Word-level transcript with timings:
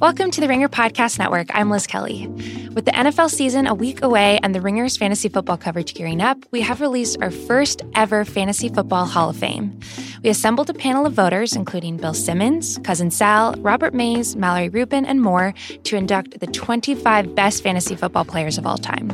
Welcome 0.00 0.30
to 0.30 0.40
the 0.40 0.48
Ringer 0.48 0.70
Podcast 0.70 1.18
Network. 1.18 1.48
I'm 1.52 1.68
Liz 1.68 1.86
Kelly. 1.86 2.26
With 2.72 2.86
the 2.86 2.90
NFL 2.90 3.28
season 3.28 3.66
a 3.66 3.74
week 3.74 4.02
away 4.02 4.40
and 4.42 4.54
the 4.54 4.60
Ringer's 4.62 4.96
fantasy 4.96 5.28
football 5.28 5.58
coverage 5.58 5.92
gearing 5.92 6.22
up, 6.22 6.38
we 6.50 6.62
have 6.62 6.80
released 6.80 7.18
our 7.20 7.30
first 7.30 7.82
ever 7.94 8.24
Fantasy 8.24 8.70
Football 8.70 9.04
Hall 9.04 9.28
of 9.28 9.36
Fame. 9.36 9.78
We 10.22 10.30
assembled 10.30 10.70
a 10.70 10.74
panel 10.74 11.04
of 11.04 11.12
voters, 11.12 11.54
including 11.54 11.98
Bill 11.98 12.14
Simmons, 12.14 12.78
Cousin 12.82 13.10
Sal, 13.10 13.52
Robert 13.58 13.92
Mays, 13.92 14.36
Mallory 14.36 14.70
Rubin, 14.70 15.04
and 15.04 15.20
more, 15.20 15.52
to 15.84 15.96
induct 15.96 16.40
the 16.40 16.46
25 16.46 17.34
best 17.34 17.62
fantasy 17.62 17.94
football 17.94 18.24
players 18.24 18.56
of 18.56 18.66
all 18.66 18.78
time. 18.78 19.10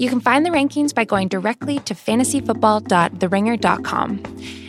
You 0.00 0.08
can 0.08 0.20
find 0.20 0.44
the 0.46 0.50
rankings 0.50 0.94
by 0.94 1.04
going 1.04 1.28
directly 1.28 1.78
to 1.80 1.94
fantasyfootball.theringer.com. 1.94 4.22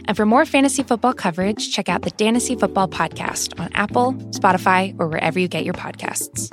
And 0.04 0.18
for 0.18 0.25
more 0.25 0.46
fantasy 0.46 0.84
football 0.84 1.14
coverage, 1.14 1.71
check 1.71 1.88
out 1.88 2.02
the 2.02 2.09
Fantasy 2.09 2.57
Football 2.57 2.89
Podcast 2.89 3.57
on 3.57 3.71
Apple, 3.73 4.11
Spotify, 4.32 4.93
or 5.00 5.07
wherever 5.07 5.39
you 5.39 5.47
get 5.47 5.64
your 5.64 5.73
podcasts. 5.73 6.51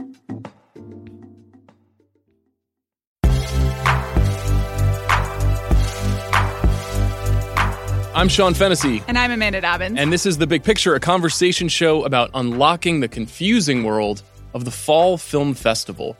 I'm 8.15 8.29
Sean 8.29 8.55
Fennessey. 8.55 9.03
And 9.09 9.19
I'm 9.19 9.33
Amanda 9.33 9.61
Dobbins. 9.61 9.98
And 9.98 10.12
this 10.12 10.25
is 10.25 10.39
The 10.39 10.47
Big 10.47 10.62
Picture, 10.62 10.95
a 10.95 11.01
conversation 11.01 11.67
show 11.67 12.05
about 12.05 12.31
unlocking 12.33 13.01
the 13.01 13.09
confusing 13.09 13.83
world 13.83 14.23
of 14.55 14.65
the 14.65 14.70
Fall 14.70 15.19
Film 15.19 15.55
Festival. 15.55 16.17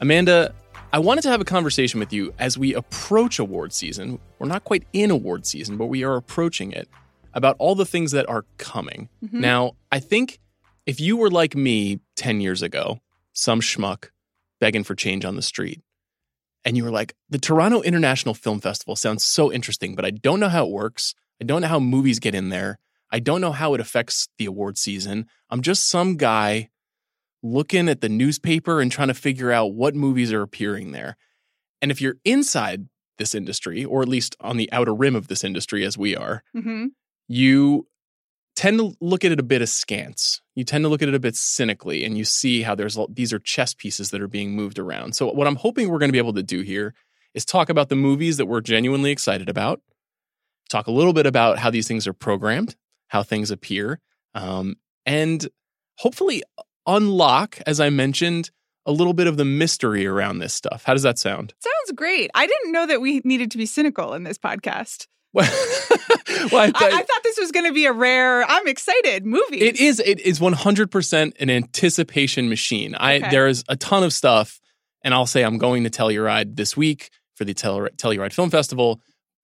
Amanda, 0.00 0.54
I 0.92 0.98
wanted 0.98 1.22
to 1.22 1.30
have 1.30 1.40
a 1.40 1.44
conversation 1.44 2.00
with 2.00 2.12
you 2.12 2.32
as 2.38 2.56
we 2.56 2.72
approach 2.74 3.38
award 3.38 3.72
season. 3.72 4.18
We're 4.38 4.48
not 4.48 4.64
quite 4.64 4.84
in 4.92 5.10
award 5.10 5.44
season, 5.44 5.76
but 5.76 5.86
we 5.86 6.04
are 6.04 6.16
approaching 6.16 6.72
it 6.72 6.88
about 7.34 7.56
all 7.58 7.74
the 7.74 7.84
things 7.84 8.12
that 8.12 8.28
are 8.28 8.44
coming. 8.56 9.08
Mm-hmm. 9.22 9.40
Now, 9.40 9.72
I 9.90 9.98
think 9.98 10.38
if 10.86 11.00
you 11.00 11.16
were 11.16 11.30
like 11.30 11.54
me 11.56 12.00
10 12.16 12.40
years 12.40 12.62
ago, 12.62 13.00
some 13.32 13.60
schmuck 13.60 14.10
begging 14.60 14.84
for 14.84 14.94
change 14.94 15.24
on 15.24 15.36
the 15.36 15.42
street, 15.42 15.82
and 16.64 16.76
you 16.76 16.84
were 16.84 16.90
like, 16.90 17.14
the 17.28 17.38
Toronto 17.38 17.82
International 17.82 18.34
Film 18.34 18.60
Festival 18.60 18.96
sounds 18.96 19.24
so 19.24 19.52
interesting, 19.52 19.94
but 19.94 20.04
I 20.04 20.10
don't 20.10 20.40
know 20.40 20.48
how 20.48 20.66
it 20.66 20.72
works. 20.72 21.14
I 21.40 21.44
don't 21.44 21.62
know 21.62 21.68
how 21.68 21.78
movies 21.78 22.18
get 22.18 22.34
in 22.34 22.48
there. 22.48 22.78
I 23.10 23.20
don't 23.20 23.40
know 23.40 23.52
how 23.52 23.74
it 23.74 23.80
affects 23.80 24.28
the 24.38 24.46
award 24.46 24.78
season. 24.78 25.26
I'm 25.50 25.62
just 25.62 25.88
some 25.88 26.16
guy 26.16 26.70
looking 27.42 27.88
at 27.88 28.00
the 28.00 28.08
newspaper 28.08 28.80
and 28.80 28.90
trying 28.90 29.08
to 29.08 29.14
figure 29.14 29.52
out 29.52 29.74
what 29.74 29.94
movies 29.94 30.32
are 30.32 30.42
appearing 30.42 30.92
there. 30.92 31.16
And 31.80 31.90
if 31.90 32.00
you're 32.00 32.16
inside 32.24 32.88
this 33.18 33.34
industry, 33.34 33.84
or 33.84 34.02
at 34.02 34.08
least 34.08 34.36
on 34.40 34.56
the 34.56 34.70
outer 34.72 34.94
rim 34.94 35.16
of 35.16 35.28
this 35.28 35.44
industry, 35.44 35.84
as 35.84 35.96
we 35.96 36.16
are, 36.16 36.42
mm-hmm. 36.54 36.86
you 37.28 37.86
tend 38.56 38.78
to 38.78 38.94
look 39.00 39.24
at 39.24 39.32
it 39.32 39.38
a 39.38 39.44
bit 39.44 39.62
askance. 39.62 40.40
You 40.54 40.64
tend 40.64 40.84
to 40.84 40.88
look 40.88 41.02
at 41.02 41.08
it 41.08 41.14
a 41.14 41.20
bit 41.20 41.36
cynically, 41.36 42.04
and 42.04 42.16
you 42.16 42.24
see 42.24 42.62
how 42.62 42.74
there's 42.74 42.98
these 43.10 43.32
are 43.32 43.38
chess 43.38 43.74
pieces 43.74 44.10
that 44.10 44.22
are 44.22 44.28
being 44.28 44.52
moved 44.52 44.78
around. 44.78 45.14
So, 45.14 45.30
what 45.30 45.46
I'm 45.46 45.56
hoping 45.56 45.88
we're 45.88 45.98
going 45.98 46.08
to 46.08 46.12
be 46.12 46.18
able 46.18 46.32
to 46.34 46.42
do 46.42 46.62
here 46.62 46.94
is 47.34 47.44
talk 47.44 47.68
about 47.68 47.90
the 47.90 47.96
movies 47.96 48.38
that 48.38 48.46
we're 48.46 48.62
genuinely 48.62 49.10
excited 49.10 49.48
about, 49.48 49.82
talk 50.70 50.86
a 50.86 50.92
little 50.92 51.12
bit 51.12 51.26
about 51.26 51.58
how 51.58 51.70
these 51.70 51.86
things 51.86 52.06
are 52.06 52.14
programmed, 52.14 52.74
how 53.08 53.22
things 53.22 53.50
appear, 53.50 54.00
um, 54.34 54.76
and 55.04 55.46
hopefully 55.98 56.42
unlock, 56.86 57.60
as 57.66 57.80
I 57.80 57.90
mentioned, 57.90 58.50
a 58.86 58.92
little 58.92 59.12
bit 59.12 59.26
of 59.26 59.36
the 59.36 59.44
mystery 59.44 60.06
around 60.06 60.38
this 60.38 60.54
stuff. 60.54 60.84
How 60.84 60.92
does 60.94 61.02
that 61.02 61.18
sound? 61.18 61.54
Sounds 61.58 61.96
great. 61.96 62.30
I 62.34 62.46
didn't 62.46 62.72
know 62.72 62.86
that 62.86 63.00
we 63.00 63.20
needed 63.24 63.50
to 63.50 63.58
be 63.58 63.66
cynical 63.66 64.14
in 64.14 64.22
this 64.22 64.38
podcast. 64.38 65.08
well, 65.32 65.44
I, 65.48 66.70
th- 66.70 66.74
I, 66.80 66.98
I, 66.98 67.02
thought 67.02 67.22
this 67.24 67.38
was 67.38 67.50
going 67.52 67.66
to 67.66 67.72
be 67.72 67.86
a 67.86 67.92
rare. 67.92 68.44
I'm 68.44 68.66
excited 68.68 69.26
movie. 69.26 69.60
It 69.60 69.78
is. 69.80 70.00
It 70.00 70.20
is 70.20 70.40
100 70.40 70.90
percent 70.90 71.36
an 71.40 71.50
anticipation 71.50 72.48
machine. 72.48 72.94
I 72.94 73.16
okay. 73.16 73.30
there 73.30 73.46
is 73.46 73.64
a 73.68 73.76
ton 73.76 74.02
of 74.02 74.12
stuff, 74.12 74.60
and 75.02 75.12
I'll 75.12 75.26
say 75.26 75.42
I'm 75.42 75.58
going 75.58 75.84
to 75.84 75.90
Telluride 75.90 76.56
this 76.56 76.76
week 76.76 77.10
for 77.34 77.44
the 77.44 77.52
Telluride 77.52 78.32
Film 78.32 78.50
Festival. 78.50 79.02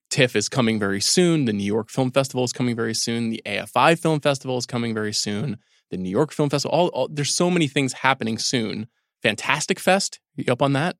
TIFF 0.09 0.37
is 0.37 0.49
coming 0.49 0.79
very 0.79 1.01
soon. 1.01 1.47
The 1.47 1.53
New 1.53 1.65
York 1.65 1.91
Film 1.91 2.11
Festival 2.11 2.45
is 2.45 2.53
coming 2.53 2.77
very 2.77 2.95
soon. 2.95 3.31
The 3.31 3.43
AFI 3.45 3.99
Film 3.99 4.21
Festival 4.21 4.57
is 4.57 4.67
coming 4.67 4.95
very 4.95 5.13
soon 5.13 5.59
the 5.93 5.99
New 5.99 6.11
York 6.11 6.33
Film 6.33 6.51
Festival. 6.51 6.77
All, 6.77 6.89
all, 6.89 7.09
there's 7.09 7.33
so 7.33 7.49
many 7.49 7.69
things 7.69 7.93
happening 7.93 8.39
soon. 8.39 8.89
Fantastic 9.23 9.79
Fest, 9.79 10.19
you 10.35 10.45
up 10.51 10.63
on 10.63 10.73
that? 10.73 10.97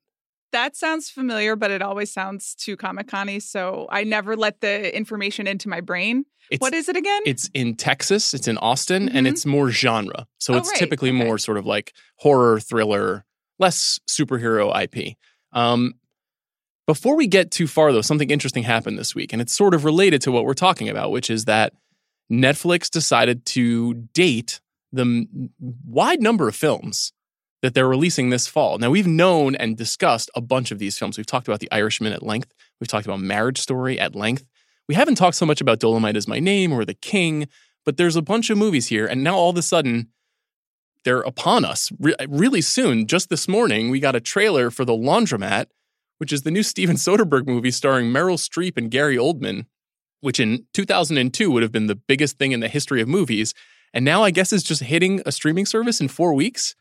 That 0.53 0.77
sounds 0.77 1.09
familiar, 1.09 1.55
but 1.55 1.71
it 1.71 1.81
always 1.81 2.13
sounds 2.13 2.53
too 2.53 2.77
Comic 2.77 3.07
Con 3.07 3.41
so 3.41 3.87
I 3.89 4.03
never 4.03 4.37
let 4.37 4.61
the 4.61 4.95
information 4.95 5.47
into 5.47 5.67
my 5.67 5.81
brain. 5.81 6.25
It's, 6.51 6.61
what 6.61 6.75
is 6.75 6.87
it 6.87 6.95
again? 6.95 7.21
It's 7.25 7.49
in 7.55 7.75
Texas, 7.75 8.35
it's 8.35 8.47
in 8.47 8.59
Austin, 8.59 9.07
mm-hmm. 9.07 9.17
and 9.17 9.27
it's 9.27 9.47
more 9.47 9.71
genre. 9.71 10.27
So 10.37 10.53
oh, 10.53 10.57
it's 10.57 10.69
right. 10.69 10.77
typically 10.77 11.09
okay. 11.09 11.23
more 11.23 11.39
sort 11.39 11.57
of 11.57 11.65
like 11.65 11.93
horror, 12.17 12.59
thriller, 12.59 13.25
less 13.57 13.99
superhero 14.07 14.71
IP. 14.79 15.17
Um, 15.53 15.95
before 16.85 17.15
we 17.15 17.25
get 17.25 17.49
too 17.49 17.65
far, 17.65 17.91
though, 17.91 18.01
something 18.01 18.29
interesting 18.29 18.63
happened 18.63 18.99
this 18.99 19.15
week, 19.15 19.33
and 19.33 19.41
it's 19.41 19.53
sort 19.53 19.73
of 19.73 19.85
related 19.85 20.21
to 20.21 20.31
what 20.31 20.45
we're 20.45 20.53
talking 20.53 20.87
about, 20.87 21.09
which 21.09 21.31
is 21.31 21.45
that 21.45 21.73
Netflix 22.31 22.91
decided 22.91 23.45
to 23.47 23.95
date 24.13 24.61
the 24.93 25.27
wide 25.85 26.21
number 26.21 26.47
of 26.47 26.55
films 26.55 27.11
that 27.61 27.73
they're 27.73 27.87
releasing 27.87 28.29
this 28.29 28.45
fall. 28.45 28.77
Now, 28.77 28.91
we've 28.91 29.07
known 29.07 29.55
and 29.55 29.75
discussed 29.75 30.29
a 30.35 30.41
bunch 30.41 30.71
of 30.71 30.79
these 30.79 30.97
films. 30.97 31.17
We've 31.17 31.25
talked 31.25 31.47
about 31.47 31.59
The 31.59 31.71
Irishman 31.71 32.13
at 32.13 32.23
length, 32.23 32.53
we've 32.79 32.87
talked 32.87 33.05
about 33.05 33.19
Marriage 33.19 33.59
Story 33.59 33.99
at 33.99 34.15
length. 34.15 34.45
We 34.87 34.95
haven't 34.95 35.15
talked 35.15 35.37
so 35.37 35.45
much 35.45 35.61
about 35.61 35.79
Dolemite 35.79 36.17
is 36.17 36.27
My 36.27 36.39
Name 36.39 36.73
or 36.73 36.83
The 36.83 36.93
King, 36.93 37.47
but 37.85 37.95
there's 37.95 38.17
a 38.17 38.21
bunch 38.21 38.49
of 38.49 38.57
movies 38.57 38.87
here. 38.87 39.07
And 39.07 39.23
now 39.23 39.35
all 39.35 39.49
of 39.49 39.57
a 39.57 39.61
sudden, 39.61 40.09
they're 41.05 41.21
upon 41.21 41.63
us 41.63 41.89
Re- 41.99 42.15
really 42.27 42.61
soon. 42.61 43.07
Just 43.07 43.29
this 43.29 43.47
morning, 43.47 43.89
we 43.89 44.01
got 44.01 44.15
a 44.15 44.21
trailer 44.21 44.69
for 44.69 44.83
The 44.83 44.93
Laundromat, 44.93 45.67
which 46.17 46.33
is 46.33 46.41
the 46.41 46.51
new 46.51 46.63
Steven 46.63 46.97
Soderbergh 46.97 47.47
movie 47.47 47.71
starring 47.71 48.11
Meryl 48.11 48.37
Streep 48.37 48.77
and 48.77 48.91
Gary 48.91 49.15
Oldman, 49.15 49.65
which 50.19 50.39
in 50.39 50.65
2002 50.73 51.49
would 51.49 51.63
have 51.63 51.71
been 51.71 51.87
the 51.87 51.95
biggest 51.95 52.37
thing 52.37 52.51
in 52.51 52.59
the 52.59 52.67
history 52.67 53.01
of 53.01 53.07
movies 53.07 53.53
and 53.93 54.03
now 54.03 54.23
I 54.23 54.31
guess 54.31 54.51
it's 54.53 54.63
just 54.63 54.81
hitting 54.81 55.21
a 55.25 55.31
streaming 55.31 55.65
service 55.65 56.01
in 56.01 56.07
four 56.07 56.33
weeks. 56.33 56.75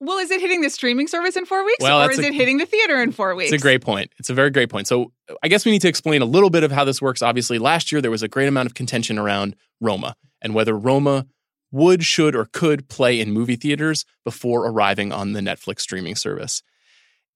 Well, 0.00 0.18
is 0.18 0.32
it 0.32 0.40
hitting 0.40 0.62
the 0.62 0.70
streaming 0.70 1.06
service 1.06 1.36
in 1.36 1.46
four 1.46 1.64
weeks, 1.64 1.82
well, 1.82 2.02
or 2.02 2.10
is 2.10 2.18
a, 2.18 2.24
it 2.24 2.34
hitting 2.34 2.58
the 2.58 2.66
theater 2.66 3.00
in 3.00 3.12
four 3.12 3.36
weeks? 3.36 3.52
It's 3.52 3.62
a 3.62 3.64
great 3.64 3.82
point. 3.82 4.12
It's 4.18 4.30
a 4.30 4.34
very 4.34 4.50
great 4.50 4.68
point. 4.68 4.88
So, 4.88 5.12
I 5.44 5.48
guess 5.48 5.64
we 5.64 5.70
need 5.70 5.82
to 5.82 5.88
explain 5.88 6.22
a 6.22 6.24
little 6.24 6.50
bit 6.50 6.64
of 6.64 6.72
how 6.72 6.84
this 6.84 7.00
works. 7.00 7.22
Obviously, 7.22 7.58
last 7.58 7.92
year 7.92 8.00
there 8.00 8.10
was 8.10 8.22
a 8.22 8.28
great 8.28 8.48
amount 8.48 8.66
of 8.66 8.74
contention 8.74 9.16
around 9.16 9.54
Roma 9.80 10.16
and 10.40 10.54
whether 10.54 10.76
Roma 10.76 11.26
would, 11.70 12.04
should, 12.04 12.34
or 12.34 12.46
could 12.46 12.88
play 12.88 13.20
in 13.20 13.32
movie 13.32 13.56
theaters 13.56 14.04
before 14.24 14.66
arriving 14.66 15.12
on 15.12 15.32
the 15.32 15.40
Netflix 15.40 15.80
streaming 15.80 16.16
service. 16.16 16.62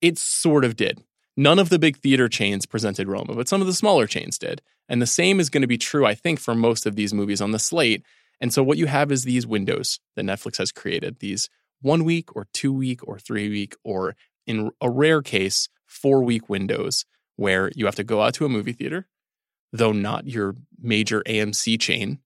It 0.00 0.18
sort 0.18 0.64
of 0.64 0.76
did. 0.76 1.02
None 1.36 1.58
of 1.58 1.68
the 1.68 1.78
big 1.78 1.98
theater 1.98 2.28
chains 2.28 2.66
presented 2.66 3.08
Roma, 3.08 3.34
but 3.34 3.48
some 3.48 3.60
of 3.60 3.66
the 3.66 3.74
smaller 3.74 4.06
chains 4.06 4.38
did. 4.38 4.60
And 4.88 5.00
the 5.00 5.06
same 5.06 5.40
is 5.40 5.50
going 5.50 5.62
to 5.62 5.66
be 5.66 5.78
true, 5.78 6.06
I 6.06 6.14
think, 6.14 6.38
for 6.38 6.54
most 6.54 6.86
of 6.86 6.96
these 6.96 7.14
movies 7.14 7.40
on 7.40 7.52
the 7.52 7.58
slate. 7.58 8.04
And 8.40 8.52
so 8.52 8.62
what 8.62 8.78
you 8.78 8.86
have 8.86 9.10
is 9.10 9.24
these 9.24 9.46
windows 9.46 9.98
that 10.14 10.24
Netflix 10.24 10.58
has 10.58 10.72
created, 10.72 11.20
these 11.20 11.48
one 11.80 12.04
week 12.04 12.34
or 12.36 12.46
two 12.52 12.72
week 12.72 13.06
or 13.06 13.18
three 13.18 13.48
week, 13.48 13.74
or 13.84 14.14
in 14.46 14.70
a 14.80 14.90
rare 14.90 15.22
case, 15.22 15.68
four 15.86 16.22
week 16.22 16.48
windows 16.48 17.04
where 17.36 17.70
you 17.74 17.86
have 17.86 17.94
to 17.96 18.04
go 18.04 18.22
out 18.22 18.34
to 18.34 18.44
a 18.44 18.48
movie 18.48 18.72
theater, 18.72 19.06
though 19.72 19.92
not 19.92 20.26
your 20.26 20.56
major 20.78 21.22
AMC 21.26 21.80
chain, 21.80 22.18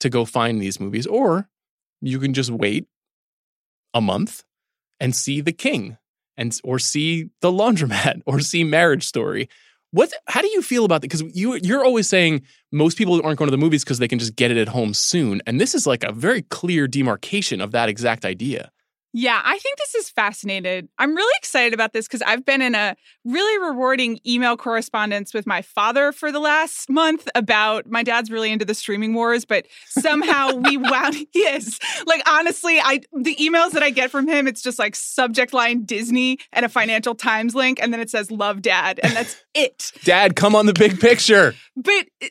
to 0.00 0.08
go 0.08 0.24
find 0.24 0.60
these 0.60 0.80
movies. 0.80 1.06
Or 1.06 1.48
you 2.00 2.18
can 2.18 2.34
just 2.34 2.50
wait 2.50 2.86
a 3.94 4.00
month 4.00 4.44
and 4.98 5.14
see 5.14 5.40
The 5.40 5.52
King 5.52 5.98
and 6.36 6.58
or 6.64 6.78
see 6.78 7.30
The 7.40 7.50
Laundromat 7.52 8.22
or 8.26 8.40
see 8.40 8.64
Marriage 8.64 9.06
Story 9.06 9.48
what? 9.92 10.12
How 10.26 10.40
do 10.40 10.48
you 10.48 10.62
feel 10.62 10.84
about 10.84 11.02
that? 11.02 11.10
Because 11.10 11.22
you 11.34 11.58
you're 11.62 11.84
always 11.84 12.08
saying 12.08 12.42
most 12.72 12.96
people 12.96 13.14
aren't 13.24 13.38
going 13.38 13.48
to 13.48 13.50
the 13.50 13.58
movies 13.58 13.84
because 13.84 13.98
they 13.98 14.08
can 14.08 14.18
just 14.18 14.36
get 14.36 14.50
it 14.50 14.56
at 14.56 14.68
home 14.68 14.94
soon, 14.94 15.42
and 15.46 15.60
this 15.60 15.74
is 15.74 15.86
like 15.86 16.04
a 16.04 16.12
very 16.12 16.42
clear 16.42 16.86
demarcation 16.86 17.60
of 17.60 17.72
that 17.72 17.88
exact 17.88 18.24
idea. 18.24 18.70
Yeah, 19.12 19.40
I 19.44 19.58
think 19.58 19.76
this 19.78 19.94
is 19.96 20.10
fascinating. 20.10 20.88
I'm 20.98 21.16
really 21.16 21.34
excited 21.38 21.74
about 21.74 21.92
this 21.92 22.06
because 22.06 22.22
I've 22.22 22.44
been 22.44 22.62
in 22.62 22.76
a 22.76 22.96
really 23.24 23.68
rewarding 23.68 24.20
email 24.24 24.56
correspondence 24.56 25.34
with 25.34 25.46
my 25.46 25.62
father 25.62 26.12
for 26.12 26.30
the 26.30 26.38
last 26.38 26.88
month 26.88 27.28
about 27.34 27.90
my 27.90 28.04
dad's 28.04 28.30
really 28.30 28.52
into 28.52 28.64
the 28.64 28.74
streaming 28.74 29.14
wars, 29.14 29.44
but 29.44 29.66
somehow 29.88 30.54
we 30.54 30.76
wound 30.76 31.16
yes. 31.34 31.78
Like 32.06 32.22
honestly, 32.28 32.78
I 32.80 33.00
the 33.12 33.34
emails 33.36 33.72
that 33.72 33.82
I 33.82 33.90
get 33.90 34.10
from 34.12 34.28
him, 34.28 34.46
it's 34.46 34.62
just 34.62 34.78
like 34.78 34.94
subject 34.94 35.52
line 35.52 35.84
Disney 35.84 36.38
and 36.52 36.64
a 36.64 36.68
Financial 36.68 37.14
Times 37.14 37.54
link, 37.54 37.80
and 37.82 37.92
then 37.92 38.00
it 38.00 38.10
says 38.10 38.30
love 38.30 38.62
dad, 38.62 39.00
and 39.02 39.12
that's 39.14 39.36
it. 39.54 39.92
dad, 40.04 40.36
come 40.36 40.54
on 40.54 40.66
the 40.66 40.72
big 40.72 41.00
picture. 41.00 41.54
But 41.76 42.06
eh, 42.20 42.28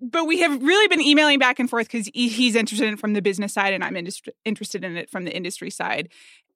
but 0.00 0.24
we 0.26 0.40
have 0.40 0.62
really 0.62 0.88
been 0.88 1.00
emailing 1.00 1.38
back 1.38 1.58
and 1.58 1.68
forth 1.68 1.90
because 1.90 2.10
he's 2.14 2.54
interested 2.54 2.86
in 2.86 2.94
it 2.94 3.00
from 3.00 3.12
the 3.14 3.22
business 3.22 3.52
side 3.52 3.72
and 3.74 3.82
I'm 3.82 3.94
industri- 3.94 4.28
interested 4.44 4.84
in 4.84 4.96
it 4.96 5.10
from 5.10 5.24
the 5.24 5.34
industry 5.36 5.70
side. 5.70 6.08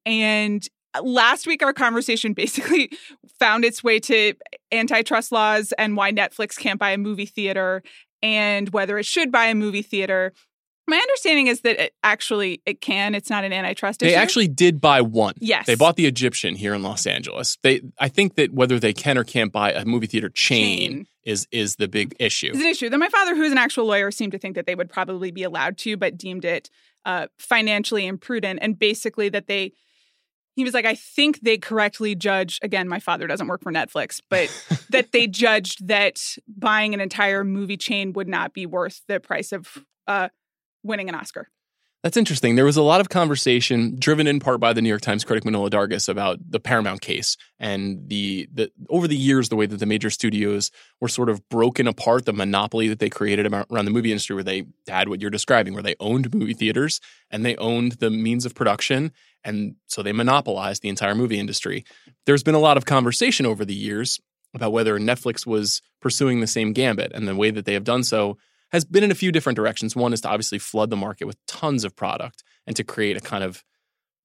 And 0.07 0.67
last 1.03 1.47
week, 1.47 1.63
our 1.63 1.73
conversation 1.73 2.33
basically 2.35 2.91
found 3.39 3.65
its 3.65 3.83
way 3.83 3.99
to 4.01 4.35
antitrust 4.71 5.33
laws 5.33 5.73
and 5.79 5.97
why 5.97 6.13
Netflix 6.13 6.57
can't 6.59 6.79
buy 6.79 6.91
a 6.91 6.99
movie 6.99 7.27
theater 7.27 7.83
and 8.23 8.69
whether 8.71 8.99
it 8.99 9.07
should 9.07 9.33
buy 9.33 9.47
a 9.47 9.55
movie 9.55 9.83
theater. 9.83 10.33
My 10.89 10.97
understanding 10.97 11.47
is 11.47 11.61
that 11.61 11.81
it 11.81 11.95
actually 12.03 12.61
it 12.67 12.81
can. 12.81 13.15
It's 13.15 13.31
not 13.31 13.45
an 13.45 13.53
antitrust 13.53 14.01
They 14.01 14.09
issue. 14.09 14.17
actually 14.17 14.49
did 14.49 14.81
buy 14.81 15.01
one. 15.01 15.35
Yes. 15.39 15.67
They 15.67 15.77
bought 15.77 15.95
the 15.97 16.07
Egyptian 16.07 16.57
here 16.57 16.75
in 16.75 16.83
Los 16.83 17.07
Angeles. 17.07 17.57
They 17.63 17.83
I 17.99 18.09
think 18.09 18.35
that 18.35 18.53
whether 18.53 18.81
they 18.81 18.93
can 18.93 19.17
or 19.17 19.23
can't 19.25 19.53
buy 19.53 19.73
a 19.73 19.85
movie 19.85 20.09
theater 20.09 20.29
chain, 20.29 20.91
Chain. 20.91 21.07
Is 21.25 21.47
is 21.51 21.77
the 21.77 21.89
big 21.89 22.15
issue. 22.19 22.49
It's 22.49 22.59
an 22.59 22.67
issue. 22.67 22.89
Then 22.89 23.01
my 23.01 23.09
father, 23.09 23.35
who's 23.35 23.53
an 23.53 23.59
actual 23.59 23.87
lawyer, 23.87 24.11
seemed 24.11 24.33
to 24.33 24.39
think 24.39 24.55
that 24.57 24.67
they 24.67 24.75
would 24.75 24.91
probably 24.91 25.31
be 25.31 25.43
allowed 25.43 25.79
to, 25.79 25.97
but 25.97 26.17
deemed 26.17 26.45
it 26.45 26.71
uh, 27.05 27.27
financially 27.39 28.07
imprudent, 28.07 28.61
and 28.63 28.79
basically 28.79 29.29
that 29.31 29.47
they. 29.47 29.73
He 30.55 30.65
was 30.65 30.75
like, 30.75 30.85
I 30.85 30.95
think 30.95 31.41
they 31.41 31.57
correctly 31.57 32.15
judge. 32.15 32.59
Again, 32.63 32.87
my 32.87 32.99
father 32.99 33.27
doesn't 33.27 33.47
work 33.47 33.63
for 33.63 33.73
Netflix, 33.73 34.21
but 34.29 34.51
that 34.91 35.13
they 35.13 35.27
judged 35.27 35.89
that 35.89 36.21
buying 36.47 36.93
an 36.93 37.01
entire 37.01 37.43
movie 37.43 37.79
chain 37.79 38.13
would 38.13 38.29
not 38.29 38.53
be 38.53 38.67
worth 38.67 39.01
the 39.09 39.19
price 39.19 39.53
of 39.53 39.79
uh, 40.07 40.29
winning 40.83 41.09
an 41.09 41.15
Oscar. 41.15 41.49
That's 42.03 42.17
interesting. 42.17 42.57
There 42.57 42.65
was 42.65 42.77
a 42.77 42.83
lot 42.83 43.01
of 43.01 43.11
conversation, 43.11 43.95
driven 43.97 44.27
in 44.27 44.41
part 44.41 44.59
by 44.59 44.73
the 44.73 44.83
New 44.83 44.89
York 44.89 45.03
Times 45.03 45.23
critic 45.23 45.45
Manohla 45.45 45.71
Dargis, 45.71 46.09
about 46.09 46.39
the 46.51 46.59
Paramount 46.59 47.01
case 47.01 47.37
and 47.61 48.09
the 48.09 48.49
the 48.53 48.73
over 48.91 49.07
the 49.07 49.17
years 49.17 49.51
the 49.51 49.57
way 49.57 49.67
that 49.67 49.77
the 49.77 49.87
major 49.87 50.11
studios 50.11 50.73
were 51.01 51.07
sort 51.07 51.29
of 51.29 51.49
broken 51.49 51.87
apart, 51.87 52.27
the 52.27 52.33
monopoly 52.33 52.89
that 52.89 52.99
they 52.99 53.09
created 53.09 53.47
around 53.47 53.85
the 53.85 53.93
movie 53.93 54.11
industry, 54.11 54.35
where 54.35 54.43
they 54.43 54.65
had 54.89 55.09
what 55.09 55.21
you're 55.21 55.31
describing, 55.31 55.75
where 55.75 55.83
they 55.83 55.95
owned 56.01 56.35
movie 56.35 56.55
theaters 56.55 57.01
and 57.31 57.47
they 57.47 57.55
owned 57.57 57.93
the 57.93 58.11
means 58.11 58.45
of 58.45 58.55
production, 58.55 59.13
and 59.45 59.77
so 59.87 60.03
they 60.03 60.13
monopolized 60.13 60.83
the 60.83 60.89
entire 60.89 61.15
movie 61.15 61.39
industry. 61.39 61.85
There's 62.27 62.43
been 62.43 62.57
a 62.57 62.61
lot 62.61 62.77
of 62.77 62.85
conversation 62.85 63.47
over 63.47 63.65
the 63.65 63.75
years 63.75 64.21
about 64.55 64.73
whether 64.73 64.99
Netflix 64.99 65.47
was 65.47 65.81
pursuing 66.01 66.41
the 66.41 66.49
same 66.49 66.73
gambit, 66.73 67.13
and 67.15 67.29
the 67.29 67.37
way 67.37 67.53
that 67.53 67.65
they 67.65 67.75
have 67.75 67.85
done 67.85 68.03
so 68.03 68.39
has 68.73 68.85
been 68.85 69.05
in 69.05 69.11
a 69.11 69.15
few 69.15 69.31
different 69.33 69.57
directions. 69.57 69.95
One 69.95 70.13
is 70.13 70.21
to 70.23 70.29
obviously 70.29 70.59
flood 70.59 70.91
the 70.91 70.97
market 70.97 71.27
with 71.27 71.37
tons 71.47 71.85
of 71.85 71.95
product 71.95 72.43
and 72.67 72.75
to 72.77 72.85
create 72.85 73.17
a 73.17 73.21
kind 73.21 73.45
of 73.45 73.63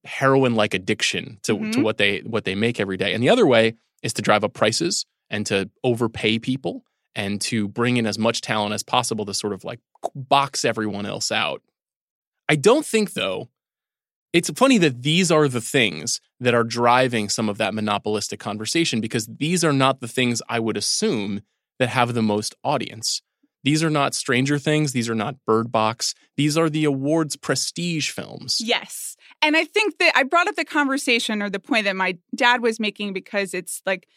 heroin 0.06 0.56
like 0.56 0.74
addiction 0.74 1.40
to, 1.44 1.54
to 1.72 1.80
Mhm. 1.80 1.84
what 1.84 1.98
they 1.98 2.20
what 2.20 2.46
they 2.46 2.56
make 2.56 2.80
every 2.80 2.98
day. 2.98 3.14
And 3.14 3.22
the 3.22 3.30
other 3.30 3.46
way 3.46 3.76
is 4.04 4.14
to 4.14 4.22
drive 4.22 4.44
up 4.44 4.54
prices 4.54 5.06
and 5.30 5.46
to 5.48 5.70
overpay 5.84 6.40
people 6.40 6.84
and 7.16 7.42
to 7.42 7.68
bring 7.68 7.98
in 7.98 8.06
as 8.06 8.18
much 8.18 8.42
talent 8.42 8.74
as 8.74 8.84
possible 8.84 9.26
to 9.26 9.34
sort 9.34 9.54
of 9.54 9.64
like 9.64 9.80
box 10.16 10.64
everyone 10.64 11.06
else 11.06 11.32
out. 11.32 11.62
I 12.48 12.56
don't 12.56 12.86
think 12.86 13.14
though 13.14 13.50
it's 14.34 14.50
funny 14.52 14.78
that 14.78 15.02
these 15.02 15.32
are 15.32 15.48
the 15.48 15.62
things 15.62 16.22
that 16.40 16.54
are 16.54 16.64
driving 16.64 17.28
some 17.28 17.50
of 17.50 17.58
that 17.58 17.74
monopolistic 17.74 18.40
conversation 18.40 19.02
because 19.02 19.26
these 19.26 19.64
are 19.64 19.74
not 19.74 20.00
the 20.00 20.08
things 20.08 20.42
I 20.48 20.60
would 20.60 20.78
assume 20.78 21.42
that 21.80 21.90
have 21.90 22.14
the 22.14 22.22
most 22.22 22.54
audience. 22.64 23.22
These 23.68 23.84
are 23.84 23.90
not 23.90 24.16
Stranger 24.16 24.58
Things. 24.58 24.94
These 24.94 25.10
are 25.10 25.14
not 25.14 25.44
Bird 25.46 25.74
Box. 25.74 26.16
These 26.38 26.58
are 26.58 26.70
the 26.70 26.86
awards 26.86 27.36
prestige 27.36 28.12
films. 28.12 28.62
Yes. 28.62 29.18
And 29.42 29.58
I 29.58 29.66
think 29.66 29.98
that 29.98 30.14
I 30.16 30.24
brought 30.24 30.48
up 30.48 30.56
the 30.56 30.64
conversation 30.64 31.42
or 31.42 31.50
the 31.50 31.60
point 31.60 31.84
that 31.84 31.98
my 31.98 32.18
dad 32.34 32.62
was 32.62 32.80
making 32.80 33.12
because 33.12 33.54
it's 33.54 33.82
like 33.86 34.08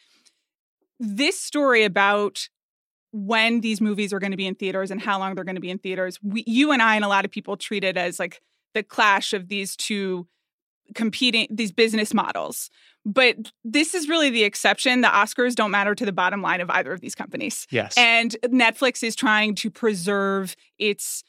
this 1.01 1.41
story 1.41 1.83
about 1.83 2.49
when 3.11 3.61
these 3.61 3.81
movies 3.81 4.13
are 4.13 4.21
going 4.21 4.31
to 4.31 4.37
be 4.37 4.47
in 4.47 4.55
theaters 4.55 4.93
and 4.93 5.01
how 5.01 5.19
long 5.19 5.35
they're 5.35 5.43
going 5.43 5.57
to 5.57 5.61
be 5.61 5.71
in 5.71 5.79
theaters. 5.79 6.21
We, 6.23 6.45
you 6.47 6.71
and 6.71 6.81
I 6.81 6.95
and 6.95 7.05
a 7.05 7.09
lot 7.09 7.25
of 7.25 7.33
people 7.33 7.57
treat 7.57 7.83
it 7.83 7.97
as 7.97 8.21
like 8.21 8.41
the 8.75 8.85
clash 8.85 9.33
of 9.33 9.49
these 9.49 9.75
two 9.75 10.29
competing 10.95 11.47
these 11.51 11.73
business 11.73 12.15
models. 12.15 12.71
But 13.07 13.37
this 13.65 13.95
is 13.95 14.09
really 14.09 14.31
the 14.31 14.45
exception. 14.45 15.01
The 15.01 15.09
Oscars 15.09 15.55
don't 15.55 15.71
matter 15.71 15.95
to 15.95 16.05
the 16.05 16.13
bottom 16.13 16.43
line 16.43 16.61
of 16.61 16.69
either 16.71 16.93
of 16.93 17.01
these 17.01 17.15
companies. 17.15 17.67
Yes. 17.71 17.95
And 17.97 18.37
Netflix 18.45 19.03
is 19.03 19.17
trying 19.17 19.55
to 19.57 19.71
preserve 19.71 20.55
its 20.79 21.25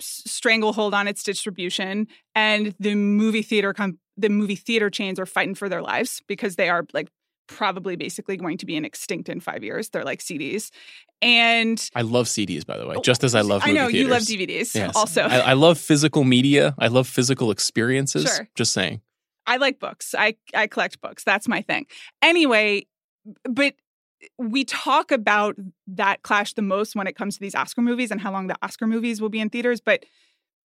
stranglehold 0.00 0.94
on 0.94 1.08
its 1.08 1.22
distribution, 1.22 2.06
and 2.34 2.74
the 2.78 2.94
movie 2.94 3.42
theater 3.42 3.72
com- 3.72 3.98
the 4.16 4.28
movie 4.28 4.56
theater 4.56 4.90
chains 4.90 5.18
are 5.18 5.26
fighting 5.26 5.54
for 5.54 5.68
their 5.68 5.82
lives 5.82 6.22
because 6.26 6.56
they 6.56 6.68
are 6.68 6.84
like 6.92 7.08
probably 7.48 7.96
basically 7.96 8.36
going 8.36 8.58
to 8.58 8.66
be 8.66 8.76
an 8.76 8.84
extinct 8.84 9.28
in 9.28 9.40
five 9.40 9.64
years. 9.64 9.88
They're 9.88 10.04
like 10.04 10.20
CDs, 10.20 10.70
and 11.20 11.90
I 11.94 12.02
love 12.02 12.26
CDs, 12.26 12.64
by 12.64 12.78
the 12.78 12.86
way, 12.86 12.94
oh, 12.96 13.02
just 13.02 13.24
as 13.24 13.34
I 13.34 13.40
love 13.40 13.62
I 13.64 13.72
know 13.72 13.88
you 13.88 14.06
love. 14.06 14.22
DVDs 14.22 14.74
Yes. 14.74 14.94
also. 14.94 15.22
I, 15.22 15.38
I 15.38 15.52
love 15.54 15.78
physical 15.78 16.24
media. 16.24 16.74
I 16.78 16.88
love 16.88 17.08
physical 17.08 17.50
experiences. 17.50 18.32
Sure. 18.32 18.48
Just 18.54 18.72
saying. 18.72 19.00
I 19.46 19.56
like 19.56 19.80
books. 19.80 20.14
I 20.16 20.36
I 20.54 20.66
collect 20.68 21.00
books. 21.00 21.24
That's 21.24 21.48
my 21.48 21.62
thing. 21.62 21.86
Anyway, 22.22 22.86
but 23.44 23.74
we 24.36 24.64
talk 24.64 25.10
about 25.10 25.56
that 25.86 26.22
clash 26.22 26.54
the 26.54 26.62
most 26.62 26.94
when 26.94 27.06
it 27.06 27.16
comes 27.16 27.34
to 27.34 27.40
these 27.40 27.54
Oscar 27.54 27.82
movies 27.82 28.10
and 28.10 28.20
how 28.20 28.32
long 28.32 28.48
the 28.48 28.56
Oscar 28.62 28.86
movies 28.86 29.20
will 29.20 29.28
be 29.28 29.40
in 29.40 29.48
theaters, 29.48 29.80
but 29.80 30.04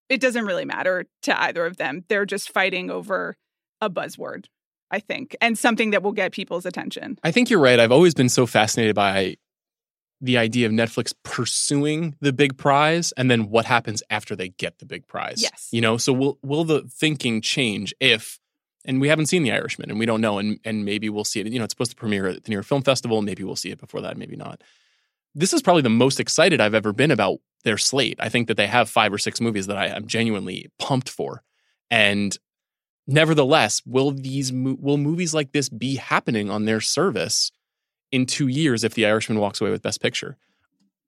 it 0.10 0.20
doesn't 0.20 0.46
really 0.46 0.66
matter 0.66 1.06
to 1.24 1.42
either 1.42 1.66
of 1.66 1.78
them. 1.78 2.04
They're 2.10 2.26
just 2.26 2.52
fighting 2.52 2.90
over 2.90 3.38
a 3.80 3.90
buzzword, 3.90 4.46
I 4.94 5.00
think, 5.00 5.36
and 5.42 5.58
something 5.58 5.90
that 5.90 6.04
will 6.04 6.12
get 6.12 6.32
people's 6.34 6.68
attention. 6.68 7.18
I 7.24 7.32
think 7.32 7.50
you're 7.50 7.60
right. 7.60 7.80
I've 7.80 7.92
always 7.92 8.14
been 8.14 8.30
so 8.30 8.46
fascinated 8.46 8.94
by 8.94 9.38
the 10.22 10.38
idea 10.38 10.68
of 10.68 10.72
Netflix 10.72 11.16
pursuing 11.24 12.16
the 12.22 12.32
big 12.32 12.58
prize 12.60 13.12
and 13.18 13.30
then 13.30 13.50
what 13.50 13.66
happens 13.66 14.04
after 14.12 14.36
they 14.36 14.50
get 14.50 14.78
the 14.78 14.86
big 14.86 15.08
prize. 15.08 15.42
Yes. 15.42 15.68
You 15.72 15.82
know, 15.82 15.98
so 15.98 16.14
will 16.14 16.38
will 16.44 16.64
the 16.64 16.84
thinking 16.84 17.42
change 17.42 17.94
if 18.00 18.40
and 18.86 19.02
we 19.02 19.08
haven't 19.08 19.26
seen 19.26 19.42
The 19.42 19.52
Irishman 19.52 19.90
and 19.90 19.98
we 19.98 20.06
don't 20.06 20.22
know 20.22 20.38
and 20.38 20.60
and 20.64 20.86
maybe 20.86 21.10
we'll 21.10 21.24
see 21.24 21.40
it. 21.40 21.48
You 21.48 21.58
know, 21.58 21.66
it's 21.66 21.74
supposed 21.74 21.92
to 21.92 21.98
premiere 21.98 22.28
at 22.28 22.44
the 22.44 22.50
New 22.50 22.56
York 22.56 22.68
Film 22.68 22.84
Festival, 22.84 23.24
maybe 23.24 23.44
we'll 23.44 23.56
see 23.56 23.72
it 23.72 23.80
before 23.80 24.02
that, 24.02 24.16
maybe 24.16 24.36
not. 24.36 24.62
This 25.34 25.54
is 25.54 25.64
probably 25.64 25.82
the 25.82 25.90
most 25.90 26.20
excited 26.20 26.62
I've 26.62 26.76
ever 26.76 26.94
been 26.94 27.10
about 27.10 27.40
their 27.64 27.80
slate. 27.80 28.20
I 28.20 28.30
think 28.30 28.48
that 28.48 28.58
they 28.58 28.68
have 28.68 28.92
five 28.92 29.12
or 29.12 29.18
six 29.18 29.42
movies 29.42 29.66
that 29.66 29.78
I 29.78 29.88
am 29.88 30.06
genuinely 30.06 30.68
pumped 30.78 31.10
for. 31.10 31.42
And 31.90 32.38
nevertheless, 33.08 33.82
will 33.86 34.12
these 34.12 34.52
will 34.52 34.98
movies 34.98 35.34
like 35.34 35.52
this 35.52 35.70
be 35.70 35.96
happening 35.96 36.50
on 36.50 36.66
their 36.66 36.82
service 36.82 37.52
in 38.12 38.26
2 38.26 38.48
years 38.48 38.84
if 38.84 38.94
The 38.94 39.06
Irishman 39.06 39.40
walks 39.40 39.62
away 39.62 39.72
with 39.72 39.82
best 39.82 40.02
picture? 40.02 40.38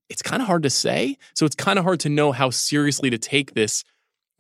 It's 0.10 0.22
kind 0.22 0.42
of 0.42 0.48
hard 0.48 0.64
to 0.64 0.70
say. 0.70 1.18
So 1.34 1.46
it's 1.46 1.56
kind 1.56 1.80
of 1.80 1.86
hard 1.86 2.00
to 2.02 2.10
know 2.10 2.32
how 2.32 2.50
seriously 2.52 3.10
to 3.10 3.18
take 3.18 3.54
this 3.54 3.84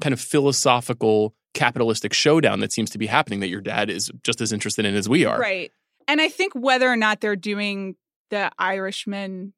kind 0.01 0.13
of 0.13 0.19
philosophical 0.19 1.33
capitalistic 1.53 2.13
showdown 2.13 2.59
that 2.59 2.73
seems 2.73 2.89
to 2.91 2.97
be 2.97 3.07
happening 3.07 3.39
that 3.39 3.47
your 3.47 3.61
dad 3.61 3.89
is 3.89 4.11
just 4.23 4.41
as 4.41 4.51
interested 4.51 4.85
in 4.85 4.93
as 4.93 5.07
we 5.07 5.25
are. 5.25 5.39
Right. 5.39 5.71
And 6.07 6.21
I 6.21 6.29
think 6.29 6.53
whether 6.53 6.91
or 6.91 6.97
not 6.97 7.21
they're 7.21 7.35
doing 7.35 7.95
the 8.29 8.51
Irishman 8.59 9.53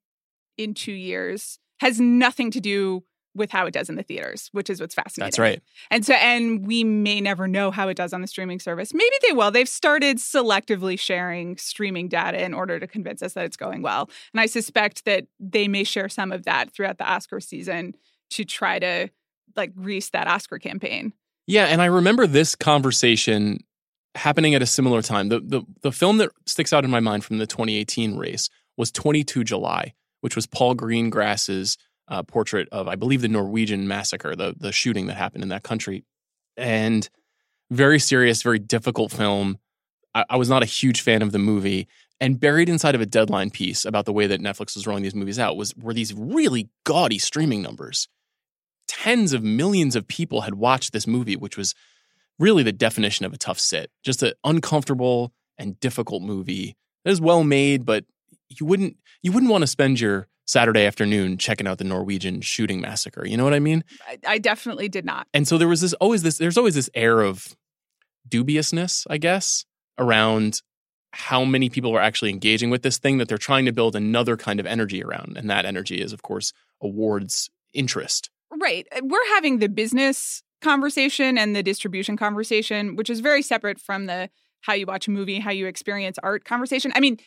in 0.57 0.73
two 0.73 0.93
years 0.93 1.59
has 1.79 1.99
nothing 1.99 2.51
to 2.51 2.61
do 2.61 3.03
with 3.37 3.51
how 3.51 3.65
it 3.65 3.73
does 3.73 3.89
in 3.89 3.95
the 3.95 4.03
theaters, 4.03 4.49
which 4.51 4.69
is 4.69 4.81
what's 4.81 4.95
fascinating. 4.95 5.27
That's 5.27 5.39
right. 5.39 5.61
And 5.89 6.05
so, 6.05 6.13
and 6.15 6.65
we 6.65 6.83
may 6.83 7.21
never 7.21 7.47
know 7.47 7.71
how 7.71 7.87
it 7.87 7.95
does 7.95 8.13
on 8.13 8.21
the 8.21 8.27
streaming 8.27 8.59
service. 8.59 8.93
Maybe 8.93 9.15
they 9.25 9.33
will. 9.33 9.51
They've 9.51 9.69
started 9.69 10.17
selectively 10.17 10.99
sharing 10.99 11.57
streaming 11.57 12.07
data 12.07 12.43
in 12.43 12.53
order 12.53 12.79
to 12.79 12.87
convince 12.87 13.21
us 13.21 13.33
that 13.33 13.45
it's 13.45 13.57
going 13.57 13.81
well. 13.81 14.09
And 14.33 14.41
I 14.41 14.47
suspect 14.47 15.05
that 15.05 15.27
they 15.39 15.67
may 15.67 15.83
share 15.83 16.09
some 16.09 16.31
of 16.31 16.43
that 16.45 16.73
throughout 16.73 16.97
the 16.97 17.09
Oscar 17.09 17.39
season 17.39 17.95
to 18.31 18.43
try 18.43 18.79
to 18.79 19.09
like 19.55 19.75
grease 19.75 20.09
that 20.09 20.27
Oscar 20.27 20.59
campaign. 20.59 21.13
Yeah, 21.45 21.65
and 21.65 21.81
I 21.81 21.85
remember 21.85 22.27
this 22.27 22.55
conversation 22.55 23.59
happening 24.15 24.53
at 24.55 24.61
a 24.61 24.65
similar 24.65 25.01
time. 25.01 25.29
The, 25.29 25.39
the 25.39 25.61
the 25.81 25.91
film 25.91 26.17
that 26.17 26.31
sticks 26.45 26.73
out 26.73 26.83
in 26.83 26.91
my 26.91 26.99
mind 26.99 27.23
from 27.23 27.37
the 27.37 27.47
2018 27.47 28.17
race 28.17 28.49
was 28.75 28.91
22 28.91 29.43
July, 29.43 29.93
which 30.21 30.35
was 30.35 30.45
Paul 30.45 30.75
Greengrass's 30.75 31.77
uh, 32.07 32.23
portrait 32.23 32.67
of, 32.71 32.87
I 32.87 32.95
believe, 32.95 33.21
the 33.21 33.27
Norwegian 33.27 33.87
massacre, 33.87 34.35
the 34.35 34.55
the 34.57 34.71
shooting 34.71 35.07
that 35.07 35.15
happened 35.15 35.43
in 35.43 35.49
that 35.49 35.63
country, 35.63 36.05
and 36.55 37.09
very 37.69 37.99
serious, 37.99 38.41
very 38.41 38.59
difficult 38.59 39.11
film. 39.11 39.59
I, 40.15 40.25
I 40.31 40.37
was 40.37 40.49
not 40.49 40.63
a 40.63 40.67
huge 40.67 41.01
fan 41.01 41.21
of 41.21 41.31
the 41.31 41.39
movie, 41.39 41.87
and 42.19 42.39
buried 42.39 42.69
inside 42.69 42.95
of 42.95 43.01
a 43.01 43.05
deadline 43.05 43.49
piece 43.49 43.85
about 43.85 44.05
the 44.05 44.13
way 44.13 44.27
that 44.27 44.41
Netflix 44.41 44.75
was 44.75 44.87
rolling 44.87 45.03
these 45.03 45.15
movies 45.15 45.39
out 45.39 45.57
was 45.57 45.75
were 45.75 45.93
these 45.93 46.13
really 46.13 46.69
gaudy 46.85 47.19
streaming 47.19 47.61
numbers. 47.61 48.07
Tens 48.87 49.33
of 49.33 49.43
millions 49.43 49.95
of 49.95 50.07
people 50.07 50.41
had 50.41 50.55
watched 50.55 50.93
this 50.93 51.07
movie, 51.07 51.35
which 51.35 51.57
was 51.57 51.75
really 52.39 52.63
the 52.63 52.71
definition 52.71 53.25
of 53.25 53.33
a 53.33 53.37
tough 53.37 53.59
sit. 53.59 53.91
Just 54.03 54.23
an 54.23 54.33
uncomfortable 54.43 55.33
and 55.57 55.79
difficult 55.79 56.23
movie. 56.23 56.75
It 57.03 57.09
was 57.09 57.21
well 57.21 57.43
made, 57.43 57.85
but 57.85 58.05
you 58.49 58.65
wouldn't 58.65 58.97
you 59.21 59.31
wouldn't 59.31 59.51
want 59.51 59.63
to 59.63 59.67
spend 59.67 59.99
your 59.99 60.27
Saturday 60.47 60.85
afternoon 60.85 61.37
checking 61.37 61.67
out 61.67 61.77
the 61.77 61.83
Norwegian 61.83 62.41
shooting 62.41 62.81
massacre. 62.81 63.27
You 63.27 63.37
know 63.37 63.43
what 63.43 63.53
I 63.53 63.59
mean? 63.59 63.83
I, 64.07 64.17
I 64.25 64.37
definitely 64.37 64.89
did 64.89 65.05
not. 65.05 65.27
And 65.33 65.47
so 65.47 65.57
there 65.57 65.67
was 65.67 65.81
this 65.81 65.93
always 65.93 66.23
this 66.23 66.37
there's 66.37 66.57
always 66.57 66.75
this 66.75 66.89
air 66.95 67.21
of 67.21 67.55
dubiousness, 68.27 69.05
I 69.09 69.17
guess, 69.17 69.65
around 69.97 70.61
how 71.11 71.45
many 71.45 71.69
people 71.69 71.95
are 71.95 72.01
actually 72.01 72.31
engaging 72.31 72.69
with 72.69 72.81
this 72.81 72.97
thing 72.97 73.17
that 73.17 73.27
they're 73.27 73.37
trying 73.37 73.65
to 73.65 73.71
build 73.71 73.95
another 73.95 74.37
kind 74.37 74.59
of 74.59 74.65
energy 74.65 75.03
around. 75.03 75.37
And 75.37 75.49
that 75.49 75.65
energy 75.65 76.01
is, 76.01 76.13
of 76.13 76.21
course, 76.21 76.53
awards 76.81 77.49
interest. 77.73 78.29
Right. 78.51 78.87
Uh, 78.95 79.01
We're 79.03 79.27
having 79.29 79.59
the 79.59 79.69
business 79.69 80.43
conversation 80.61 81.37
and 81.37 81.55
the 81.55 81.63
distribution 81.63 82.17
conversation, 82.17 82.95
which 82.95 83.09
is 83.09 83.19
very 83.19 83.41
separate 83.41 83.79
from 83.79 84.05
the 84.05 84.29
how 84.61 84.73
you 84.73 84.85
watch 84.85 85.07
a 85.07 85.11
movie, 85.11 85.39
how 85.39 85.51
you 85.51 85.67
experience 85.67 86.17
art 86.23 86.45
conversation. 86.45 86.91
I 86.95 86.99
mean, 86.99 87.17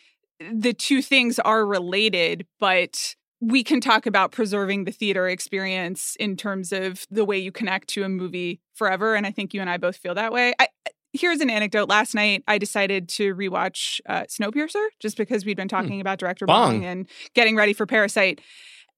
the 0.53 0.73
two 0.73 1.01
things 1.01 1.39
are 1.39 1.65
related, 1.65 2.45
but 2.59 3.15
we 3.39 3.63
can 3.63 3.81
talk 3.81 4.05
about 4.05 4.31
preserving 4.31 4.83
the 4.85 4.91
theater 4.91 5.27
experience 5.27 6.15
in 6.19 6.37
terms 6.37 6.71
of 6.71 7.05
the 7.09 7.25
way 7.25 7.37
you 7.39 7.51
connect 7.51 7.87
to 7.89 8.03
a 8.03 8.09
movie 8.09 8.61
forever. 8.75 9.15
And 9.15 9.25
I 9.25 9.31
think 9.31 9.53
you 9.53 9.61
and 9.61 9.69
I 9.69 9.77
both 9.77 9.97
feel 9.97 10.13
that 10.15 10.31
way. 10.31 10.53
I, 10.59 10.67
here's 11.13 11.41
an 11.41 11.49
anecdote. 11.49 11.89
Last 11.89 12.13
night, 12.13 12.43
I 12.47 12.57
decided 12.59 13.09
to 13.09 13.33
rewatch 13.35 13.99
uh, 14.07 14.23
Snowpiercer 14.23 14.85
just 14.99 15.17
because 15.17 15.43
we'd 15.45 15.57
been 15.57 15.65
Hmm. 15.69 15.75
talking 15.75 16.01
about 16.01 16.19
director 16.19 16.45
Bong. 16.45 16.81
Bong 16.81 16.85
and 16.85 17.07
getting 17.33 17.55
ready 17.55 17.73
for 17.73 17.85
Parasite. 17.87 18.41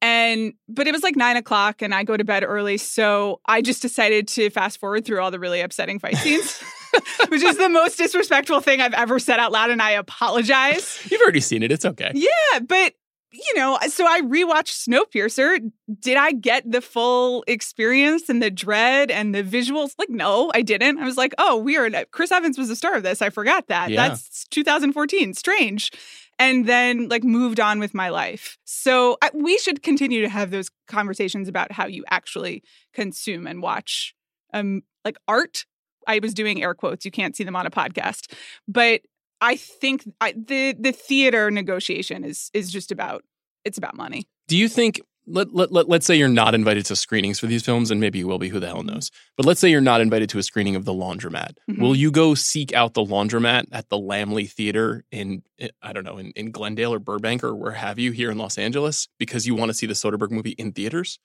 And 0.02 0.54
but 0.68 0.86
it 0.88 0.92
was 0.92 1.02
like 1.02 1.16
nine 1.16 1.38
o'clock, 1.38 1.82
and 1.82 1.96
I 1.96 2.04
go 2.04 2.18
to 2.18 2.26
bed 2.26 2.44
early, 2.44 2.76
so 2.78 3.40
I 3.46 3.62
just 3.62 3.82
decided 3.82 4.28
to 4.30 4.50
fast 4.50 4.78
forward 4.82 5.06
through 5.06 5.22
all 5.22 5.32
the 5.32 5.40
really 5.40 5.62
upsetting 5.62 5.98
fight 5.98 6.18
scenes, 6.18 6.62
which 7.30 7.42
is 7.42 7.58
the 7.58 7.70
most 7.70 7.98
disrespectful 7.98 8.62
thing 8.62 8.82
I've 8.82 8.94
ever 8.94 9.20
said 9.20 9.40
out 9.40 9.52
loud, 9.52 9.70
and 9.70 9.82
I 9.82 9.92
apologize. 9.92 11.00
You've 11.12 11.22
already 11.22 11.42
seen 11.42 11.64
it. 11.64 11.72
It's 11.72 11.86
okay. 11.86 12.12
Yeah, 12.14 12.60
but 12.68 12.94
you 13.34 13.56
know, 13.56 13.80
so 13.88 14.06
I 14.06 14.22
rewatched 14.22 14.88
Snowpiercer. 14.88 15.72
Did 16.00 16.18
I 16.18 16.34
get 16.34 16.72
the 16.72 16.82
full 16.82 17.44
experience 17.48 18.30
and 18.30 18.44
the 18.44 18.52
dread 18.52 19.10
and 19.10 19.34
the 19.34 19.44
visuals? 19.44 19.96
Like, 19.98 20.12
no, 20.12 20.52
I 20.54 20.62
didn't. 20.62 21.00
I 21.00 21.06
was 21.06 21.18
like, 21.18 21.34
oh, 21.40 21.58
weird. 21.58 21.96
Chris 22.12 22.32
Evans 22.32 22.60
was 22.60 22.68
the 22.68 22.76
star 22.76 22.96
of 22.96 23.02
this. 23.02 23.24
I 23.24 23.32
forgot 23.32 23.68
that. 23.68 23.90
Yeah. 23.90 24.10
That's 24.10 24.46
2014. 24.50 25.34
Strange. 25.34 25.92
And 26.38 26.68
then, 26.68 27.10
like, 27.10 27.24
moved 27.24 27.60
on 27.60 27.80
with 27.80 27.96
my 27.96 28.10
life. 28.10 28.58
So 28.66 29.18
I, 29.22 29.32
we 29.34 29.58
should 29.58 29.82
continue 29.82 30.22
to 30.22 30.30
have 30.30 30.52
those 30.52 30.70
conversations 30.88 31.48
about 31.48 31.72
how 31.72 31.88
you 31.88 32.04
actually 32.10 32.64
consume 32.94 33.48
and 33.48 33.64
watch, 33.64 34.14
um, 34.54 34.84
like 35.04 35.18
art. 35.28 35.66
I 36.08 36.20
was 36.20 36.34
doing 36.34 36.62
air 36.64 36.74
quotes. 36.74 37.06
You 37.06 37.12
can't 37.12 37.36
see 37.36 37.44
them 37.44 37.56
on 37.56 37.66
a 37.66 37.72
podcast, 37.72 38.32
but 38.68 39.02
I 39.42 39.56
think 39.56 40.04
I, 40.22 40.34
the 40.34 40.76
the 40.80 40.92
theater 40.92 41.52
negotiation 41.52 42.24
is 42.24 42.50
is 42.54 42.72
just 42.72 42.92
about 42.92 43.24
it's 43.66 43.78
about 43.78 43.96
money. 43.96 44.28
Do 44.48 44.58
you 44.58 44.68
think 44.68 45.02
let, 45.26 45.54
let, 45.54 45.72
let, 45.72 45.88
let's 45.88 46.06
say 46.06 46.16
you're 46.16 46.28
not 46.28 46.54
invited 46.54 46.86
to 46.88 46.98
screenings 46.98 47.40
for 47.40 47.48
these 47.48 47.64
films 47.64 47.92
and 47.92 48.02
maybe 48.02 48.20
you 48.20 48.28
will 48.28 48.40
be 48.40 48.50
who 48.50 48.60
the 48.60 48.68
hell 48.68 48.84
knows 48.84 49.10
but 49.38 49.46
let's 49.46 49.62
say 49.62 49.70
you're 49.70 49.80
not 49.80 50.02
invited 50.02 50.28
to 50.30 50.38
a 50.38 50.44
screening 50.44 50.76
of 50.76 50.84
the 50.84 50.92
laundromat 50.94 51.52
Mhm. 51.70 51.80
will 51.80 51.96
you 51.96 52.12
go 52.12 52.36
seek 52.36 52.74
out 52.74 52.94
the 52.94 53.06
laundromat 53.06 53.68
at 53.72 53.88
the 53.88 53.96
Laemmle 53.98 54.52
theater 54.52 55.06
in 55.12 55.42
i 55.82 55.94
don't 55.94 56.04
know 56.04 56.18
in, 56.18 56.32
in 56.36 56.52
glendale 56.52 56.94
or 56.94 57.00
burbank 57.00 57.42
or 57.42 57.56
where 57.56 57.72
have 57.72 58.00
you 58.00 58.12
here 58.12 58.32
in 58.32 58.38
los 58.38 58.58
angeles 58.58 59.08
because 59.18 59.48
you 59.48 59.56
want 59.56 59.70
to 59.70 59.74
see 59.74 59.86
the 59.86 59.94
soderbergh 59.94 60.32
movie 60.32 60.52
in 60.58 60.74
theaters 60.74 61.20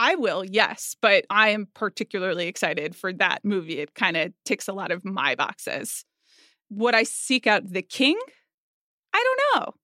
I 0.00 0.14
will, 0.14 0.42
yes, 0.46 0.96
but 1.02 1.26
I 1.28 1.50
am 1.50 1.68
particularly 1.74 2.48
excited 2.48 2.96
for 2.96 3.12
that 3.12 3.40
movie. 3.44 3.80
It 3.80 3.94
kind 3.94 4.16
of 4.16 4.32
ticks 4.46 4.66
a 4.66 4.72
lot 4.72 4.90
of 4.90 5.04
my 5.04 5.34
boxes. 5.34 6.06
Would 6.70 6.94
I 6.94 7.02
seek 7.02 7.46
out 7.46 7.70
The 7.70 7.82
King? 7.82 8.18
I 9.12 9.22
don't 9.52 9.60
know. 9.60 9.74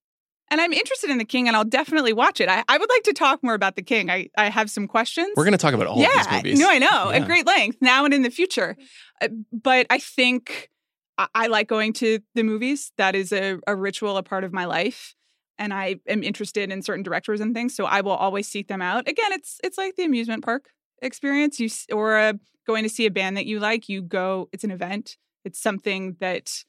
And 0.50 0.60
I'm 0.60 0.72
interested 0.72 1.10
in 1.10 1.18
The 1.18 1.26
King, 1.26 1.48
and 1.48 1.56
I'll 1.56 1.64
definitely 1.64 2.14
watch 2.14 2.40
it. 2.40 2.48
I, 2.48 2.64
I 2.66 2.78
would 2.78 2.88
like 2.88 3.02
to 3.02 3.12
talk 3.12 3.42
more 3.42 3.52
about 3.52 3.76
The 3.76 3.82
King. 3.82 4.08
I, 4.08 4.30
I 4.38 4.48
have 4.48 4.70
some 4.70 4.88
questions. 4.88 5.32
we're 5.36 5.44
going 5.44 5.52
to 5.52 5.58
talk 5.58 5.74
about 5.74 5.86
all 5.86 5.98
yeah, 6.00 6.20
of 6.20 6.26
these 6.28 6.32
movies 6.32 6.60
No, 6.60 6.70
I 6.70 6.78
know 6.78 7.10
Yeah. 7.10 7.16
at 7.16 7.26
great 7.26 7.46
length 7.46 7.78
now 7.82 8.06
and 8.06 8.14
in 8.14 8.22
the 8.22 8.30
future. 8.30 8.74
Uh, 9.20 9.28
but 9.52 9.86
I 9.90 9.98
think 9.98 10.70
I, 11.18 11.26
I 11.34 11.46
like 11.48 11.68
going 11.68 11.92
to 11.94 12.20
the 12.34 12.42
movies. 12.42 12.90
That 12.96 13.14
is 13.14 13.32
a, 13.32 13.58
a 13.66 13.76
ritual, 13.76 14.16
a 14.16 14.22
part 14.22 14.44
of 14.44 14.52
my 14.54 14.64
life, 14.64 15.14
and 15.58 15.72
I 15.74 15.96
am 16.06 16.22
interested 16.22 16.70
in 16.70 16.82
certain 16.82 17.02
directors 17.02 17.40
and 17.40 17.54
things. 17.54 17.74
So 17.74 17.84
I 17.86 18.00
will 18.00 18.12
always 18.12 18.46
seek 18.48 18.68
them 18.68 18.82
out. 18.82 19.08
Again, 19.08 19.32
it's 19.32 19.58
it's 19.64 19.78
like 19.78 19.96
the 19.96 20.04
amusement 20.04 20.44
park 20.44 20.70
experience. 21.02 21.58
You 21.60 21.68
or 21.92 22.16
uh, 22.16 22.32
going 22.66 22.82
to 22.82 22.88
see 22.88 23.06
a 23.06 23.10
band 23.10 23.36
that 23.36 23.46
you 23.46 23.58
like. 23.60 23.88
You 23.88 24.02
go. 24.02 24.48
It's 24.52 24.64
an 24.64 24.70
event. 24.70 25.16
It's 25.44 25.60
something 25.60 26.16
that 26.20 26.64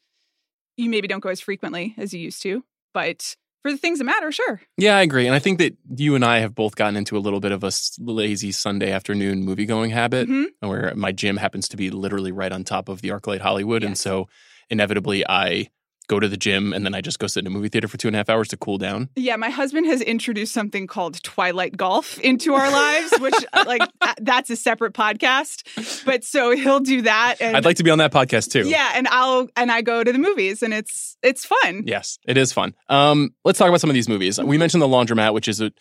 you 0.77 0.89
maybe 0.89 1.07
don't 1.07 1.21
go 1.21 1.29
as 1.29 1.39
frequently 1.41 1.95
as 1.97 2.13
you 2.13 2.19
used 2.19 2.41
to, 2.43 2.63
but 2.93 3.35
for 3.63 3.71
the 3.71 3.77
things 3.77 3.97
that 3.97 4.05
matter, 4.05 4.31
sure. 4.31 4.61
Yeah, 4.77 4.95
I 4.95 5.01
agree. 5.01 5.25
And 5.25 5.35
I 5.35 5.39
think 5.39 5.57
that 5.57 5.75
you 5.95 6.13
and 6.13 6.23
I 6.23 6.37
have 6.39 6.53
both 6.53 6.75
gotten 6.75 6.95
into 6.95 7.17
a 7.17 7.19
little 7.19 7.39
bit 7.39 7.51
of 7.51 7.63
a 7.63 7.71
lazy 7.99 8.51
Sunday 8.51 8.91
afternoon 8.91 9.43
movie 9.43 9.65
going 9.65 9.89
habit 9.89 10.29
Mhm. 10.29 10.45
where 10.59 10.93
my 10.95 11.11
gym 11.11 11.37
happens 11.37 11.67
to 11.69 11.77
be 11.77 11.89
literally 11.89 12.31
right 12.31 12.51
on 12.51 12.63
top 12.63 12.87
of 12.87 13.01
the 13.01 13.09
Arclight 13.09 13.41
Hollywood. 13.41 13.83
And 13.83 13.97
so 13.97 14.29
inevitably 14.69 15.27
I 15.27 15.69
go 16.07 16.19
to 16.19 16.27
the 16.27 16.37
gym 16.37 16.73
and 16.73 16.85
then 16.85 16.95
I 16.95 17.01
just 17.01 17.19
go 17.19 17.27
sit 17.27 17.41
in 17.41 17.47
a 17.47 17.49
movie 17.49 17.69
theater 17.69 17.87
for 17.87 17.97
two 17.97 18.07
and 18.07 18.15
a 18.15 18.19
half 18.19 18.29
hours 18.29 18.47
to 18.49 18.57
cool 18.57 18.77
down. 18.77 19.09
Yeah, 19.15 19.35
my 19.35 19.49
husband 19.49 19.87
has 19.87 20.01
introduced 20.01 20.53
something 20.53 20.87
called 20.87 21.21
Twilight 21.23 21.75
Golf 21.77 22.17
into 22.19 22.53
our 22.53 22.71
lives, 22.71 23.13
which 23.19 23.35
like 23.65 23.81
that's 24.19 24.49
a 24.49 24.55
separate 24.55 24.93
podcast. 24.93 26.05
But 26.05 26.23
so 26.23 26.55
he'll 26.55 26.79
do 26.79 27.03
that, 27.03 27.35
and 27.41 27.55
I'd 27.55 27.65
like 27.65 27.77
to 27.77 27.83
be 27.83 27.91
on 27.91 27.97
that 27.99 28.11
podcast 28.11 28.51
too. 28.51 28.67
yeah, 28.67 28.91
and 28.95 29.07
I'll 29.09 29.47
and 29.55 29.71
I 29.71 29.81
go 29.81 30.03
to 30.03 30.11
the 30.11 30.19
movies, 30.19 30.63
and 30.63 30.73
it's 30.73 31.17
it's 31.21 31.45
fun. 31.45 31.83
Yes, 31.85 32.19
it 32.27 32.37
is 32.37 32.53
fun. 32.53 32.73
Um, 32.89 33.31
let's 33.43 33.59
talk 33.59 33.69
about 33.69 33.81
some 33.81 33.89
of 33.89 33.93
these 33.93 34.09
movies. 34.09 34.39
We 34.39 34.57
mentioned 34.57 34.81
The 34.81 34.87
Laundromat, 34.87 35.33
which 35.33 35.47
is 35.47 35.61
a, 35.61 35.71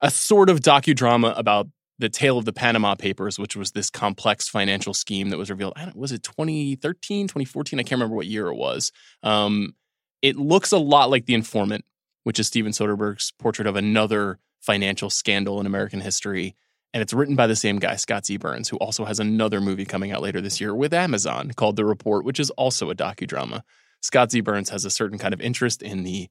a 0.00 0.10
sort 0.10 0.50
of 0.50 0.60
docudrama 0.60 1.38
about 1.38 1.68
the 1.98 2.08
tale 2.08 2.38
of 2.38 2.44
the 2.44 2.52
Panama 2.52 2.94
Papers, 2.94 3.38
which 3.38 3.56
was 3.56 3.72
this 3.72 3.90
complex 3.90 4.48
financial 4.48 4.92
scheme 4.92 5.30
that 5.30 5.38
was 5.38 5.50
revealed. 5.50 5.72
I 5.76 5.84
don't, 5.84 5.96
was 5.96 6.12
it 6.12 6.22
2013, 6.22 7.28
2014? 7.28 7.78
I 7.78 7.82
can't 7.82 7.92
remember 7.92 8.16
what 8.16 8.26
year 8.26 8.48
it 8.48 8.56
was. 8.56 8.92
Um, 9.22 9.74
it 10.22 10.36
looks 10.36 10.72
a 10.72 10.78
lot 10.78 11.10
like 11.10 11.26
The 11.26 11.34
Informant, 11.34 11.84
which 12.24 12.38
is 12.38 12.46
Steven 12.46 12.72
Soderbergh's 12.72 13.32
portrait 13.38 13.66
of 13.66 13.76
another 13.76 14.38
financial 14.60 15.08
scandal 15.08 15.60
in 15.60 15.66
American 15.66 16.00
history. 16.00 16.56
And 16.92 17.02
it's 17.02 17.12
written 17.12 17.36
by 17.36 17.46
the 17.46 17.56
same 17.56 17.78
guy, 17.78 17.96
Scott 17.96 18.26
Z. 18.26 18.36
Burns, 18.38 18.68
who 18.68 18.76
also 18.76 19.04
has 19.04 19.20
another 19.20 19.60
movie 19.60 19.84
coming 19.84 20.12
out 20.12 20.22
later 20.22 20.40
this 20.40 20.60
year 20.60 20.74
with 20.74 20.92
Amazon 20.92 21.52
called 21.52 21.76
The 21.76 21.84
Report, 21.84 22.24
which 22.24 22.40
is 22.40 22.50
also 22.50 22.90
a 22.90 22.94
docudrama. 22.94 23.62
Scott 24.00 24.30
Z. 24.30 24.40
Burns 24.40 24.70
has 24.70 24.84
a 24.84 24.90
certain 24.90 25.18
kind 25.18 25.34
of 25.34 25.40
interest 25.40 25.82
in 25.82 26.02
the 26.04 26.28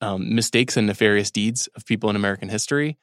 um, 0.00 0.34
mistakes 0.34 0.76
and 0.76 0.86
nefarious 0.86 1.30
deeds 1.30 1.68
of 1.74 1.86
people 1.86 2.10
in 2.10 2.16
American 2.16 2.48
history. 2.48 2.98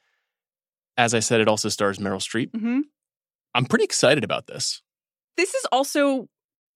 As 0.96 1.14
I 1.14 1.20
said, 1.20 1.40
it 1.40 1.48
also 1.48 1.68
stars 1.68 1.98
Meryl 1.98 2.18
Streep. 2.20 2.50
hmm 2.58 2.80
I'm 3.54 3.66
pretty 3.66 3.84
excited 3.84 4.24
about 4.24 4.46
this. 4.46 4.80
This 5.36 5.52
is 5.54 5.66
also 5.70 6.28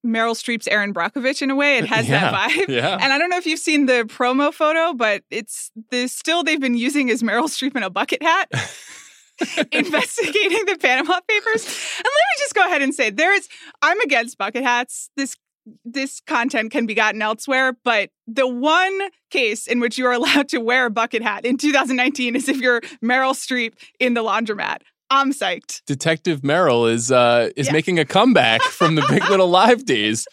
Meryl 0.06 0.34
Streep's 0.34 0.68
Erin 0.68 0.92
Brockovich 0.92 1.40
in 1.42 1.50
a 1.50 1.56
way. 1.56 1.78
It 1.78 1.86
has 1.86 2.08
Yeah, 2.08 2.30
that 2.30 2.50
vibe. 2.50 2.68
Yeah. 2.68 2.98
And 3.00 3.12
I 3.12 3.18
don't 3.18 3.30
know 3.30 3.38
if 3.38 3.46
you've 3.46 3.58
seen 3.58 3.86
the 3.86 4.04
promo 4.04 4.52
photo, 4.52 4.92
but 4.94 5.22
it's 5.30 5.70
the 5.90 6.06
still 6.06 6.42
they've 6.42 6.60
been 6.60 6.76
using 6.76 7.08
is 7.08 7.22
Meryl 7.22 7.44
Streep 7.48 7.76
in 7.76 7.82
a 7.82 7.90
bucket 7.90 8.22
hat. 8.22 8.48
investigating 9.72 10.64
the 10.64 10.78
Panama 10.80 11.20
Papers. 11.28 11.64
And 11.64 12.04
let 12.04 12.04
me 12.04 12.34
just 12.38 12.54
go 12.54 12.64
ahead 12.64 12.82
and 12.82 12.94
say 12.94 13.10
there 13.10 13.34
is 13.34 13.48
I'm 13.82 14.00
against 14.00 14.38
bucket 14.38 14.62
hats. 14.62 15.10
This 15.16 15.36
this 15.84 16.20
content 16.26 16.70
can 16.70 16.86
be 16.86 16.94
gotten 16.94 17.20
elsewhere, 17.22 17.76
but 17.84 18.10
the 18.26 18.46
one 18.46 18.98
case 19.30 19.66
in 19.66 19.80
which 19.80 19.98
you 19.98 20.06
are 20.06 20.12
allowed 20.20 20.48
to 20.50 20.58
wear 20.58 20.86
a 20.86 20.90
bucket 20.90 21.22
hat 21.22 21.44
in 21.44 21.56
2019 21.56 22.36
is 22.36 22.48
if 22.48 22.58
you're 22.58 22.80
Meryl 23.02 23.32
Streep 23.34 23.74
in 23.98 24.14
the 24.14 24.22
laundromat. 24.22 24.78
I'm 25.10 25.32
psyched. 25.32 25.82
Detective 25.86 26.40
Meryl 26.40 26.90
is 26.90 27.12
uh, 27.12 27.50
is 27.56 27.66
Yeah. 27.68 27.72
making 27.72 27.98
a 27.98 28.04
comeback 28.04 28.60
from 28.62 28.96
the 28.96 29.04
Big 29.08 29.22
Little 29.30 29.48
Live 29.50 29.84
days. 29.84 30.26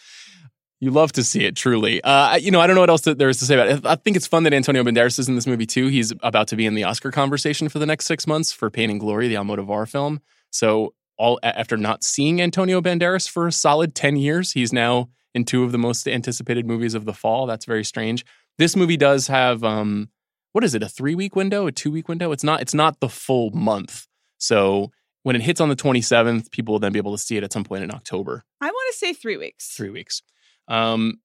You 0.79 0.91
love 0.91 1.13
to 1.13 1.23
see 1.23 1.45
it, 1.45 1.55
truly. 1.55 2.03
Uh, 2.03 2.35
you 2.35 2.51
know, 2.51 2.59
I 2.59 2.67
don't 2.67 2.75
know 2.75 2.81
what 2.81 2.89
else 2.89 3.01
that 3.01 3.17
there 3.17 3.29
is 3.29 3.37
to 3.39 3.45
say 3.45 3.53
about 3.55 3.69
it. 3.69 3.85
I 3.85 3.95
think 3.95 4.17
it's 4.17 4.27
fun 4.27 4.43
that 4.43 4.53
Antonio 4.53 4.83
Banderas 4.83 5.17
is 5.17 5.29
in 5.29 5.35
this 5.35 5.47
movie 5.47 5.65
too. 5.65 5.87
He's 5.87 6.11
about 6.21 6.47
to 6.49 6.55
be 6.57 6.65
in 6.65 6.73
the 6.75 6.83
Oscar 6.83 7.09
conversation 7.11 7.69
for 7.69 7.79
the 7.79 7.85
next 7.85 8.05
six 8.05 8.27
months 8.27 8.51
for 8.51 8.69
Pain 8.69 8.89
and 8.89 8.99
Glory, 8.99 9.27
the 9.29 9.35
Almodovar 9.35 9.87
film. 9.87 10.19
So, 10.49 10.93
all 11.17 11.39
after 11.43 11.77
not 11.77 12.03
seeing 12.03 12.41
Antonio 12.41 12.81
Banderas 12.81 13.29
for 13.29 13.47
a 13.47 13.51
solid 13.51 13.93
ten 13.95 14.15
years, 14.17 14.51
he's 14.53 14.73
now 14.73 15.09
in 15.33 15.45
two 15.45 15.63
of 15.63 15.71
the 15.71 15.77
most 15.77 16.07
anticipated 16.07 16.65
movies 16.65 16.93
of 16.93 17.05
the 17.05 17.13
fall. 17.13 17.45
That's 17.45 17.65
very 17.65 17.83
strange. 17.83 18.25
This 18.57 18.75
movie 18.75 18.97
does 18.97 19.27
have 19.27 19.63
um, 19.63 20.09
what 20.51 20.63
is 20.63 20.75
it? 20.75 20.83
A 20.83 20.89
three 20.89 21.15
week 21.15 21.35
window? 21.35 21.67
A 21.67 21.71
two 21.71 21.91
week 21.91 22.07
window? 22.07 22.31
It's 22.31 22.43
not. 22.43 22.61
It's 22.61 22.73
not 22.73 22.99
the 22.99 23.09
full 23.09 23.51
month. 23.51 24.07
So 24.37 24.91
when 25.23 25.35
it 25.35 25.41
hits 25.41 25.61
on 25.61 25.69
the 25.69 25.75
27th, 25.75 26.51
people 26.51 26.73
will 26.73 26.79
then 26.79 26.91
be 26.91 26.99
able 26.99 27.13
to 27.13 27.17
see 27.17 27.37
it 27.37 27.43
at 27.43 27.53
some 27.53 27.63
point 27.63 27.83
in 27.83 27.91
October, 27.91 28.43
I 28.61 28.65
want 28.67 28.93
to 28.93 28.97
say 28.97 29.13
three 29.13 29.37
weeks. 29.37 29.69
three 29.69 29.89
weeks. 29.89 30.21
Um, 30.67 31.21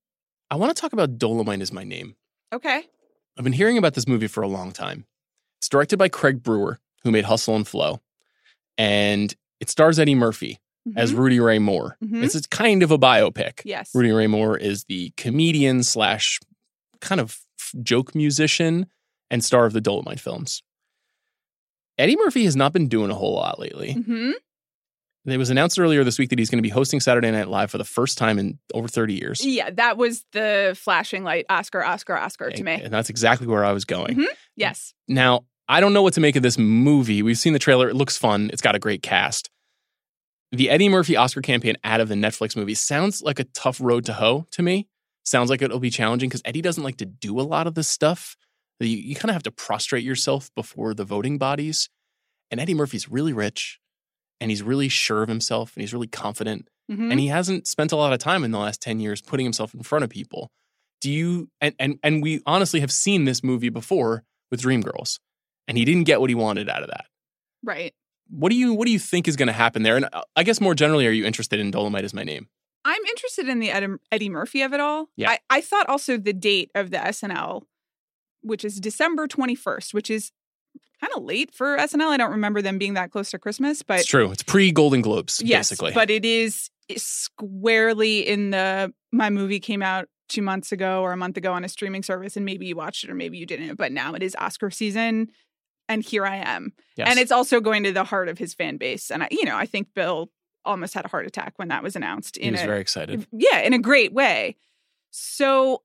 I 0.50 0.57
want 0.57 0.75
to 0.75 0.81
talk 0.81 0.93
about 0.93 1.19
Dolemite 1.19 1.61
is 1.61 1.73
My 1.73 1.85
Name. 1.85 2.15
Okay. 2.53 2.85
I've 3.37 3.45
been 3.45 3.53
hearing 3.53 3.77
about 3.77 3.95
this 3.95 4.09
movie 4.09 4.29
for 4.29 4.43
a 4.43 4.49
long 4.49 4.73
time. 4.73 5.05
It's 5.59 5.69
directed 5.69 5.99
by 5.99 6.09
Craig 6.09 6.43
Brewer, 6.43 6.79
who 7.03 7.11
made 7.11 7.25
Hustle 7.25 7.57
and 7.57 7.67
Flow, 7.67 8.00
and 8.79 9.35
it 9.61 9.69
stars 9.69 9.99
Eddie 9.99 10.15
Murphy 10.15 10.59
as 10.97 11.12
Mhm. 11.12 11.18
Rudy 11.18 11.40
Ray 11.40 11.59
Moore. 11.59 11.97
Mhm. 12.02 12.23
It's, 12.25 12.35
it's 12.35 12.47
kind 12.47 12.83
of 12.83 12.90
a 12.90 12.99
biopic. 12.99 13.61
yes. 13.64 13.90
Rudy 13.95 14.11
Ray 14.12 14.26
Moore 14.26 14.57
is 14.57 14.85
the 14.85 15.11
comedian 15.16 15.83
slash 15.83 16.38
kind 17.00 17.21
of 17.21 17.38
joke 17.83 18.14
musician 18.14 18.87
and 19.30 19.45
star 19.45 19.66
of 19.66 19.73
the 19.73 19.80
Dolemite 19.80 20.21
films. 20.21 20.62
Eddie 21.99 22.16
Murphy 22.16 22.45
has 22.45 22.57
not 22.57 22.73
been 22.73 22.88
doing 22.88 23.11
a 23.11 23.14
whole 23.14 23.35
lot 23.35 23.59
lately. 23.59 23.92
hmm 23.92 24.30
It 25.26 25.37
was 25.37 25.50
announced 25.50 25.78
earlier 25.78 26.04
this 26.04 26.18
week 26.18 26.30
that 26.30 26.38
he's 26.38 26.49
going 26.49 26.59
to 26.59 26.62
be 26.62 26.68
hosting 26.71 27.00
Saturday 27.00 27.30
Night 27.30 27.49
Live 27.49 27.71
for 27.71 27.76
the 27.78 27.85
first 27.85 28.16
time 28.16 28.38
in 28.38 28.59
over 28.73 28.88
30 28.88 29.14
years. 29.14 29.45
Yeah, 29.45 29.68
that 29.71 29.99
was 29.99 30.25
the 30.33 30.75
flashing 30.80 31.23
light 31.25 31.45
Oscar, 31.50 31.85
Oscar, 31.85 32.16
Oscar 32.16 32.50
to 32.50 32.62
me. 32.62 32.80
and 32.83 32.92
that's 32.92 33.11
exactly 33.11 33.47
where 33.47 33.64
I 33.64 33.73
was 33.73 33.85
going. 33.85 34.16
Mhm. 34.16 34.26
Yes. 34.57 34.95
Now, 35.07 35.45
I 35.68 35.80
don't 35.80 35.92
know 35.92 36.02
what 36.02 36.14
to 36.14 36.21
make 36.21 36.37
of 36.37 36.42
this 36.42 36.57
movie. 36.57 37.23
We've 37.23 37.37
seen 37.37 37.52
the 37.52 37.59
trailer. 37.59 37.90
It 37.90 37.95
looks 37.97 38.16
fun. 38.16 38.49
It's 38.52 38.62
got 38.62 38.75
a 38.75 38.78
great 38.78 39.02
cast. 39.02 39.50
The 40.52 40.71
Eddie 40.71 40.88
Murphy 40.88 41.14
Oscar 41.17 41.43
campaign 41.43 41.76
out 41.85 42.00
of 42.00 42.09
the 42.09 42.14
Netflix 42.14 42.57
movie 42.57 42.75
sounds 42.75 43.23
like 43.23 43.38
a 43.38 43.45
tough 43.45 43.81
road 43.81 44.05
to 44.07 44.14
hoe 44.14 44.47
to 44.52 44.62
me. 44.62 44.88
Sounds 45.25 45.50
like 45.50 45.61
it'll 45.61 45.78
be 45.78 45.90
challenging 45.90 46.28
because 46.31 46.40
Eddie 46.45 46.62
doesn't 46.62 46.83
like 46.83 46.97
to 46.99 47.05
do 47.05 47.38
a 47.38 47.43
lot 47.43 47.67
of 47.67 47.75
this 47.75 47.88
stuff. 47.88 48.35
You, 48.81 48.88
you 48.97 49.14
kind 49.14 49.31
of 49.31 49.35
have 49.35 49.43
to 49.43 49.50
prostrate 49.50 50.05
yourself 50.05 50.50
before 50.55 50.95
the 50.95 51.05
voting 51.05 51.37
bodies. 51.37 51.90
And 52.50 52.61
Eddie 52.61 52.75
Murphy's 52.75 53.11
really 53.11 53.33
rich 53.35 53.78
and 54.40 54.50
he's 54.50 54.62
really 54.62 54.88
sure 54.88 55.23
of 55.23 55.28
himself 55.28 55.75
and 55.75 55.83
he's 55.83 55.93
really 55.93 56.07
confident. 56.07 56.69
Mhm. 56.90 57.11
And 57.11 57.21
he 57.21 57.26
hasn't 57.26 57.67
spent 57.67 57.93
a 57.93 57.97
lot 57.97 58.14
of 58.14 58.19
time 58.21 58.43
in 58.45 58.50
the 58.52 58.59
last 58.59 58.81
10 58.81 59.00
years 59.00 59.21
putting 59.21 59.45
himself 59.45 59.75
in 59.75 59.83
front 59.83 60.05
of 60.05 60.11
people. 60.11 60.50
Do 61.02 61.11
you 61.12 61.50
and 61.61 61.75
and 61.78 61.99
and 62.02 62.23
we 62.23 62.40
honestly 62.47 62.81
have 62.81 62.90
seen 62.90 63.25
this 63.25 63.45
movie 63.45 63.69
before 63.69 64.25
with 64.50 64.62
Dreamgirls. 64.62 65.19
And 65.67 65.76
he 65.76 65.85
didn't 65.85 66.05
get 66.05 66.21
what 66.23 66.31
he 66.31 66.35
wanted 66.35 66.71
out 66.71 66.83
of 66.83 66.88
that. 66.88 67.05
right. 67.62 67.93
What 68.30 68.50
do 68.50 68.56
you 68.56 68.75
what 68.75 68.87
do 68.87 68.92
you 68.92 68.99
think 68.99 69.28
is 69.28 69.37
going 69.37 69.47
to 69.47 69.52
happen 69.52 69.82
there? 69.82 69.97
And 69.97 70.08
uh, 70.12 70.23
I 70.37 70.42
guess 70.42 70.61
more 70.61 70.75
generally, 70.75 71.06
are 71.06 71.11
you 71.11 71.25
interested 71.25 71.61
in 71.61 71.70
Dolemite 71.73 72.04
is 72.04 72.14
my 72.14 72.25
name? 72.25 72.49
I'm 72.85 73.04
interested 73.06 73.49
in 73.49 73.58
the 73.58 73.70
Eddie, 73.70 73.94
Eddie 74.12 74.28
Murphy 74.28 74.62
of 74.62 74.73
it 74.73 74.80
all. 74.80 75.08
Yeah. 75.16 75.30
I, 75.30 75.38
I 75.50 75.61
thought 75.61 75.88
also 75.88 76.16
the 76.16 76.32
date 76.32 76.70
of 76.75 76.90
the 76.90 76.99
SNL, 76.99 77.62
which 78.42 78.64
is 78.64 78.80
December 78.80 79.26
21st, 79.26 79.92
which 79.92 80.11
is 80.11 80.32
kind 81.00 81.12
of 81.14 81.23
late 81.23 81.54
for 81.54 81.76
SNL. 81.76 82.08
I 82.08 82.16
don't 82.16 82.30
remember 82.30 82.62
them 82.62 82.78
being 82.78 82.94
that 82.94 83.11
close 83.11 83.30
to 83.30 83.38
Christmas, 83.38 83.82
but 83.82 84.00
it's 84.00 84.08
true. 84.08 84.30
It's 84.30 84.42
pre 84.42 84.73
Golden 84.73 85.02
Globes, 85.02 85.42
yes, 85.44 85.70
basically. 85.70 85.92
but 85.92 86.11
it 86.11 86.25
is 86.25 86.70
squarely 86.97 88.26
in 88.26 88.50
the 88.50 88.92
my 89.12 89.30
movie 89.30 89.61
came 89.61 89.82
out 89.82 90.08
two 90.28 90.42
months 90.42 90.73
ago 90.73 91.02
or 91.02 91.12
a 91.12 91.16
month 91.16 91.37
ago 91.37 91.52
on 91.52 91.64
a 91.64 91.68
streaming 91.68 92.02
service, 92.02 92.37
and 92.37 92.44
maybe 92.44 92.66
you 92.66 92.76
watched 92.76 93.04
it 93.04 93.11
or 93.11 93.14
maybe 93.14 93.38
you 93.38 93.47
didn't. 93.47 93.76
But 93.76 93.92
now 93.92 94.14
it 94.14 94.23
is 94.23 94.37
Oscar 94.38 94.70
season, 94.70 95.28
and 95.88 96.02
here 96.02 96.26
I 96.26 96.37
am. 96.37 96.73
yes. 96.97 97.09
And 97.09 97.18
it's 97.18 97.33
also 97.33 97.61
going 97.61 97.85
to 97.85 97.92
the 97.92 98.04
heart 98.04 98.28
of 98.28 98.38
his 98.38 98.54
fan 98.54 98.76
base. 98.76 99.11
And 99.11 99.23
I, 99.23 99.28
you 99.30 99.45
know, 99.45 99.57
I 99.57 99.66
think 99.66 99.95
Bill 99.95 100.30
almost 100.64 100.95
had 100.95 101.04
a 101.04 101.09
heart 101.09 101.26
attack 101.26 101.54
when 101.57 101.68
that 101.68 101.83
was 101.83 101.97
announced. 101.97 102.37
he 102.37 102.45
in 102.45 102.52
was 102.52 102.62
a, 102.62 102.66
very 102.66 102.80
excited. 102.80 103.26
yeah, 103.33 103.61
in 103.61 103.73
a 103.73 103.78
great 103.78 104.12
way. 104.12 104.57
So 105.11 105.83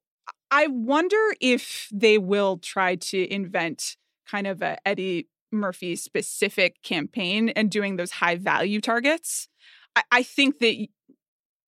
I 0.51 0.67
wonder 0.67 1.17
if 1.39 1.87
they 1.91 2.17
will 2.17 2.57
try 2.57 2.95
to 2.95 3.33
invent 3.33 3.97
kind 4.29 4.47
of 4.47 4.61
a 4.61 4.77
Eddie 4.85 5.27
Murphy 5.51 5.95
specific 5.95 6.81
campaign 6.83 7.49
and 7.49 7.69
doing 7.71 7.95
those 7.95 8.11
high 8.11 8.35
value 8.35 8.81
targets. 8.81 9.47
I, 9.95 10.03
I 10.11 10.23
think 10.23 10.59
that 10.59 10.87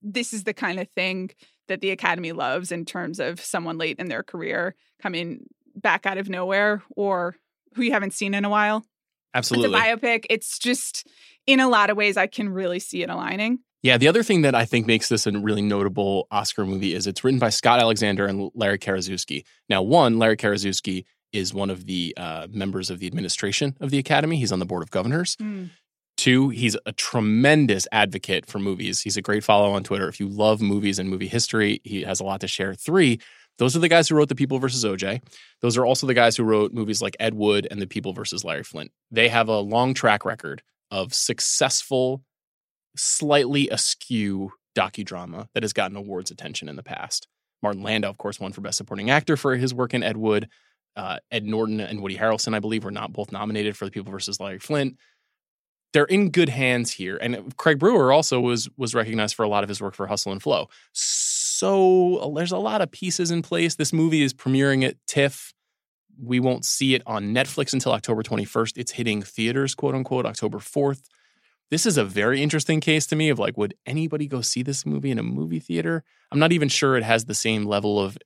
this 0.01 0.34
is 0.34 0.44
the 0.44 0.54
kind 0.54 0.80
of 0.80 0.89
thing 0.89 1.32
that 1.68 1.82
the 1.82 1.92
Academy 1.92 2.32
loves 2.32 2.72
in 2.72 2.86
terms 2.86 3.20
of 3.20 3.39
someone 3.39 3.77
late 3.77 3.98
in 4.00 4.08
their 4.08 4.24
career 4.24 4.75
coming 5.01 5.46
back 5.75 6.06
out 6.06 6.18
of 6.18 6.30
nowhere 6.30 6.84
or 6.96 7.36
who 7.75 7.84
you 7.84 7.91
haven't 7.91 8.13
seen 8.13 8.34
in 8.34 8.46
a 8.46 8.50
while. 8.50 8.86
Absolutely. 9.34 9.77
It's 9.77 9.86
a 9.86 9.98
biopic. 9.98 10.25
It's 10.29 10.58
just 10.58 11.08
in 11.46 11.60
a 11.60 11.67
lot 11.67 11.89
of 11.89 11.98
ways 11.98 12.17
I 12.17 12.27
can 12.27 12.50
really 12.50 12.79
see 12.79 13.03
it 13.03 13.10
aligning. 13.10 13.60
Yeah, 13.84 13.98
the 13.98 14.08
other 14.08 14.24
thing 14.24 14.41
that 14.41 14.55
I 14.55 14.65
think 14.65 14.88
makes 14.88 15.10
this 15.10 15.27
a 15.27 15.32
really 15.32 15.62
notable 15.62 16.27
Oscar 16.32 16.65
movie 16.65 16.96
is 16.96 17.05
it's 17.05 17.24
written 17.24 17.39
by 17.39 17.50
Scott 17.50 17.79
Alexander 17.79 18.25
and 18.25 18.50
Larry 18.55 18.79
Karaszewski. 18.79 19.44
Now, 19.70 19.84
one, 19.84 20.17
Larry 20.17 20.38
Karaszewski 20.38 21.05
is 21.32 21.53
one 21.53 21.70
of 21.70 21.86
the 21.86 22.13
uh, 22.17 22.48
members 22.50 22.89
of 22.89 23.00
the 23.00 23.05
administration 23.05 23.75
of 23.79 23.91
the 23.91 24.00
Academy. 24.00 24.38
He's 24.38 24.51
on 24.51 24.60
the 24.60 24.65
board 24.65 24.82
of 24.82 24.89
governors. 24.89 25.38
Two, 26.17 26.50
he's 26.50 26.77
a 26.86 26.94
tremendous 26.94 27.88
advocate 27.91 28.46
for 28.46 28.58
movies. 28.58 29.01
He's 29.01 29.17
a 29.17 29.22
great 29.22 29.44
follow 29.44 29.74
on 29.74 29.84
Twitter. 29.84 30.08
If 30.08 30.20
you 30.20 30.29
love 30.29 30.62
movies 30.62 30.98
and 30.98 31.10
movie 31.10 31.27
history, 31.27 31.82
he 31.84 32.03
has 32.03 32.22
a 32.22 32.24
lot 32.24 32.39
to 32.41 32.48
share. 32.48 32.74
Three, 32.74 33.20
those 33.58 33.76
are 33.76 33.80
the 33.80 33.90
guys 33.90 34.10
who 34.10 34.16
wrote 34.16 34.30
The 34.30 34.36
People 34.36 34.60
versus 34.60 34.84
OJ. 34.84 35.22
Those 35.62 35.78
are 35.78 35.86
also 35.86 36.08
the 36.08 36.14
guys 36.14 36.36
who 36.36 36.44
wrote 36.44 36.74
movies 36.74 37.02
like 37.02 37.16
Ed 37.20 37.34
Wood 37.34 37.68
and 37.72 37.82
The 37.82 37.88
People 37.88 38.14
versus 38.14 38.44
Larry 38.44 38.64
Flynt. 38.64 38.92
They 39.12 39.30
have 39.30 39.48
a 39.48 39.60
long 39.60 39.94
track 39.94 40.26
record 40.26 40.62
of 40.92 41.14
successful, 41.14 42.24
slightly 42.96 43.70
askew 43.70 44.52
docudrama 44.76 45.48
that 45.54 45.64
has 45.64 45.74
gotten 45.74 45.96
awards 45.96 46.32
attention 46.32 46.68
in 46.68 46.76
the 46.76 46.84
past. 46.84 47.28
Martin 47.64 47.82
Landau, 47.82 48.10
of 48.10 48.18
course, 48.18 48.40
won 48.40 48.52
for 48.52 48.62
Best 48.62 48.78
Supporting 48.78 49.10
Actor 49.10 49.38
for 49.38 49.56
his 49.56 49.74
work 49.74 49.94
in 49.94 50.04
Ed 50.04 50.18
Wood. 50.18 50.50
Uh, 50.96 51.18
Ed 51.32 51.46
Norton 51.46 51.80
and 51.80 52.02
Woody 52.02 52.18
Harrelson, 52.18 52.54
I 52.54 52.60
believe, 52.60 52.84
were 52.84 52.92
not 52.92 53.12
both 53.12 53.32
nominated 53.32 53.76
for 53.76 53.86
The 53.86 53.92
People 53.92 54.12
versus 54.12 54.40
Larry 54.40 54.60
Flynt. 54.60 54.98
They're 55.94 56.06
in 56.06 56.30
good 56.30 56.50
hands 56.50 56.92
here, 56.92 57.18
and 57.22 57.56
Craig 57.56 57.80
Brewer 57.80 58.12
also 58.12 58.42
was 58.42 58.70
was 58.76 58.94
recognized 58.94 59.34
for 59.36 59.44
a 59.44 59.48
lot 59.48 59.64
of 59.64 59.70
his 59.70 59.82
work 59.82 59.96
for 59.96 60.08
Hustle 60.08 60.34
and 60.34 60.44
Flow. 60.44 60.68
So 60.92 61.35
uh, 61.64 62.30
there's 62.36 62.52
a 62.52 62.58
lot 62.58 62.82
of 62.82 62.92
pieces 62.92 63.32
in 63.32 63.42
place. 63.42 63.76
This 63.76 63.94
movie 63.94 64.24
is 64.24 64.34
premiering 64.34 64.84
at 64.86 64.96
TIFF. 65.08 65.53
We 66.22 66.40
won't 66.40 66.66
see 66.66 66.96
it 66.96 67.01
on 67.06 67.34
Netflix 67.34 67.74
until 67.74 67.92
October 67.92 68.24
21st. 68.24 68.77
It's 68.77 68.92
hitting 68.94 69.22
theaters, 69.22 69.75
quote 69.75 69.96
unquote, 69.96 70.25
October 70.25 70.60
4th. 70.60 71.03
This 71.72 71.86
is 71.86 71.98
a 71.98 72.06
very 72.06 72.42
interesting 72.42 72.79
case 72.79 73.06
to 73.08 73.16
me 73.16 73.29
of 73.29 73.40
like, 73.40 73.58
would 73.58 73.74
anybody 73.86 74.27
go 74.27 74.42
see 74.42 74.64
this 74.64 74.86
movie 74.86 75.12
in 75.12 75.20
a 75.20 75.24
movie 75.24 75.60
theater? 75.60 76.03
I'm 76.32 76.40
not 76.40 76.51
even 76.51 76.70
sure 76.70 76.96
it 76.96 77.03
has 77.03 77.25
the 77.25 77.34
same 77.34 77.66
level 77.66 78.00
of 78.00 78.18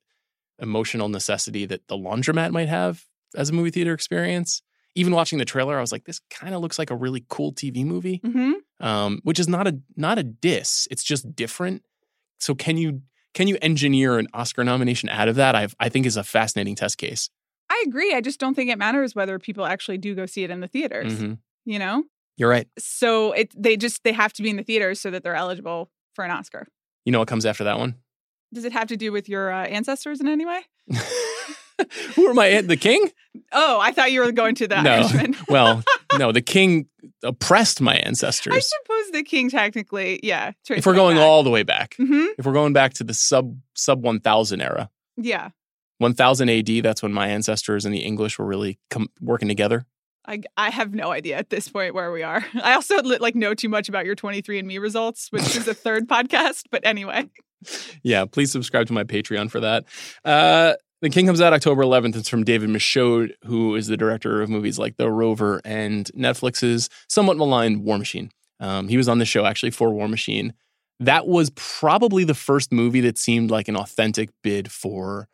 emotional 0.59 1.07
necessity 1.09 1.65
that 1.65 1.87
the 1.87 1.97
laundromat 1.97 2.51
might 2.51 2.67
have 2.67 3.05
as 3.35 3.49
a 3.49 3.53
movie 3.53 3.71
theater 3.71 3.93
experience. 3.93 4.61
Even 4.95 5.13
watching 5.13 5.39
the 5.39 5.45
trailer, 5.45 5.77
I 5.77 5.81
was 5.81 5.91
like, 5.91 6.05
this 6.05 6.19
kind 6.29 6.53
of 6.53 6.61
looks 6.61 6.77
like 6.77 6.91
a 6.91 6.95
really 6.95 7.23
cool 7.29 7.53
TV 7.53 7.85
movie, 7.85 8.21
hmm 8.23 8.53
um, 8.81 9.19
which 9.23 9.39
is 9.39 9.47
not 9.47 9.67
a 9.67 9.79
not 9.95 10.17
a 10.17 10.23
diss. 10.23 10.87
It's 10.89 11.03
just 11.03 11.35
different. 11.35 11.83
So 12.39 12.55
can 12.55 12.77
you 12.77 13.01
can 13.33 13.47
you 13.47 13.57
engineer 13.61 14.17
an 14.17 14.27
Oscar 14.33 14.63
nomination 14.63 15.09
out 15.09 15.27
of 15.27 15.35
that? 15.35 15.55
I 15.55 15.67
I 15.79 15.89
think 15.89 16.05
is 16.05 16.17
a 16.17 16.23
fascinating 16.23 16.75
test 16.75 16.97
case. 16.97 17.29
I 17.69 17.83
agree. 17.87 18.13
I 18.13 18.21
just 18.21 18.39
don't 18.39 18.55
think 18.55 18.69
it 18.71 18.77
matters 18.79 19.13
whether 19.15 19.37
people 19.39 19.65
actually 19.65 19.97
do 19.99 20.15
go 20.15 20.25
see 20.25 20.43
it 20.43 20.49
in 20.49 20.59
the 20.59 20.67
theaters. 20.67 21.13
Mhm. 21.21 21.37
You 21.65 21.77
know, 21.79 22.03
You're 22.37 22.49
right. 22.49 22.67
so 22.79 23.31
it 23.33 23.53
they 23.55 23.77
just 23.77 24.03
they 24.03 24.11
have 24.13 24.33
to 24.33 24.41
be 24.43 24.49
in 24.49 24.55
the 24.57 24.63
theaters 24.63 24.99
so 24.99 25.11
that 25.11 25.23
they're 25.23 25.35
eligible 25.35 25.91
for 26.15 26.25
an 26.25 26.31
Oscar. 26.31 26.67
You 27.05 27.11
know 27.11 27.19
what 27.19 27.27
comes 27.27 27.45
after 27.45 27.63
that 27.65 27.77
one? 27.77 27.95
Does 28.53 28.65
it 28.65 28.71
have 28.73 28.87
to 28.87 28.97
do 28.97 29.11
with 29.11 29.29
your 29.29 29.51
uh, 29.51 29.65
ancestors 29.67 30.19
in 30.19 30.27
any 30.27 30.45
way? 30.45 30.61
Who 32.15 32.27
are 32.27 32.33
my 32.33 32.47
aunt? 32.47 32.67
The 32.67 32.75
king? 32.77 33.09
Oh, 33.53 33.79
I 33.79 33.91
thought 33.91 34.11
you 34.11 34.21
were 34.21 34.31
going 34.31 34.55
to 34.55 34.67
the 34.67 34.81
No. 34.81 34.91
Irishman. 34.91 35.35
Well, 35.47 35.83
no, 36.17 36.31
the 36.31 36.41
king 36.41 36.87
oppressed 37.23 37.81
my 37.81 37.95
ancestors. 37.95 38.53
I 38.53 38.59
suppose 38.59 39.11
the 39.11 39.23
king 39.23 39.49
technically, 39.49 40.19
yeah. 40.23 40.51
If 40.69 40.85
we're 40.85 40.95
going 40.95 41.17
all 41.17 41.43
the 41.43 41.49
way 41.49 41.63
back, 41.63 41.95
hmm 41.97 42.25
if 42.37 42.45
we're 42.45 42.53
going 42.53 42.73
back 42.73 42.93
to 42.95 43.03
the 43.03 43.13
sub 43.13 43.57
sub 43.75 44.03
1000 44.03 44.61
era, 44.61 44.89
yeah. 45.17 45.49
1000 45.99 46.49
AD, 46.49 46.83
that's 46.83 47.03
when 47.03 47.11
my 47.11 47.27
ancestors 47.27 47.85
and 47.85 47.93
the 47.93 47.99
English 47.99 48.39
were 48.39 48.45
really 48.45 48.79
com- 48.89 49.09
working 49.21 49.47
together. 49.49 49.85
I, 50.25 50.41
I 50.55 50.69
have 50.69 50.93
no 50.93 51.11
idea 51.11 51.37
at 51.37 51.49
this 51.49 51.67
point 51.67 51.93
where 51.93 52.11
we 52.11 52.23
are. 52.23 52.45
I 52.63 52.73
also 52.73 53.01
like 53.01 53.35
know 53.35 53.53
too 53.53 53.69
much 53.69 53.89
about 53.89 54.05
your 54.05 54.15
23andMe 54.15 54.79
results, 54.79 55.27
which 55.31 55.55
is 55.55 55.67
a 55.67 55.73
third 55.73 56.07
podcast. 56.07 56.63
But 56.71 56.85
anyway, 56.85 57.29
Yeah, 58.03 58.25
please 58.25 58.51
subscribe 58.51 58.87
to 58.87 58.93
my 58.93 59.03
Patreon 59.03 59.49
for 59.51 59.59
that. 59.61 59.85
Uh, 60.23 60.73
the 61.01 61.09
King 61.09 61.25
comes 61.25 61.41
out 61.41 61.53
October 61.53 61.83
11th. 61.83 62.15
It's 62.15 62.29
from 62.29 62.43
David 62.43 62.69
Michôd, 62.69 63.31
who 63.45 63.75
is 63.75 63.87
the 63.87 63.97
director 63.97 64.41
of 64.41 64.49
movies 64.49 64.77
like 64.77 64.97
The 64.97 65.09
Rover 65.09 65.61
and 65.63 66.05
Netflix's 66.13 66.89
somewhat 67.07 67.37
maligned 67.37 67.83
War 67.83 67.97
Machine. 67.97 68.31
Um, 68.59 68.87
he 68.89 68.97
was 68.97 69.07
on 69.07 69.19
the 69.19 69.25
show 69.25 69.45
actually 69.45 69.71
for 69.71 69.91
War 69.91 70.07
Machine. 70.07 70.53
That 70.99 71.27
was 71.27 71.51
probably 71.55 72.25
the 72.25 72.33
first 72.33 72.73
movie 72.73 73.01
that 73.01 73.17
seemed 73.17 73.49
like 73.49 73.69
an 73.69 73.77
authentic 73.77 74.29
bid 74.43 74.69
for 74.69 75.29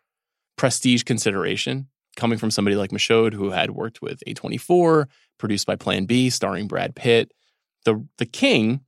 prestige 0.58 1.04
consideration, 1.04 1.88
coming 2.16 2.38
from 2.38 2.52
somebody 2.52 2.76
like 2.76 2.92
Michôd, 2.92 3.34
who 3.34 3.50
had 3.50 3.72
worked 3.72 4.02
with 4.02 4.22
A24, 4.28 5.08
produced 5.40 5.66
by 5.66 5.76
Plan 5.76 6.06
B, 6.06 6.30
starring 6.30 6.68
Brad 6.68 6.96
Pitt. 6.96 7.32
The 7.86 8.06
The 8.20 8.28
King 8.28 8.82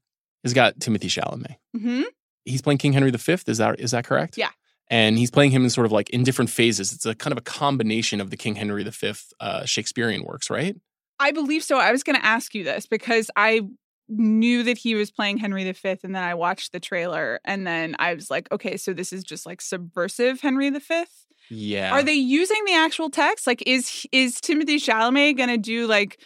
has 0.43 0.53
got 0.53 0.77
Timothée 0.79 1.09
Chalamet 1.09 1.55
hmm 1.75 2.03
he's 2.47 2.61
playing 2.61 2.77
King 2.77 2.93
Henry 2.93 3.11
V. 3.11 3.37
Is 3.47 3.57
that 3.57 3.79
is 3.79 3.91
that 3.91 4.05
correct? 4.05 4.37
Yeah. 4.37 4.49
And 4.89 5.17
he's 5.17 5.31
playing 5.31 5.51
him 5.51 5.63
in 5.63 5.69
sort 5.69 5.85
of 5.85 5.91
like 5.91 6.09
in 6.11 6.23
different 6.23 6.49
phases. 6.49 6.93
It's 6.93 7.05
a 7.05 7.13
kind 7.13 7.33
of 7.33 7.37
a 7.37 7.41
combination 7.41 8.21
of 8.21 8.29
the 8.29 8.37
King 8.37 8.55
Henry 8.55 8.83
V 8.83 9.13
uh, 9.39 9.65
Shakespearean 9.65 10.23
works, 10.23 10.49
right? 10.49 10.75
I 11.19 11.31
believe 11.31 11.63
so. 11.63 11.77
I 11.77 11.91
was 11.91 12.03
going 12.03 12.15
to 12.15 12.25
ask 12.25 12.53
you 12.55 12.63
this 12.63 12.85
because 12.85 13.29
I 13.35 13.61
knew 14.09 14.63
that 14.63 14.77
he 14.77 14.95
was 14.95 15.11
playing 15.11 15.37
Henry 15.37 15.69
V, 15.69 15.97
and 16.03 16.15
then 16.15 16.23
I 16.23 16.35
watched 16.35 16.71
the 16.71 16.79
trailer, 16.79 17.39
and 17.43 17.67
then 17.67 17.95
I 17.99 18.13
was 18.13 18.31
like, 18.31 18.49
okay, 18.51 18.77
so 18.77 18.93
this 18.93 19.11
is 19.11 19.23
just 19.23 19.45
like 19.45 19.61
subversive 19.61 20.41
Henry 20.41 20.69
V. 20.69 21.05
Yeah. 21.49 21.93
Are 21.93 22.03
they 22.03 22.13
using 22.13 22.63
the 22.65 22.73
actual 22.73 23.09
text? 23.09 23.47
Like, 23.47 23.63
is 23.65 24.05
is 24.11 24.39
Timothée 24.39 24.75
Chalamet 24.75 25.37
going 25.37 25.49
to 25.49 25.57
do 25.57 25.87
like 25.87 26.19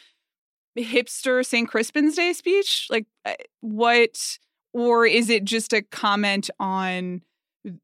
hipster 0.77 1.45
St. 1.45 1.69
Crispin's 1.69 2.15
Day 2.15 2.33
speech? 2.33 2.87
Like, 2.89 3.05
uh, 3.25 3.33
what? 3.61 4.37
Or 4.73 5.05
is 5.05 5.29
it 5.29 5.43
just 5.43 5.73
a 5.73 5.81
comment 5.81 6.49
on 6.59 7.21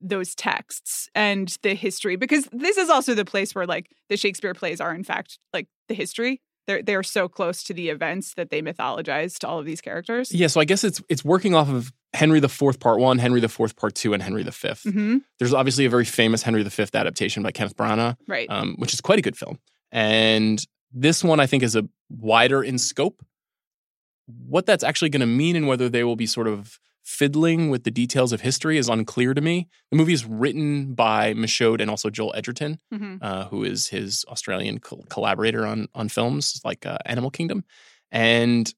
those 0.02 0.36
texts 0.36 1.10
and 1.16 1.56
the 1.64 1.74
history? 1.76 2.16
Because 2.16 2.48
this 2.52 2.78
is 2.78 2.90
also 2.90 3.14
the 3.14 3.26
place 3.26 3.54
where 3.56 3.66
like 3.66 3.90
the 4.10 4.18
Shakespeare 4.18 4.54
plays 4.54 4.82
are 4.82 4.94
in 4.94 5.04
fact 5.04 5.40
like 5.54 5.68
the 5.88 5.94
history. 5.96 6.42
They're 6.68 6.82
they're 6.84 7.04
so 7.04 7.30
close 7.30 7.64
to 7.64 7.74
the 7.74 7.90
events 7.90 8.34
that 8.34 8.50
they 8.50 8.62
mythologized 8.62 9.48
all 9.48 9.60
of 9.60 9.66
these 9.66 9.80
characters. 9.80 10.34
Yeah. 10.34 10.48
So 10.48 10.60
I 10.60 10.66
guess 10.66 10.84
it's 10.84 11.02
it's 11.10 11.24
working 11.24 11.56
off 11.56 11.70
of 11.70 11.94
Henry 12.14 12.40
IV 12.40 12.80
Part 12.80 13.00
One, 13.00 13.20
Henry 13.20 13.42
IV 13.42 13.76
Part 13.78 13.96
Two, 13.96 14.14
and 14.14 14.22
Henry 14.22 14.44
V. 14.44 14.70
hmm 14.84 15.18
There's 15.40 15.54
obviously 15.54 15.86
a 15.86 15.90
very 15.90 16.04
famous 16.06 16.42
Henry 16.44 16.64
V 16.64 16.86
adaptation 16.94 17.42
by 17.44 17.52
Kenneth 17.52 17.78
Branagh, 17.78 18.18
Right. 18.28 18.48
um, 18.50 18.76
which 18.80 18.94
is 18.94 19.00
quite 19.00 19.18
a 19.20 19.22
good 19.22 19.38
film. 19.38 19.60
And 19.94 20.62
this 20.92 21.24
one, 21.24 21.40
I 21.40 21.46
think, 21.48 21.64
is 21.64 21.76
a 21.78 21.88
wider 22.10 22.62
in 22.64 22.78
scope. 22.78 23.24
What 24.26 24.66
that's 24.66 24.84
actually 24.84 25.10
going 25.10 25.22
to 25.22 25.26
mean 25.28 25.56
and 25.56 25.68
whether 25.68 25.88
they 25.88 26.04
will 26.04 26.18
be 26.18 26.26
sort 26.26 26.48
of 26.48 26.80
fiddling 27.08 27.70
with 27.70 27.86
the 27.86 27.90
details 27.92 28.34
of 28.34 28.42
history 28.42 28.78
is 28.78 28.90
unclear 28.90 29.34
to 29.34 29.40
me. 29.40 29.66
The 29.92 29.98
movie 29.98 30.12
is 30.12 30.26
written 30.26 30.94
by 30.94 31.34
Michôd 31.34 31.80
and 31.82 31.90
also 31.90 32.10
Joel 32.10 32.34
Edgerton, 32.36 32.80
Mhm. 32.94 33.20
uh, 33.22 33.46
who 33.48 33.64
is 33.64 33.88
his 33.88 34.26
Australian 34.28 34.80
col- 34.80 35.06
collaborator 35.10 35.66
on 35.66 35.88
on 35.96 36.10
films 36.10 36.60
like 36.66 36.86
uh, 36.86 36.98
Animal 37.06 37.32
Kingdom, 37.32 37.64
and 38.12 38.74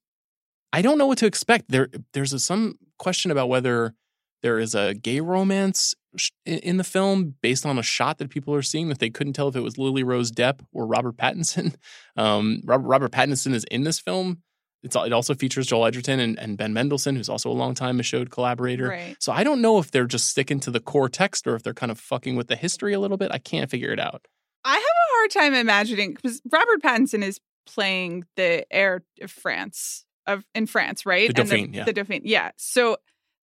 I 0.72 0.80
don't 0.82 0.96
know 0.98 1.08
what 1.08 1.18
to 1.18 1.26
expect. 1.26 1.64
There, 1.70 1.88
there's 2.12 2.32
a, 2.32 2.38
some 2.38 2.78
question 3.00 3.32
about 3.32 3.48
whether 3.48 3.94
there 4.42 4.60
is 4.60 4.76
a 4.76 4.94
gay 4.94 5.20
romance 5.20 5.94
sh- 6.16 6.30
in 6.46 6.76
the 6.76 6.84
film 6.84 7.34
based 7.42 7.66
on 7.66 7.78
a 7.78 7.82
shot 7.82 8.18
that 8.18 8.30
people 8.30 8.54
are 8.54 8.62
seeing 8.62 8.88
that 8.88 9.00
they 9.00 9.10
couldn't 9.10 9.32
tell 9.32 9.48
if 9.48 9.56
it 9.56 9.60
was 9.60 9.76
Lily 9.76 10.04
Rose 10.04 10.30
Depp 10.30 10.60
or 10.72 10.86
Robert 10.86 11.16
Pattinson. 11.16 11.74
Um, 12.16 12.60
Robert, 12.64 12.86
Robert 12.86 13.12
Pattinson 13.12 13.52
is 13.54 13.64
in 13.64 13.82
this 13.84 13.98
film. 13.98 14.42
It's, 14.82 14.96
it 14.96 15.12
also 15.12 15.34
features 15.34 15.66
Joel 15.66 15.86
Edgerton 15.86 16.20
and, 16.20 16.38
and 16.38 16.56
Ben 16.56 16.72
Mendelsohn, 16.72 17.16
who's 17.16 17.28
also 17.28 17.50
a 17.50 17.52
longtime 17.52 17.98
Michôd 17.98 18.30
collaborator. 18.30 18.88
Right. 18.88 19.16
So 19.18 19.30
I 19.32 19.44
don't 19.44 19.60
know 19.60 19.78
if 19.78 19.90
they're 19.90 20.06
just 20.06 20.28
sticking 20.28 20.58
to 20.60 20.70
the 20.70 20.80
core 20.80 21.08
text 21.08 21.46
or 21.46 21.54
if 21.54 21.62
they're 21.62 21.74
kind 21.74 21.92
of 21.92 21.98
fucking 21.98 22.36
with 22.36 22.48
the 22.48 22.56
history 22.56 22.94
a 22.94 23.00
little 23.00 23.18
bit. 23.18 23.30
I 23.32 23.38
can't 23.38 23.70
figure 23.70 23.92
it 23.92 24.00
out. 24.00 24.26
I 24.64 24.74
have 24.74 24.80
a 24.80 25.10
hard 25.16 25.30
time 25.30 25.54
imagining 25.54 26.14
because 26.14 26.40
Robert 26.50 26.82
Pattinson 26.82 27.22
is 27.22 27.40
playing 27.66 28.24
the 28.36 28.64
heir 28.70 29.02
of 29.20 29.30
France 29.30 30.04
of 30.26 30.44
in 30.54 30.66
France, 30.66 31.04
right? 31.04 31.34
The 31.34 31.40
And 31.40 31.50
Dauphin, 31.50 31.74
yeah. 31.74 31.84
The 31.84 31.92
Dauphin, 31.92 32.22
yeah. 32.24 32.50
So 32.56 32.96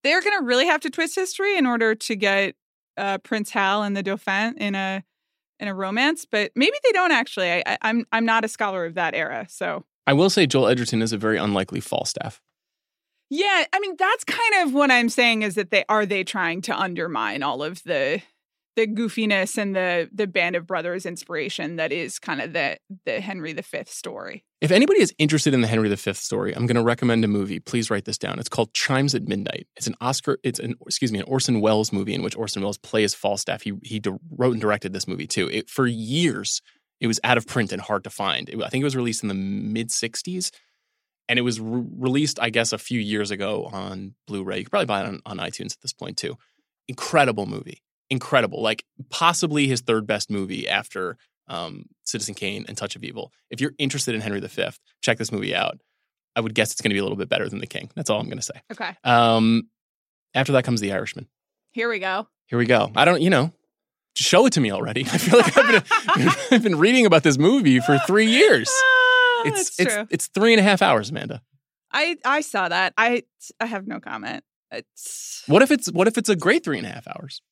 they're 0.02 0.22
going 0.22 0.38
to 0.38 0.44
really 0.44 0.66
have 0.66 0.80
to 0.82 0.90
twist 0.90 1.14
history 1.14 1.56
in 1.58 1.66
order 1.66 1.94
to 1.94 2.16
get 2.16 2.54
uh, 2.96 3.18
Prince 3.18 3.50
Hal 3.50 3.82
and 3.82 3.96
the 3.96 4.02
Dauphin 4.02 4.56
in 4.58 4.74
a 4.74 5.02
in 5.58 5.68
a 5.68 5.74
romance, 5.74 6.26
but 6.30 6.52
maybe 6.54 6.76
they 6.84 6.92
don't 6.92 7.12
actually. 7.12 7.50
I, 7.50 7.62
I, 7.66 7.78
I'm 7.82 8.04
I'm 8.12 8.24
not 8.24 8.44
a 8.44 8.48
scholar 8.48 8.84
of 8.84 8.94
that 8.94 9.14
era, 9.14 9.46
so 9.48 9.84
I 10.06 10.12
will 10.12 10.30
say 10.30 10.46
Joel 10.46 10.68
Edgerton 10.68 11.02
is 11.02 11.12
a 11.12 11.18
very 11.18 11.38
unlikely 11.38 11.80
Falstaff. 11.80 12.40
yeah. 13.30 13.64
I 13.72 13.80
mean, 13.80 13.96
that's 13.98 14.24
kind 14.24 14.66
of 14.66 14.72
what 14.74 14.90
I'm 14.90 15.08
saying 15.08 15.42
is 15.42 15.54
that 15.56 15.70
they 15.70 15.84
are 15.88 16.06
they 16.06 16.24
trying 16.24 16.62
to 16.62 16.78
undermine 16.78 17.42
all 17.42 17.62
of 17.62 17.82
the 17.84 18.22
the 18.76 18.86
goofiness 18.86 19.56
and 19.56 19.74
the 19.74 20.08
the 20.12 20.26
Band 20.26 20.54
of 20.54 20.66
Brothers 20.66 21.06
inspiration 21.06 21.76
that 21.76 21.92
is 21.92 22.18
kind 22.18 22.40
of 22.42 22.52
the 22.52 22.76
the 23.06 23.20
Henry 23.20 23.52
V 23.54 23.62
story. 23.86 24.44
If 24.60 24.70
anybody 24.70 25.00
is 25.00 25.14
interested 25.18 25.54
in 25.54 25.60
the 25.62 25.66
Henry 25.66 25.88
V 25.88 26.12
story, 26.12 26.54
I'm 26.54 26.66
going 26.66 26.76
to 26.76 26.82
recommend 26.82 27.24
a 27.24 27.28
movie. 27.28 27.58
Please 27.58 27.90
write 27.90 28.04
this 28.04 28.18
down. 28.18 28.38
It's 28.38 28.48
called 28.50 28.72
Chimes 28.74 29.14
at 29.14 29.22
Midnight. 29.26 29.66
It's 29.76 29.86
an 29.86 29.96
Oscar. 30.00 30.38
It's 30.44 30.58
an 30.60 30.74
excuse 30.86 31.10
me, 31.10 31.18
an 31.18 31.24
Orson 31.26 31.60
Welles 31.60 31.90
movie 31.92 32.14
in 32.14 32.22
which 32.22 32.36
Orson 32.36 32.62
Welles 32.62 32.78
plays 32.78 33.14
Falstaff. 33.14 33.62
He 33.62 33.72
he 33.82 34.00
wrote 34.30 34.52
and 34.52 34.60
directed 34.60 34.92
this 34.92 35.08
movie 35.08 35.26
too. 35.26 35.48
It, 35.50 35.70
for 35.70 35.86
years, 35.86 36.60
it 37.00 37.06
was 37.06 37.20
out 37.24 37.36
of 37.38 37.46
print 37.46 37.72
and 37.72 37.80
hard 37.82 38.04
to 38.04 38.10
find. 38.10 38.48
It- 38.48 38.60
I 38.62 38.68
think 38.68 38.82
it 38.82 38.84
was 38.84 38.96
released 38.96 39.22
in 39.22 39.28
the 39.28 39.34
mid 39.34 39.88
'60s, 39.88 40.50
and 41.28 41.38
it 41.38 41.42
was 41.42 41.60
re- 41.60 41.84
released, 41.98 42.38
I 42.40 42.50
guess, 42.50 42.72
a 42.72 42.78
few 42.78 43.00
years 43.00 43.30
ago 43.30 43.64
on 43.72 44.14
Blu-ray. 44.26 44.58
You 44.58 44.64
could 44.64 44.70
probably 44.70 44.86
buy 44.86 45.02
it 45.02 45.06
on, 45.06 45.20
on 45.26 45.38
iTunes 45.38 45.72
at 45.72 45.80
this 45.82 45.92
point 45.92 46.16
too. 46.16 46.36
Incredible 46.88 47.46
movie, 47.46 47.82
incredible. 48.10 48.62
Like 48.62 48.84
possibly 49.10 49.66
his 49.66 49.80
third 49.80 50.06
best 50.06 50.30
movie 50.30 50.68
after 50.68 51.16
um, 51.48 51.86
Citizen 52.04 52.34
Kane 52.34 52.64
and 52.68 52.76
Touch 52.76 52.96
of 52.96 53.04
Evil. 53.04 53.32
If 53.50 53.60
you're 53.60 53.72
interested 53.78 54.14
in 54.14 54.20
Henry 54.20 54.40
V, 54.40 54.68
check 55.02 55.18
this 55.18 55.32
movie 55.32 55.54
out. 55.54 55.80
I 56.36 56.40
would 56.40 56.54
guess 56.54 56.70
it's 56.72 56.80
going 56.80 56.90
to 56.90 56.94
be 56.94 56.98
a 56.98 57.02
little 57.02 57.16
bit 57.16 57.28
better 57.28 57.48
than 57.48 57.60
The 57.60 57.66
King. 57.66 57.90
That's 57.96 58.10
all 58.10 58.20
I'm 58.20 58.26
going 58.26 58.36
to 58.38 58.42
say. 58.42 58.60
Okay, 58.72 58.94
Um, 59.04 59.68
after 60.34 60.52
that 60.52 60.64
comes 60.64 60.80
The 60.80 60.92
Irishman. 60.92 61.28
here 61.72 61.88
we 61.88 61.98
go. 61.98 62.28
Here 62.46 62.58
we 62.58 62.66
go. 62.66 62.90
I 62.94 63.04
don't, 63.04 63.22
you 63.22 63.30
know, 63.30 63.52
show 64.16 64.46
it 64.46 64.52
to 64.54 64.60
me 64.60 64.70
already. 64.72 65.02
I 65.12 65.18
feel 65.18 65.38
like 65.38 65.56
I've 65.56 65.66
been, 66.16 66.30
I've 66.50 66.62
been 66.62 66.78
reading 66.78 67.06
about 67.06 67.22
this 67.22 67.38
movie 67.38 67.80
for 67.80 67.98
three 68.06 68.26
years. 68.26 68.70
Ah, 69.38 69.42
It's 69.48 69.78
it's 69.78 69.94
true. 69.94 70.06
it's 70.10 70.26
three 70.28 70.54
and 70.54 70.60
a 70.60 70.62
half 70.62 70.80
hours, 70.80 71.10
Amanda. 71.10 71.42
I 71.92 72.16
I 72.24 72.40
saw 72.40 72.68
that. 72.70 72.94
I 72.96 73.22
I 73.60 73.66
have 73.66 73.86
no 73.86 74.00
comment. 74.00 74.42
It's 74.72 75.42
What 75.46 75.60
if 75.60 75.70
it's 75.70 75.92
what 75.92 76.08
if 76.08 76.16
it's 76.16 76.30
a 76.30 76.34
great 76.36 76.64
three 76.64 76.78
and 76.78 76.86
a 76.86 76.90
half 76.90 77.06
hours? 77.06 77.42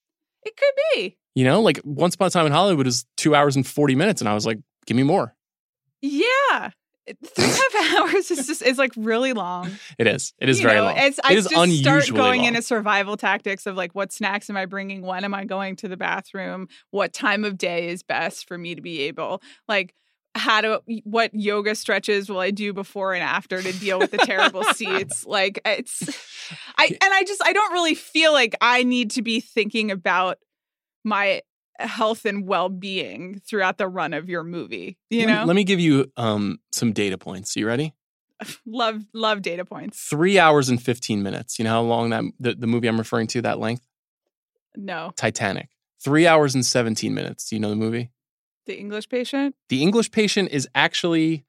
it 0.44 0.56
could 0.56 0.74
be. 0.94 1.18
You 1.34 1.44
know, 1.44 1.60
like 1.60 1.80
Once 1.84 2.14
Upon 2.14 2.28
a 2.28 2.30
Time 2.30 2.46
in 2.46 2.52
Hollywood 2.52 2.86
is 2.86 3.04
two 3.18 3.34
hours 3.34 3.54
and 3.54 3.66
forty 3.66 3.94
minutes, 3.94 4.22
and 4.22 4.28
I 4.30 4.34
was 4.34 4.46
like, 4.46 4.58
give 4.86 4.96
me 4.96 5.02
more. 5.02 5.36
Yeah. 6.00 6.70
Three 7.06 7.44
and 7.44 7.52
a 7.52 7.82
half 7.82 7.94
hours 8.14 8.30
is 8.30 8.46
just 8.46 8.62
is 8.62 8.78
like 8.78 8.92
really 8.96 9.32
long. 9.32 9.70
It 9.98 10.06
is. 10.06 10.32
It 10.38 10.48
is 10.48 10.60
You 10.60 10.68
very 10.68 10.78
know, 10.78 10.86
long. 10.86 10.96
It's, 10.96 11.20
I 11.22 11.32
it 11.32 11.38
is 11.38 11.48
just 11.48 11.78
start 11.80 12.08
going 12.08 12.40
long. 12.40 12.48
into 12.48 12.62
survival 12.62 13.16
tactics 13.16 13.66
of 13.66 13.76
like 13.76 13.94
what 13.94 14.12
snacks 14.12 14.48
am 14.48 14.56
I 14.56 14.66
bringing? 14.66 15.02
When 15.02 15.24
am 15.24 15.34
I 15.34 15.44
going 15.44 15.76
to 15.76 15.88
the 15.88 15.96
bathroom? 15.96 16.68
What 16.90 17.12
time 17.12 17.44
of 17.44 17.58
day 17.58 17.88
is 17.88 18.02
best 18.02 18.48
for 18.48 18.56
me 18.56 18.74
to 18.74 18.80
be 18.80 19.02
able 19.02 19.42
like 19.68 19.94
how 20.36 20.60
to 20.62 20.82
what 21.04 21.32
yoga 21.34 21.74
stretches 21.74 22.28
will 22.28 22.40
I 22.40 22.50
do 22.50 22.72
before 22.72 23.14
and 23.14 23.22
after 23.22 23.62
to 23.62 23.72
deal 23.72 23.98
with 23.98 24.10
the 24.10 24.18
terrible 24.18 24.64
seats? 24.74 25.26
Like 25.26 25.60
it's 25.64 26.02
I 26.78 26.86
and 26.86 27.14
I 27.14 27.22
just 27.24 27.42
I 27.44 27.52
don't 27.52 27.72
really 27.72 27.94
feel 27.94 28.32
like 28.32 28.56
I 28.60 28.82
need 28.82 29.12
to 29.12 29.22
be 29.22 29.40
thinking 29.40 29.90
about 29.90 30.38
my 31.04 31.42
health 31.78 32.24
and 32.24 32.46
well-being 32.46 33.40
throughout 33.46 33.78
the 33.78 33.88
run 33.88 34.12
of 34.14 34.28
your 34.28 34.44
movie. 34.44 34.98
You 35.10 35.20
Let 35.20 35.26
me- 35.26 35.32
know? 35.34 35.44
let 35.44 35.56
me 35.56 35.64
give 35.64 35.80
you 35.80 36.10
um 36.16 36.58
some 36.72 36.92
data 36.92 37.18
points. 37.18 37.56
You 37.56 37.66
ready? 37.66 37.94
love 38.66 39.04
love 39.12 39.42
data 39.42 39.64
points. 39.64 40.00
Three 40.00 40.38
hours 40.38 40.68
and 40.68 40.82
fifteen 40.82 41.22
minutes. 41.22 41.58
You 41.58 41.64
know 41.64 41.70
how 41.70 41.82
long 41.82 42.10
that 42.10 42.24
the, 42.40 42.54
the 42.54 42.66
movie 42.66 42.88
I'm 42.88 42.98
referring 42.98 43.26
to 43.28 43.42
that 43.42 43.58
length? 43.58 43.86
No. 44.76 45.12
Titanic. 45.16 45.68
Three 46.02 46.26
hours 46.26 46.54
and 46.54 46.64
seventeen 46.66 47.14
minutes. 47.14 47.48
Do 47.48 47.56
you 47.56 47.60
know 47.60 47.70
the 47.70 47.76
movie? 47.76 48.10
The 48.66 48.78
English 48.78 49.08
patient? 49.08 49.54
The 49.68 49.82
English 49.82 50.10
Patient 50.10 50.50
is 50.50 50.66
actually 50.74 51.44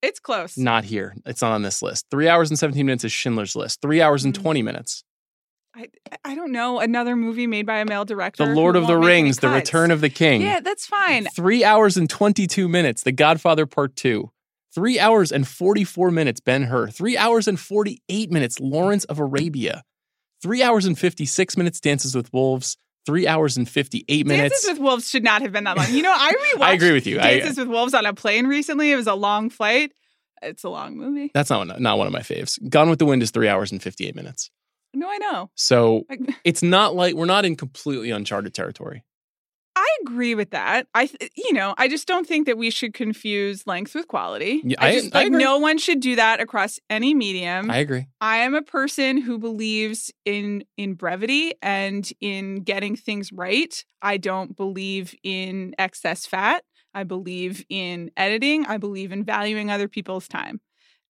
It's 0.00 0.20
close. 0.20 0.56
not 0.56 0.84
here. 0.84 1.14
It's 1.26 1.42
not 1.42 1.52
on 1.52 1.62
this 1.62 1.82
list. 1.82 2.06
Three 2.10 2.28
hours 2.28 2.50
and 2.50 2.58
seventeen 2.58 2.86
minutes 2.86 3.04
is 3.04 3.12
Schindler's 3.12 3.56
List. 3.56 3.80
Three 3.82 4.00
hours 4.00 4.24
and 4.24 4.32
Mm. 4.34 4.42
twenty 4.42 4.62
minutes. 4.62 5.02
I 5.76 5.88
I 6.24 6.34
don't 6.34 6.52
know 6.52 6.80
another 6.80 7.16
movie 7.16 7.46
made 7.46 7.66
by 7.66 7.78
a 7.78 7.84
male 7.84 8.04
director. 8.04 8.46
The 8.46 8.54
Lord 8.54 8.76
of 8.76 8.86
the 8.86 8.94
won't 8.94 9.04
make 9.04 9.12
any 9.12 9.22
Rings, 9.24 9.38
The. 9.38 9.48
Return 9.50 9.90
of 9.90 10.00
the 10.00 10.08
King. 10.08 10.40
Yeah, 10.42 10.60
that's 10.60 10.86
fine. 10.86 11.26
Three 11.26 11.64
hours 11.64 11.96
and 11.96 12.08
22 12.08 12.68
minutes, 12.68 13.02
The 13.02 13.12
Godfather 13.12 13.66
Part 13.66 13.96
2. 13.96 14.30
Three 14.74 14.98
hours 14.98 15.32
and 15.32 15.46
44 15.46 16.10
minutes, 16.10 16.40
Ben 16.40 16.64
Hur. 16.64 16.88
Three 16.88 17.16
hours 17.16 17.48
and 17.48 17.58
48 17.58 18.30
minutes, 18.30 18.60
Lawrence 18.60 19.04
of 19.04 19.18
Arabia. 19.18 19.82
Three 20.42 20.62
hours 20.62 20.84
and 20.84 20.98
56 20.98 21.56
minutes, 21.56 21.80
Dances 21.80 22.14
with 22.14 22.32
Wolves. 22.32 22.76
Three 23.06 23.26
hours 23.26 23.56
and 23.56 23.68
58 23.68 24.26
minutes. 24.26 24.52
Dances 24.54 24.70
with 24.70 24.78
Wolves 24.80 25.08
should 25.08 25.22
not 25.24 25.40
have 25.42 25.52
been 25.52 25.64
that 25.64 25.76
long. 25.76 25.90
You 25.90 26.02
know, 26.02 26.12
I 26.12 26.32
rewatched 26.56 26.62
I 26.62 26.72
agree 26.72 26.92
with 26.92 27.06
you. 27.06 27.20
I- 27.20 27.38
Dances 27.38 27.56
with 27.58 27.68
Wolves 27.68 27.94
on 27.94 28.04
a 28.04 28.12
plane 28.12 28.46
recently. 28.46 28.90
It 28.90 28.96
was 28.96 29.06
a 29.06 29.14
long 29.14 29.48
flight. 29.48 29.92
It's 30.42 30.64
a 30.64 30.68
long 30.68 30.96
movie. 30.96 31.30
That's 31.32 31.48
not, 31.48 31.80
not 31.80 31.98
one 31.98 32.06
of 32.06 32.12
my 32.12 32.20
faves. 32.20 32.58
Gone 32.68 32.90
with 32.90 32.98
the 32.98 33.06
Wind 33.06 33.22
is 33.22 33.30
three 33.30 33.48
hours 33.48 33.72
and 33.72 33.82
58 33.82 34.14
minutes. 34.14 34.50
No, 34.96 35.08
I 35.10 35.18
know. 35.18 35.50
So 35.54 36.04
I, 36.10 36.18
it's 36.44 36.62
not 36.62 36.94
like 36.96 37.14
we're 37.14 37.26
not 37.26 37.44
in 37.44 37.56
completely 37.56 38.10
uncharted 38.10 38.54
territory. 38.54 39.04
I 39.78 39.86
agree 40.06 40.34
with 40.34 40.52
that. 40.52 40.86
I, 40.94 41.10
eh, 41.20 41.28
you 41.36 41.52
know, 41.52 41.74
I 41.76 41.86
just 41.88 42.08
don't 42.08 42.26
think 42.26 42.46
that 42.46 42.56
we 42.56 42.70
should 42.70 42.94
confuse 42.94 43.66
length 43.66 43.94
with 43.94 44.08
quality. 44.08 44.62
Yeah, 44.64 44.76
I 44.80 44.88
I- 44.88 44.94
just 44.94 45.14
I 45.14 45.18
like 45.18 45.26
agree. 45.26 45.42
no 45.44 45.58
one 45.58 45.76
should 45.76 46.00
do 46.00 46.16
that 46.16 46.40
across 46.40 46.78
any 46.88 47.12
medium. 47.12 47.70
I 47.70 47.76
agree. 47.78 48.06
I 48.22 48.38
am 48.38 48.54
a 48.54 48.62
person 48.62 49.18
who 49.20 49.38
believes 49.38 50.10
in 50.24 50.64
in 50.78 50.94
brevity 50.94 51.52
and 51.60 52.10
in 52.22 52.62
getting 52.62 52.96
things 52.96 53.30
right. 53.32 53.84
I 54.00 54.16
don't 54.16 54.56
believe 54.56 55.14
in 55.22 55.74
excess 55.78 56.24
fat. 56.24 56.64
I 56.94 57.04
believe 57.04 57.62
in 57.68 58.10
editing. 58.16 58.64
I 58.64 58.78
believe 58.78 59.12
in 59.12 59.24
valuing 59.24 59.70
other 59.70 59.88
people's 59.88 60.26
time. 60.26 60.62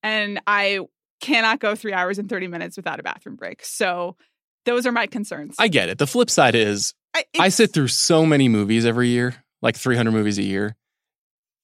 And 0.03 0.41
I 0.49 0.81
cannot 1.21 1.61
go 1.61 1.75
3 1.75 1.93
hours 1.93 2.19
and 2.19 2.29
30 2.29 2.49
minutes 2.49 2.77
without 2.77 3.01
a 3.01 3.03
bathroom 3.03 3.37
break. 3.37 3.65
So 3.65 4.17
those 4.65 4.87
are 4.87 4.93
my 4.93 5.07
concerns. 5.07 5.57
I 5.59 5.69
get 5.69 5.89
it. 5.89 5.99
The 5.99 6.07
flip 6.07 6.29
side 6.31 6.55
is 6.55 6.95
I, 7.15 7.25
I 7.39 7.49
sit 7.51 7.73
through 7.73 7.89
so 7.89 8.27
many 8.27 8.49
movies 8.49 8.85
every 8.85 9.09
year, 9.09 9.35
like 9.63 9.77
300 9.77 10.11
movies 10.13 10.39
a 10.39 10.43
year, 10.43 10.77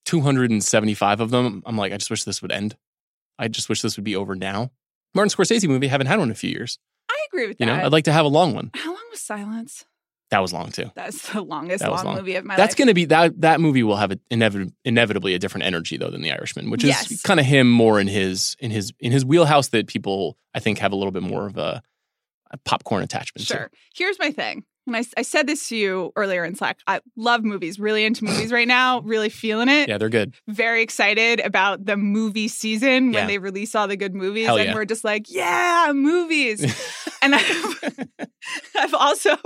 275 0.07 1.21
of 1.21 1.31
them. 1.31 1.63
I'm 1.67 1.77
like, 1.77 1.93
I 1.93 1.97
just 1.97 2.11
wish 2.11 2.25
this 2.25 2.43
would 2.43 2.53
end. 2.53 2.77
I 3.39 3.49
just 3.49 3.69
wish 3.69 3.83
this 3.83 3.97
would 3.97 4.05
be 4.05 4.17
over 4.17 4.35
now. 4.35 4.71
Martin 5.15 5.31
Scorsese 5.31 5.69
movie, 5.69 5.89
haven't 5.89 6.07
had 6.07 6.19
one 6.19 6.29
in 6.29 6.33
a 6.33 6.37
few 6.37 6.51
years. 6.51 6.79
I 7.11 7.17
agree 7.29 7.49
with 7.49 7.57
You 7.61 7.67
that. 7.67 7.77
know, 7.79 7.85
I'd 7.87 7.93
like 7.93 8.05
to 8.05 8.13
have 8.13 8.25
a 8.25 8.29
long 8.29 8.55
one. 8.55 8.71
How 8.75 8.91
long 8.91 9.03
was 9.11 9.21
Silence? 9.21 9.85
That 10.33 10.41
was 10.43 10.53
long 10.53 10.73
too. 10.73 10.91
That's 10.97 11.31
the 11.31 11.43
longest 11.43 11.85
That 11.85 11.91
long, 11.93 12.05
long. 12.05 12.17
movie 12.17 12.35
of 12.35 12.45
my 12.45 12.57
That's 12.57 12.73
life. 12.73 12.77
going 12.79 12.89
to 12.89 12.95
be 12.95 13.05
that 13.05 13.41
that 13.43 13.61
movie 13.61 13.83
will 13.85 13.97
have 13.97 14.11
a, 14.13 14.17
inevit- 14.31 14.73
inevitably 14.85 15.35
a 15.35 15.39
different 15.39 15.65
energy 15.67 15.97
though 15.97 16.11
than 16.11 16.23
The 16.23 16.33
Irishman, 16.33 16.71
which 16.71 16.83
is 16.83 16.89
Yes. 16.89 17.23
kind 17.23 17.39
of 17.39 17.47
him 17.47 17.71
more 17.71 18.01
in 18.01 18.09
his 18.09 18.57
in 18.59 18.71
his 18.71 18.93
in 18.99 19.13
his 19.13 19.25
wheelhouse 19.25 19.69
that 19.69 19.87
people 19.87 20.37
I 20.55 20.59
think 20.61 20.79
have 20.79 20.91
a 20.93 20.97
little 20.97 21.13
bit 21.13 21.23
more 21.23 21.47
of 21.47 21.57
a, 21.59 21.83
a 22.51 22.57
popcorn 22.65 23.03
attachment 23.03 23.47
to. 23.47 23.55
Sure. 23.55 23.71
Here's 23.95 24.19
my 24.19 24.31
thing. 24.33 24.65
And 24.87 24.97
I, 24.97 25.05
I 25.17 25.23
said 25.23 25.47
this 25.47 25.69
to 25.69 25.77
you 25.77 26.13
earlier 26.17 26.45
in 26.45 26.55
Slack. 26.57 26.79
I 26.89 27.01
love 27.17 27.45
movies, 27.45 27.79
really 27.79 28.05
into 28.05 28.25
movies 28.27 28.51
right 28.51 28.67
now, 28.67 29.01
really 29.03 29.29
feeling 29.29 29.69
it. 29.69 29.89
Yeah, 29.89 29.99
they're 29.99 30.09
good. 30.09 30.35
Very 30.49 30.83
excited 30.83 31.41
about 31.41 31.85
the 31.87 31.97
movie 31.97 32.49
season 32.49 33.07
when 33.07 33.15
Yeah. 33.15 33.27
they 33.27 33.39
release 33.39 33.75
all 33.75 33.87
the 33.87 33.97
good 33.97 34.15
movies. 34.15 34.47
Hell 34.47 34.57
and 34.59 34.69
yeah. 34.71 34.75
we're 34.75 34.85
just 34.85 35.05
like, 35.05 35.27
yeah, 35.29 35.93
movies. 35.95 36.63
and 37.23 37.35
I've, 37.35 37.79
I've 38.77 38.95
also, 38.95 39.37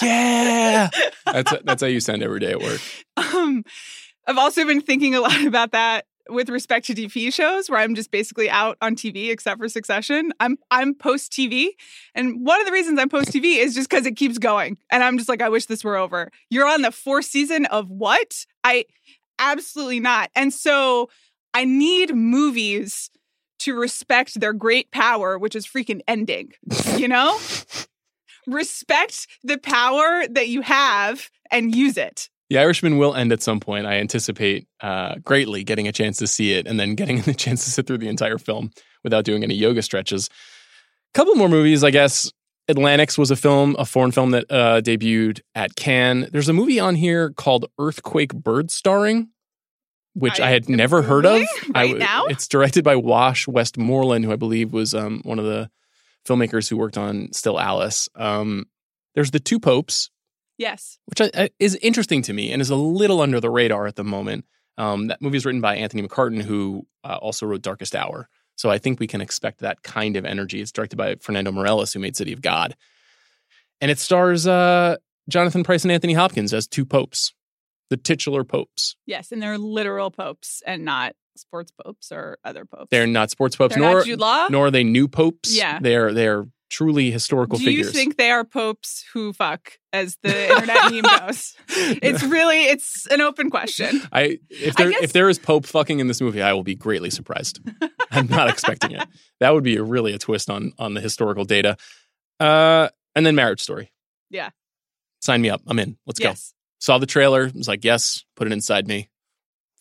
yeah, 0.00 0.88
that's 1.26 1.52
that's 1.64 1.82
how 1.82 1.88
you 1.88 2.00
sound 2.00 2.22
every 2.22 2.40
day 2.40 2.50
at 2.52 2.60
work. 2.60 2.80
um, 3.16 3.64
I've 4.26 4.38
also 4.38 4.64
been 4.64 4.80
thinking 4.80 5.14
a 5.14 5.20
lot 5.20 5.44
about 5.44 5.72
that 5.72 6.06
with 6.28 6.48
respect 6.48 6.86
to 6.86 6.94
TV 6.94 7.32
shows 7.32 7.68
where 7.68 7.80
I'm 7.80 7.94
just 7.94 8.10
basically 8.10 8.48
out 8.48 8.76
on 8.80 8.94
TV 8.94 9.30
except 9.30 9.60
for 9.60 9.68
Succession. 9.68 10.32
I'm 10.40 10.58
I'm 10.70 10.94
post 10.94 11.32
TV. 11.32 11.68
And 12.14 12.44
one 12.44 12.60
of 12.60 12.66
the 12.66 12.72
reasons 12.72 12.98
I'm 12.98 13.08
post 13.08 13.30
TV 13.30 13.58
is 13.58 13.74
just 13.74 13.90
cuz 13.90 14.06
it 14.06 14.16
keeps 14.16 14.38
going. 14.38 14.78
And 14.90 15.02
I'm 15.02 15.18
just 15.18 15.28
like 15.28 15.42
I 15.42 15.48
wish 15.48 15.66
this 15.66 15.84
were 15.84 15.96
over. 15.96 16.30
You're 16.50 16.68
on 16.68 16.82
the 16.82 16.92
fourth 16.92 17.26
season 17.26 17.66
of 17.66 17.90
what? 17.90 18.46
I 18.64 18.84
absolutely 19.38 20.00
not. 20.00 20.30
And 20.34 20.52
so 20.52 21.10
I 21.54 21.64
need 21.64 22.14
movies 22.14 23.10
to 23.60 23.74
respect 23.74 24.40
their 24.40 24.52
great 24.52 24.90
power, 24.90 25.38
which 25.38 25.54
is 25.54 25.66
freaking 25.66 26.00
ending. 26.08 26.52
You 26.96 27.08
know? 27.08 27.38
respect 28.46 29.26
the 29.44 29.58
power 29.58 30.26
that 30.28 30.48
you 30.48 30.62
have 30.62 31.30
and 31.50 31.74
use 31.74 31.96
it. 31.96 32.28
The 32.52 32.58
Irishman 32.58 32.98
will 32.98 33.14
end 33.14 33.32
at 33.32 33.42
some 33.42 33.60
point. 33.60 33.86
I 33.86 33.94
anticipate 33.94 34.66
uh, 34.82 35.14
greatly 35.24 35.64
getting 35.64 35.88
a 35.88 35.92
chance 35.92 36.18
to 36.18 36.26
see 36.26 36.52
it 36.52 36.66
and 36.66 36.78
then 36.78 36.94
getting 36.96 37.20
the 37.22 37.32
chance 37.32 37.64
to 37.64 37.70
sit 37.70 37.86
through 37.86 37.96
the 37.98 38.08
entire 38.08 38.36
film 38.36 38.70
without 39.02 39.24
doing 39.24 39.42
any 39.42 39.54
yoga 39.54 39.80
stretches. 39.80 40.28
Couple 41.14 41.34
more 41.34 41.48
movies, 41.48 41.82
I 41.82 41.90
guess. 41.90 42.30
Atlantics 42.68 43.16
was 43.16 43.30
a 43.30 43.36
film, 43.36 43.74
a 43.78 43.86
foreign 43.86 44.12
film 44.12 44.32
that 44.32 44.44
uh, 44.50 44.82
debuted 44.82 45.40
at 45.54 45.76
Cannes. 45.76 46.28
There's 46.30 46.50
a 46.50 46.52
movie 46.52 46.78
on 46.78 46.94
here 46.94 47.30
called 47.30 47.70
Earthquake 47.78 48.34
Bird 48.34 48.70
Starring, 48.70 49.30
which 50.12 50.38
I, 50.38 50.48
I- 50.48 50.50
had 50.50 50.68
never 50.68 51.00
heard 51.00 51.24
of. 51.24 51.32
really? 51.32 51.46
I 51.74 51.80
Right 51.80 51.86
w- 51.88 51.98
now? 51.98 52.26
It's 52.26 52.46
directed 52.48 52.84
by 52.84 52.96
Wash 52.96 53.48
Westmoreland, 53.48 54.26
who 54.26 54.32
I 54.32 54.36
believe 54.36 54.74
was 54.74 54.92
um, 54.94 55.22
one 55.24 55.38
of 55.38 55.46
the 55.46 55.70
filmmakers 56.28 56.68
who 56.68 56.76
worked 56.76 56.98
on 56.98 57.32
Still 57.32 57.58
Alice. 57.58 58.10
Um, 58.14 58.66
there's 59.14 59.30
The 59.30 59.40
Two 59.40 59.58
Popes, 59.58 60.10
Yes. 60.62 60.98
which 61.06 61.20
I, 61.20 61.30
I, 61.34 61.50
is 61.58 61.74
interesting 61.82 62.22
to 62.22 62.32
me 62.32 62.52
and 62.52 62.62
is 62.62 62.70
a 62.70 62.76
little 62.76 63.20
under 63.20 63.40
the 63.40 63.50
radar 63.50 63.86
at 63.86 63.96
the 63.96 64.04
moment. 64.04 64.44
Um, 64.78 65.08
that 65.08 65.20
movie 65.20 65.36
is 65.36 65.44
written 65.44 65.60
by 65.60 65.76
Anthony 65.76 66.06
McCarten, 66.06 66.40
who 66.40 66.86
uh, 67.04 67.18
also 67.20 67.46
wrote 67.46 67.62
Darkest 67.62 67.96
Hour. 67.96 68.28
So 68.56 68.70
I 68.70 68.78
think 68.78 69.00
we 69.00 69.06
can 69.06 69.20
expect 69.20 69.58
that 69.60 69.82
kind 69.82 70.16
of 70.16 70.24
energy. 70.24 70.60
It's 70.60 70.72
directed 70.72 70.96
by 70.96 71.16
Fernando 71.16 71.50
Meirelles, 71.50 71.92
who 71.92 71.98
made 71.98 72.16
City 72.16 72.32
of 72.32 72.40
God. 72.40 72.76
And 73.80 73.90
it 73.90 73.98
stars 73.98 74.46
uh, 74.46 74.96
Jonathan 75.28 75.64
Pryce 75.64 75.82
and 75.82 75.90
Anthony 75.90 76.12
Hopkins 76.12 76.54
as 76.54 76.68
two 76.68 76.84
popes, 76.84 77.34
the 77.90 77.96
titular 77.96 78.44
popes. 78.44 78.94
Yes, 79.04 79.32
and 79.32 79.42
they're 79.42 79.58
literal 79.58 80.10
popes 80.10 80.62
and 80.64 80.84
not 80.84 81.14
sports 81.36 81.72
popes 81.72 82.12
or 82.12 82.38
other 82.44 82.64
popes. 82.64 82.88
They're 82.90 83.06
not 83.06 83.30
sports 83.30 83.56
popes, 83.56 83.74
They're 83.74 83.82
nor, 83.82 83.94
not 83.96 84.06
Jude 84.06 84.20
Law. 84.20 84.46
nor 84.48 84.66
are 84.66 84.70
they 84.70 84.84
new 84.84 85.08
popes. 85.08 85.56
Yeah. 85.56 85.80
They're, 85.80 86.12
they're 86.12 86.46
truly 86.72 87.10
historical 87.10 87.58
Do 87.58 87.64
figures. 87.66 87.92
Do 87.92 87.98
you 87.98 88.04
think 88.04 88.16
they 88.16 88.30
are 88.30 88.44
popes 88.44 89.04
who 89.12 89.32
fuck, 89.34 89.74
as 89.92 90.16
the 90.22 90.48
internet 90.50 90.76
meme 90.90 91.02
goes? 91.20 91.54
It's 91.68 92.22
really 92.24 92.64
it's 92.64 93.06
an 93.08 93.20
open 93.20 93.50
question. 93.50 94.00
I 94.12 94.38
if 94.50 94.74
I 94.80 94.82
there 94.82 94.90
guess- 94.92 95.02
if 95.02 95.12
there 95.12 95.28
is 95.28 95.38
Pope 95.38 95.66
fucking 95.66 96.00
in 96.00 96.08
this 96.08 96.20
movie, 96.20 96.42
I 96.42 96.52
will 96.54 96.64
be 96.64 96.74
greatly 96.74 97.10
surprised. 97.10 97.60
I'm 98.10 98.26
not 98.26 98.48
expecting 98.48 98.92
it. 98.92 99.06
That 99.38 99.50
would 99.54 99.62
be 99.62 99.76
a, 99.76 99.82
really 99.82 100.12
a 100.14 100.18
twist 100.18 100.50
on 100.50 100.72
on 100.78 100.94
the 100.94 101.00
historical 101.00 101.44
data. 101.44 101.76
Uh, 102.40 102.88
and 103.14 103.24
then 103.24 103.34
Marriage 103.34 103.60
Story. 103.60 103.92
Yeah. 104.30 104.50
Sign 105.20 105.42
me 105.42 105.50
up. 105.50 105.60
I'm 105.68 105.78
in. 105.78 105.98
Let's 106.06 106.18
go. 106.18 106.34
Saw 106.80 106.98
the 106.98 107.06
trailer. 107.06 107.50
Was 107.54 107.68
like, 107.68 107.84
yes, 107.84 108.24
put 108.34 108.46
it 108.48 108.52
inside 108.52 108.88
me. 108.88 109.10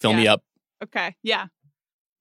Fill 0.02 0.14
me 0.14 0.28
up. 0.28 0.44
Okay. 0.84 1.16
Yeah. 1.24 1.48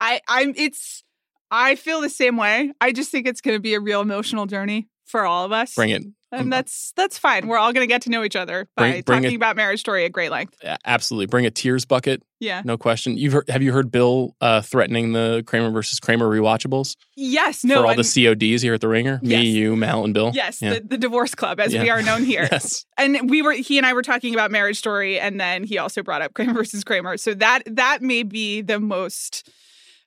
I 0.00 0.20
I'm 0.28 0.54
it's 0.56 1.02
I 1.50 1.74
feel 1.74 2.00
the 2.00 2.10
same 2.10 2.36
way. 2.36 2.72
I 2.80 2.92
just 2.92 3.10
think 3.10 3.26
it's 3.26 3.40
going 3.40 3.56
to 3.56 3.60
be 3.60 3.74
a 3.74 3.80
real 3.80 4.00
emotional 4.00 4.46
journey 4.46 4.88
for 5.04 5.24
all 5.26 5.44
of 5.44 5.52
us. 5.52 5.74
Bring 5.74 5.90
it. 5.90 6.02
And 6.32 6.42
Um, 6.42 6.50
that's 6.50 6.92
that's 6.94 7.18
fine. 7.18 7.48
We're 7.48 7.58
all 7.58 7.72
going 7.72 7.82
to 7.82 7.92
get 7.92 8.02
to 8.02 8.10
know 8.10 8.22
each 8.22 8.36
other 8.36 8.68
by 8.76 8.82
Bring- 8.92 9.02
bring 9.02 9.22
talking 9.22 9.32
it- 9.32 9.36
about 9.36 9.56
marriage 9.56 9.80
story 9.80 10.04
at 10.04 10.12
great 10.12 10.30
length. 10.30 10.54
A- 10.62 10.78
Absolutely. 10.86 11.26
Bring 11.26 11.44
a 11.44 11.50
tears 11.50 11.84
bucket. 11.84 12.22
Yeah. 12.38 12.62
No 12.64 12.78
question. 12.78 13.18
You've 13.18 13.32
heard, 13.32 13.50
have 13.50 13.62
you 13.64 13.72
heard 13.72 13.90
Bill 13.90 14.36
uh, 14.40 14.60
threatening 14.62 15.12
the 15.12 15.42
Kramer 15.44 15.70
versus 15.72 15.98
Kramer 15.98 16.28
rewatchables 16.28 16.94
Yes. 17.16 17.64
No. 17.64 17.78
for 17.78 17.84
all 17.86 17.90
and- 17.90 17.98
the 17.98 18.04
CODs 18.04 18.62
here 18.62 18.74
at 18.74 18.80
the 18.80 18.86
Ringer? 18.86 19.18
Yes. 19.24 19.40
Me, 19.42 19.50
you, 19.50 19.74
Mal, 19.74 20.04
and 20.04 20.14
Bill. 20.14 20.30
Yes, 20.32 20.62
Yeah. 20.62 20.74
the, 20.74 20.80
the 20.90 20.98
divorce 20.98 21.34
club, 21.34 21.58
as 21.58 21.72
we 21.72 21.90
are 21.90 22.00
known 22.00 22.22
here. 22.22 22.46
Yes. 22.52 22.84
and 22.96 23.28
we 23.28 23.42
were 23.42 23.50
he 23.54 23.76
and 23.78 23.84
I 23.84 23.92
were 23.94 24.02
talking 24.02 24.32
about 24.32 24.52
Marriage 24.52 24.78
Story, 24.78 25.18
and 25.18 25.40
then 25.40 25.64
he 25.64 25.78
also 25.78 26.00
brought 26.04 26.22
up 26.22 26.34
Kramer 26.34 26.54
versus 26.54 26.84
Kramer. 26.84 27.16
So 27.16 27.34
that 27.34 27.62
that 27.66 28.02
may 28.02 28.22
be 28.22 28.60
the 28.62 28.78
most 28.78 29.50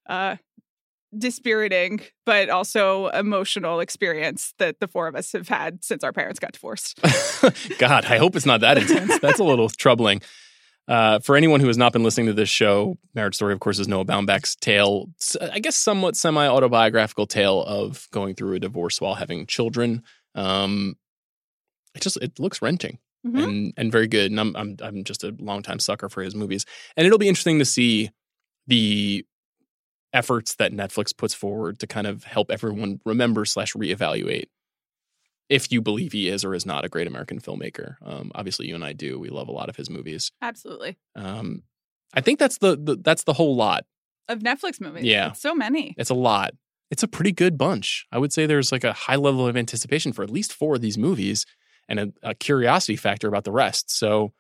uh, 0.08 0.38
dispiriting, 1.18 2.02
but 2.26 2.50
also 2.50 3.08
emotional 3.10 3.80
experience 3.80 4.54
that 4.60 4.80
the 4.80 4.88
four 4.88 5.08
of 5.08 5.16
us 5.16 5.32
have 5.34 5.48
had 5.48 5.84
since 5.84 6.04
our 6.04 6.12
parents 6.14 6.40
got 6.40 6.54
divorced. 6.54 7.00
God, 7.80 8.06
I 8.06 8.18
hope 8.18 8.36
it's 8.36 8.46
not 8.46 8.62
that 8.62 8.78
intense. 8.78 9.20
That's 9.20 9.40
a 9.40 9.44
little 9.44 9.70
troubling. 9.70 10.22
Uh, 10.88 11.20
for 11.20 11.38
anyone 11.38 11.62
who 11.62 11.68
has 11.68 11.78
not 11.78 11.94
been 11.94 12.04
listening 12.04 12.28
to 12.28 12.34
this 12.34 12.50
show, 12.50 12.98
Marriage 13.16 13.36
Story, 13.36 13.54
of 13.54 13.60
course, 13.62 13.80
is 13.80 13.88
Noah 13.88 14.04
Baumbach's 14.04 14.56
tale, 14.58 15.08
I 15.42 15.60
guess 15.60 15.78
somewhat 15.78 16.18
semi 16.18 16.46
autobiographical 16.46 17.26
tale 17.26 17.64
of 17.64 18.08
going 18.12 18.36
through 18.36 18.56
a 18.56 18.60
divorce 18.60 19.00
while 19.00 19.14
having 19.16 19.46
children. 19.46 20.04
Um, 20.36 20.96
it 21.96 22.02
just 22.02 22.18
it 22.18 22.38
looks 22.40 22.62
wrenching 22.62 22.98
Mhm. 23.26 23.44
and 23.44 23.74
and 23.78 23.92
very 23.94 24.08
good. 24.08 24.32
And 24.32 24.40
I'm 24.42 24.56
I'm 24.58 24.76
I'm 24.82 25.04
just 25.06 25.24
a 25.24 25.34
longtime 25.40 25.80
sucker 25.80 26.10
for 26.10 26.22
his 26.22 26.36
movies. 26.36 26.66
And 26.98 27.06
it'll 27.08 27.20
be 27.20 27.30
interesting 27.30 27.60
to 27.60 27.66
see 27.66 28.10
the 28.68 29.26
efforts 30.14 30.56
that 30.56 30.72
Netflix 30.72 31.16
puts 31.16 31.34
forward 31.34 31.80
to 31.80 31.88
kind 31.88 32.08
of 32.08 32.24
help 32.24 32.52
everyone 32.52 33.00
remember 33.06 33.46
slash 33.46 33.74
reevaluate 33.74 34.46
if 35.50 35.72
you 35.72 35.82
believe 35.82 36.14
he 36.14 36.30
is 36.30 36.46
or 36.46 36.56
is 36.56 36.66
not 36.66 36.86
a 36.86 36.90
great 36.90 37.08
American 37.08 37.40
filmmaker. 37.40 37.96
Um, 38.06 38.32
obviously, 38.34 38.68
you 38.68 38.76
and 38.76 38.86
I 38.86 38.94
do. 38.94 39.20
We 39.20 39.30
love 39.30 39.48
a 39.48 39.52
lot 39.52 39.70
of 39.70 39.76
his 39.76 39.90
movies. 39.90 40.32
Absolutely. 40.42 40.98
Um, 41.16 41.64
I 42.14 42.22
think 42.22 42.40
that's 42.40 42.60
the, 42.60 42.78
the 42.78 42.96
that's 42.96 43.24
the 43.24 43.34
whole 43.34 43.56
lot. 43.56 43.86
Of 44.30 44.40
Netflix 44.40 44.80
movies. 44.80 45.04
Yeah. 45.04 45.30
It's 45.30 45.42
so 45.42 45.54
many. 45.54 45.96
It's 45.98 46.10
a 46.10 46.16
lot. 46.16 46.54
It's 46.90 47.04
a 47.04 47.08
pretty 47.08 47.32
good 47.32 47.58
bunch. 47.58 48.06
I 48.12 48.20
would 48.20 48.32
say 48.32 48.46
there's 48.46 48.72
like 48.72 48.84
a 48.84 48.94
high 48.94 49.16
level 49.16 49.48
of 49.48 49.58
anticipation 49.58 50.14
for 50.14 50.24
at 50.24 50.30
least 50.30 50.54
four 50.54 50.76
of 50.76 50.82
these 50.82 50.98
movies, 50.98 51.46
and 51.90 52.00
a, 52.00 52.14
a 52.22 52.34
curiosity 52.36 52.96
factor 52.96 53.28
about 53.28 53.44
the 53.44 53.52
rest. 53.52 53.92
So 53.96 54.32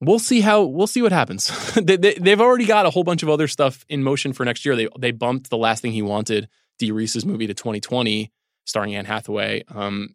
we'll 0.00 0.18
see 0.18 0.40
how 0.40 0.62
we'll 0.62 0.86
see 0.86 1.02
what 1.02 1.12
happens. 1.12 1.48
they, 1.74 1.96
they, 1.96 2.14
they've 2.14 2.40
already 2.40 2.66
got 2.66 2.86
a 2.86 2.90
whole 2.90 3.04
bunch 3.04 3.22
of 3.22 3.28
other 3.28 3.48
stuff 3.48 3.84
in 3.88 4.02
motion 4.02 4.32
for 4.32 4.44
next 4.44 4.64
year. 4.64 4.76
They 4.76 4.88
they 4.98 5.10
bumped 5.10 5.50
the 5.50 5.56
last 5.56 5.82
thing 5.82 5.92
he 5.92 6.02
wanted, 6.02 6.48
Dee 6.78 6.92
Rees's 6.92 7.24
movie 7.24 7.46
to 7.46 7.54
2020, 7.54 8.32
starring 8.64 8.94
Anne 8.94 9.04
Hathaway, 9.04 9.64
um, 9.68 10.14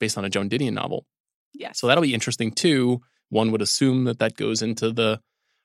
based 0.00 0.18
on 0.18 0.24
a 0.24 0.30
Joan 0.30 0.48
Didion 0.48 0.72
novel. 0.72 1.06
Yeah. 1.54 1.72
So 1.72 1.86
that'll 1.86 2.02
be 2.02 2.14
interesting 2.14 2.52
too. 2.52 3.00
One 3.30 3.50
would 3.52 3.62
assume 3.62 4.04
that 4.04 4.20
that 4.20 4.36
goes 4.36 4.62
into 4.62 4.90
the 4.90 5.20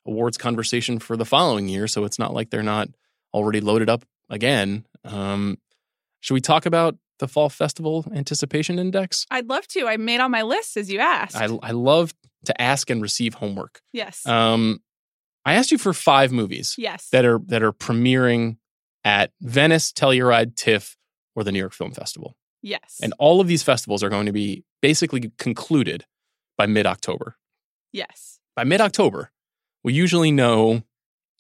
awards 0.05 0.37
conversation 0.37 0.99
for 0.99 1.15
the 1.15 1.25
following 1.25 1.69
year. 1.69 1.87
So 1.87 2.03
it's 2.03 2.19
not 2.19 2.33
like 2.33 2.49
they're 2.49 2.63
not 2.63 2.89
already 3.33 3.61
loaded 3.61 3.89
up 3.89 4.03
again. 4.29 4.85
Um, 5.05 5.57
should 6.19 6.33
we 6.33 6.41
talk 6.41 6.65
about 6.65 6.97
the 7.19 7.27
Fall 7.27 7.49
Festival 7.49 8.05
Anticipation 8.13 8.79
Index? 8.79 9.25
I'd 9.31 9.47
love 9.47 9.67
to. 9.69 9.87
I 9.87 9.97
made 9.97 10.19
on 10.19 10.31
my 10.31 10.41
list 10.41 10.77
as 10.77 10.91
you 10.91 10.99
asked. 10.99 11.35
I, 11.35 11.45
I 11.61 11.71
love 11.71 12.13
to 12.45 12.61
ask 12.61 12.89
and 12.89 13.01
receive 13.01 13.35
homework. 13.35 13.81
yes. 13.91 14.25
Um, 14.25 14.81
I 15.45 15.55
asked 15.55 15.71
you 15.71 15.77
for 15.77 15.93
five 15.93 16.31
movies 16.31 16.75
yes. 16.77 17.09
that 17.11 17.25
are 17.25 17.39
that 17.47 17.63
are 17.63 17.73
premiering 17.73 18.57
at 19.03 19.31
Venice, 19.41 19.91
Telluride, 19.91 20.55
TIFF, 20.55 20.95
or 21.35 21.43
the 21.43 21.51
New 21.51 21.59
York 21.59 21.73
Film 21.73 21.91
Festival. 21.91 22.37
yes. 22.61 22.99
And 23.01 23.13
all 23.19 23.41
of 23.41 23.47
these 23.47 23.63
festivals 23.63 24.03
are 24.03 24.09
going 24.09 24.25
to 24.25 24.31
be 24.31 24.63
basically 24.81 25.31
concluded 25.37 26.05
by 26.57 26.65
mid 26.65 26.85
October. 26.85 27.35
yes. 27.91 28.39
by 28.55 28.63
mid 28.63 28.81
October, 28.81 29.31
we 29.83 29.93
usually 29.93 30.31
know. 30.31 30.83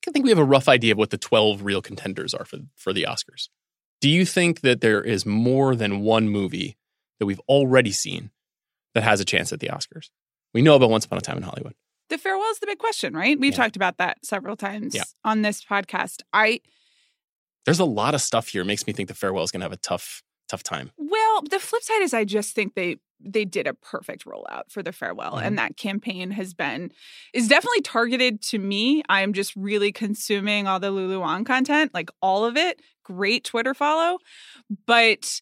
I 0.05 0.11
think 0.11 0.25
we 0.25 0.31
have 0.31 0.39
a 0.39 0.43
rough 0.43 0.67
idea 0.67 0.91
of 0.91 0.97
what 0.97 1.11
the 1.11 1.17
12 1.17 1.63
real 1.63 1.81
contenders 1.81 2.33
are 2.33 2.43
for, 2.43 2.57
for 2.75 2.91
the 2.91 3.03
Oscars. 3.03 3.47
Do 4.01 4.09
you 4.09 4.25
think 4.25 4.59
that 4.59 4.81
there 4.81 5.01
is 5.01 5.25
more 5.25 5.77
than 5.77 6.01
one 6.01 6.27
movie 6.27 6.75
that 7.19 7.25
we've 7.25 7.39
already 7.47 7.93
seen 7.93 8.31
that 8.95 9.03
has 9.03 9.21
a 9.21 9.25
chance 9.25 9.53
at 9.53 9.61
the 9.61 9.67
Oscars? 9.67 10.09
We 10.53 10.61
know 10.61 10.75
about 10.75 10.89
Once 10.89 11.05
Upon 11.05 11.17
a 11.17 11.21
Time 11.21 11.37
in 11.37 11.43
Hollywood. 11.43 11.73
The 12.09 12.17
farewell 12.17 12.49
is 12.51 12.59
the 12.59 12.67
big 12.67 12.77
question, 12.79 13.13
right? 13.13 13.39
We've 13.39 13.53
Yeah. 13.53 13.57
talked 13.57 13.75
about 13.75 13.97
that 13.97 14.23
several 14.25 14.55
times 14.55 14.93
Yeah. 14.93 15.03
on 15.23 15.41
this 15.41 15.63
podcast. 15.63 16.21
I 16.31 16.59
There's 17.65 17.79
a 17.79 17.85
lot 17.85 18.13
of 18.13 18.21
stuff 18.21 18.49
here. 18.49 18.63
It 18.63 18.65
makes 18.65 18.85
me 18.85 18.91
think 18.91 19.07
the 19.07 19.15
farewell 19.15 19.43
is 19.45 19.49
going 19.51 19.61
to 19.61 19.65
have 19.65 19.71
a 19.71 19.77
tough, 19.77 20.21
tough 20.49 20.63
time. 20.63 20.91
well, 20.97 21.41
the 21.49 21.59
flip 21.59 21.81
side 21.81 22.01
is 22.01 22.13
I 22.13 22.25
just 22.25 22.53
think 22.55 22.75
they 22.75 22.97
they 23.25 23.45
did 23.45 23.67
a 23.67 23.73
perfect 23.73 24.25
rollout 24.25 24.63
for 24.69 24.83
the 24.83 24.91
farewell 24.91 25.35
Mhm. 25.37 25.43
and 25.45 25.57
that 25.57 25.77
campaign 25.77 26.31
has 26.31 26.53
been 26.53 26.91
is 27.33 27.47
definitely 27.47 27.79
targeted 27.79 28.41
to 28.41 28.59
me. 28.59 29.01
I'm 29.07 29.31
just 29.31 29.55
really 29.55 29.93
consuming 29.93 30.67
all 30.67 30.77
the 30.81 30.91
Lulu 30.91 31.21
Wang 31.21 31.45
content, 31.45 31.93
like 31.93 32.09
all 32.21 32.43
of 32.43 32.57
it. 32.57 32.81
Great 33.03 33.45
Twitter 33.45 33.73
follow. 33.73 34.19
But 34.85 35.39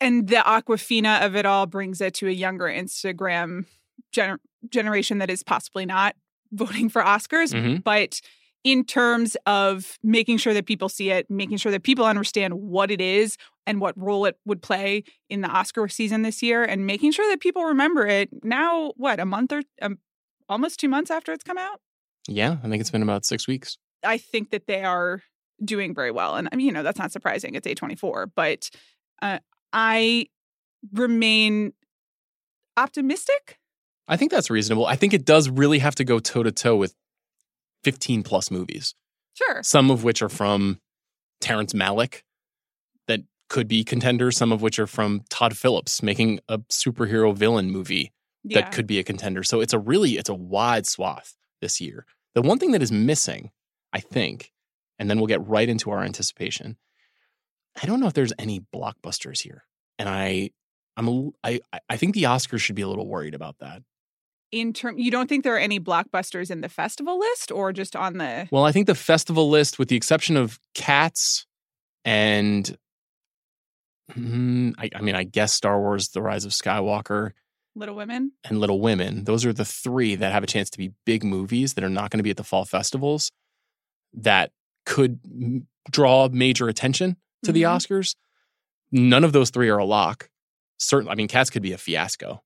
and 0.00 0.26
the 0.26 0.36
Aquafina 0.44 1.24
of 1.24 1.36
it 1.36 1.46
all 1.46 1.66
brings 1.66 2.00
it 2.00 2.14
to 2.14 2.26
a 2.26 2.32
younger 2.32 2.64
Instagram 2.64 3.66
gener- 4.14 4.38
generation 4.68 5.18
that 5.18 5.30
is 5.30 5.42
possibly 5.42 5.86
not 5.86 6.16
voting 6.52 6.88
for 6.88 7.02
Oscars, 7.02 7.52
Mhm. 7.54 7.82
but 7.84 8.20
in 8.62 8.84
terms 8.84 9.36
of 9.46 9.98
making 10.02 10.36
sure 10.36 10.52
that 10.52 10.66
people 10.66 10.88
see 10.88 11.10
it, 11.10 11.30
making 11.30 11.56
sure 11.56 11.72
that 11.72 11.82
people 11.82 12.04
understand 12.04 12.52
what 12.54 12.90
it 12.90 13.00
is 13.00 13.36
and 13.66 13.80
what 13.80 13.96
role 13.96 14.26
it 14.26 14.36
would 14.44 14.60
play 14.60 15.02
in 15.30 15.40
the 15.40 15.48
Oscar 15.48 15.88
season 15.88 16.22
this 16.22 16.42
year, 16.42 16.62
and 16.62 16.84
making 16.86 17.10
sure 17.12 17.26
that 17.30 17.40
people 17.40 17.64
remember 17.64 18.06
it 18.06 18.28
now, 18.44 18.92
what, 18.96 19.18
a 19.18 19.24
month 19.24 19.52
or 19.52 19.62
um, 19.80 19.98
almost 20.48 20.78
two 20.78 20.88
months 20.88 21.10
after 21.10 21.32
it's 21.32 21.44
come 21.44 21.56
out? 21.56 21.80
Yeah, 22.28 22.58
I 22.62 22.68
think 22.68 22.80
it's 22.82 22.90
been 22.90 23.02
about 23.02 23.24
six 23.24 23.46
weeks. 23.48 23.78
I 24.04 24.18
think 24.18 24.50
that 24.50 24.66
they 24.66 24.82
are 24.84 25.22
doing 25.64 25.94
very 25.94 26.10
well. 26.10 26.36
And 26.36 26.48
I 26.52 26.56
mean, 26.56 26.66
you 26.66 26.72
know, 26.72 26.82
that's 26.82 26.98
not 26.98 27.12
surprising. 27.12 27.54
It's 27.54 27.66
A24, 27.66 28.26
but 28.34 28.68
uh, 29.22 29.38
I 29.72 30.26
remain 30.92 31.72
optimistic. 32.76 33.58
I 34.10 34.16
think 34.16 34.30
that's 34.30 34.50
reasonable. 34.50 34.86
I 34.86 34.96
think 34.96 35.14
it 35.14 35.24
does 35.24 35.48
really 35.48 35.78
have 35.78 35.94
to 35.94 36.04
go 36.04 36.18
toe 36.18 36.42
to 36.42 36.52
toe 36.52 36.76
with 36.76 36.94
15 37.84 38.22
plus 38.22 38.50
movies, 38.50 38.94
Sure. 39.34 39.62
some 39.62 39.90
of 39.90 40.04
which 40.04 40.20
are 40.20 40.28
from 40.28 40.80
Terrence 41.40 41.72
Malick 41.72 42.22
that 43.06 43.20
could 43.48 43.68
be 43.68 43.84
contenders, 43.84 44.36
some 44.36 44.52
of 44.52 44.60
which 44.62 44.78
are 44.78 44.86
from 44.86 45.22
Todd 45.30 45.56
Phillips 45.56 46.02
making 46.02 46.40
a 46.48 46.58
superhero 46.58 47.34
villain 47.34 47.70
movie 47.70 48.12
that 48.44 48.72
could 48.72 48.86
be 48.86 48.98
a 48.98 49.04
contender. 49.04 49.42
So 49.42 49.60
it's 49.60 49.72
a 49.72 49.78
really 49.78 50.12
it's 50.18 50.28
a 50.28 50.34
wide 50.34 50.86
swath 50.86 51.36
this 51.60 51.80
year. 51.80 52.04
The 52.34 52.42
one 52.42 52.58
thing 52.58 52.72
that 52.72 52.82
is 52.82 52.90
missing, 52.92 53.50
I 53.92 54.00
think, 54.00 54.52
and 54.98 55.08
then 55.08 55.18
we'll 55.18 55.26
get 55.26 55.46
right 55.46 55.68
into 55.68 55.90
our 55.90 56.02
anticipation. 56.02 56.76
I 57.80 57.86
don't 57.86 58.00
know 58.00 58.06
if 58.08 58.14
there's 58.14 58.32
any 58.38 58.60
blockbusters 58.74 59.40
here, 59.42 59.64
and 59.98 60.08
I 60.08 60.50
I'm 60.96 61.08
a, 61.08 61.30
I 61.44 61.60
I 61.88 61.96
think 61.96 62.14
the 62.14 62.24
Oscars 62.24 62.60
should 62.60 62.76
be 62.76 62.82
a 62.82 62.88
little 62.88 63.06
worried 63.06 63.34
about 63.34 63.58
that. 63.60 63.82
In 64.52 64.72
term, 64.72 64.98
you 64.98 65.10
don't 65.12 65.28
think 65.28 65.44
there 65.44 65.54
are 65.54 65.58
any 65.58 65.78
blockbusters 65.78 66.50
in 66.50 66.60
the 66.60 66.68
festival 66.68 67.18
list, 67.18 67.52
or 67.52 67.72
just 67.72 67.94
on 67.94 68.18
the? 68.18 68.48
Well, 68.50 68.64
I 68.64 68.72
think 68.72 68.86
the 68.88 68.94
festival 68.96 69.48
list, 69.48 69.78
with 69.78 69.88
the 69.88 69.96
exception 69.96 70.36
of 70.36 70.58
Cats 70.74 71.46
and 72.04 72.76
mm, 74.12 74.74
I, 74.78 74.90
I 74.94 75.00
mean, 75.02 75.14
I 75.14 75.24
guess 75.24 75.52
Star 75.52 75.78
Wars: 75.80 76.08
The 76.08 76.22
Rise 76.22 76.44
of 76.44 76.52
Skywalker 76.52 77.30
Little 77.76 77.94
Women. 77.94 78.32
and 78.44 78.58
Little 78.58 78.80
Women, 78.80 79.24
those 79.24 79.44
are 79.46 79.52
the 79.52 79.64
three 79.64 80.14
that 80.16 80.32
have 80.32 80.42
a 80.42 80.46
chance 80.48 80.70
to 80.70 80.78
be 80.78 80.92
big 81.06 81.22
movies 81.22 81.74
that 81.74 81.84
are 81.84 81.88
not 81.90 82.10
going 82.10 82.18
to 82.18 82.24
be 82.24 82.30
at 82.30 82.36
the 82.36 82.44
fall 82.44 82.64
festivals 82.64 83.30
that 84.12 84.50
could 84.84 85.20
m- 85.24 85.68
draw 85.90 86.28
major 86.28 86.68
attention 86.68 87.16
to 87.44 87.52
the 87.52 87.62
Mhm. 87.62 87.76
Oscars. 87.76 88.16
None 88.90 89.22
of 89.22 89.32
those 89.32 89.50
three 89.50 89.68
are 89.68 89.78
a 89.78 89.84
lock. 89.84 90.28
Certainly, 90.78 91.12
I 91.12 91.14
mean, 91.14 91.28
Cats 91.28 91.50
could 91.50 91.62
be 91.62 91.72
a 91.72 91.78
fiasco. 91.78 92.42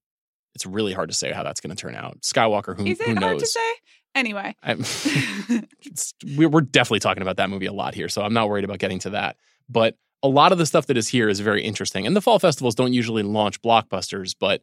It's 0.54 0.66
really 0.66 0.92
hard 0.92 1.08
to 1.08 1.14
say 1.14 1.32
how 1.32 1.42
that's 1.42 1.60
going 1.60 1.74
to 1.74 1.80
turn 1.80 1.94
out. 1.94 2.20
Skywalker, 2.20 2.76
who, 2.76 2.86
Is 2.86 3.00
it 3.00 3.06
who 3.06 3.14
hard 3.14 3.38
to 3.38 3.38
knows? 3.38 3.52
say? 3.52 3.72
Anyway, 4.14 4.54
we're, 6.36 6.48
we're 6.48 6.60
definitely 6.60 7.00
talking 7.00 7.22
about 7.22 7.38
that 7.38 7.50
movie 7.50 7.66
a 7.66 7.72
lot 7.72 7.94
here, 7.94 8.08
so 8.08 8.22
I'm 8.22 8.32
not 8.32 8.48
worried 8.48 8.64
about 8.64 8.78
getting 8.78 9.00
to 9.00 9.10
that. 9.10 9.36
But 9.68 9.96
a 10.22 10.28
lot 10.28 10.52
of 10.52 10.58
the 10.58 10.66
stuff 10.66 10.86
that 10.86 10.96
is 10.96 11.08
here 11.08 11.28
is 11.28 11.40
very 11.40 11.64
interesting. 11.64 12.06
And 12.06 12.14
the 12.14 12.20
fall 12.20 12.38
festivals 12.38 12.76
don't 12.76 12.92
usually 12.92 13.24
launch 13.24 13.60
blockbusters, 13.60 14.34
but 14.38 14.62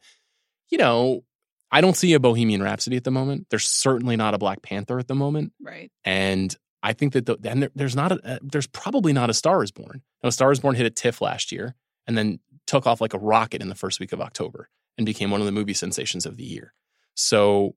you 0.70 0.78
know, 0.78 1.22
I 1.70 1.82
don't 1.82 1.96
see 1.96 2.14
a 2.14 2.20
Bohemian 2.20 2.62
Rhapsody 2.62 2.96
at 2.96 3.04
the 3.04 3.10
moment. 3.10 3.46
There's 3.50 3.66
certainly 3.66 4.16
not 4.16 4.32
a 4.32 4.38
Black 4.38 4.62
Panther 4.62 4.98
at 4.98 5.06
the 5.06 5.14
moment, 5.14 5.52
right. 5.60 5.92
and 6.04 6.54
I 6.82 6.94
think 6.94 7.12
that 7.12 7.26
the, 7.26 7.38
and 7.44 7.62
there, 7.62 7.70
there's 7.74 7.94
not 7.94 8.12
a 8.12 8.34
uh, 8.34 8.38
there's 8.42 8.66
probably 8.66 9.12
not 9.12 9.28
a 9.28 9.34
Star 9.34 9.62
Is 9.62 9.70
Born. 9.70 10.02
Now, 10.22 10.28
a 10.28 10.32
Star 10.32 10.50
Is 10.50 10.60
Born 10.60 10.74
hit 10.74 10.86
a 10.86 10.90
TIFF 10.90 11.20
last 11.20 11.52
year 11.52 11.74
and 12.06 12.16
then 12.16 12.40
took 12.66 12.86
off 12.86 13.00
like 13.00 13.14
a 13.14 13.18
rocket 13.18 13.60
in 13.60 13.68
the 13.68 13.74
first 13.74 14.00
week 14.00 14.12
of 14.12 14.20
October 14.20 14.68
and 14.98 15.06
became 15.06 15.30
one 15.30 15.40
of 15.40 15.46
the 15.46 15.52
movie 15.52 15.74
sensations 15.74 16.26
of 16.26 16.36
the 16.36 16.44
year. 16.44 16.74
So, 17.14 17.74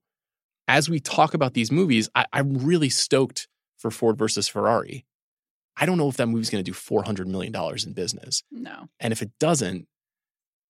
as 0.68 0.90
we 0.90 1.00
talk 1.00 1.34
about 1.34 1.54
these 1.54 1.72
movies, 1.72 2.10
I, 2.16 2.26
I'm 2.34 2.54
really 2.66 2.90
stoked 2.90 3.48
for 3.78 3.92
Ford 3.92 4.18
versus 4.18 4.48
Ferrari. 4.48 5.06
I 5.78 5.86
don't 5.86 5.98
know 5.98 6.08
if 6.10 6.18
that 6.18 6.28
movie's 6.28 6.50
going 6.50 6.64
to 6.64 6.70
do 6.70 6.74
400 6.74 7.28
million 7.28 7.52
dollars 7.52 7.86
in 7.86 7.94
business, 7.94 8.42
No. 8.52 8.88
and 9.00 9.12
if 9.14 9.22
it 9.22 9.32
doesn't, 9.40 9.88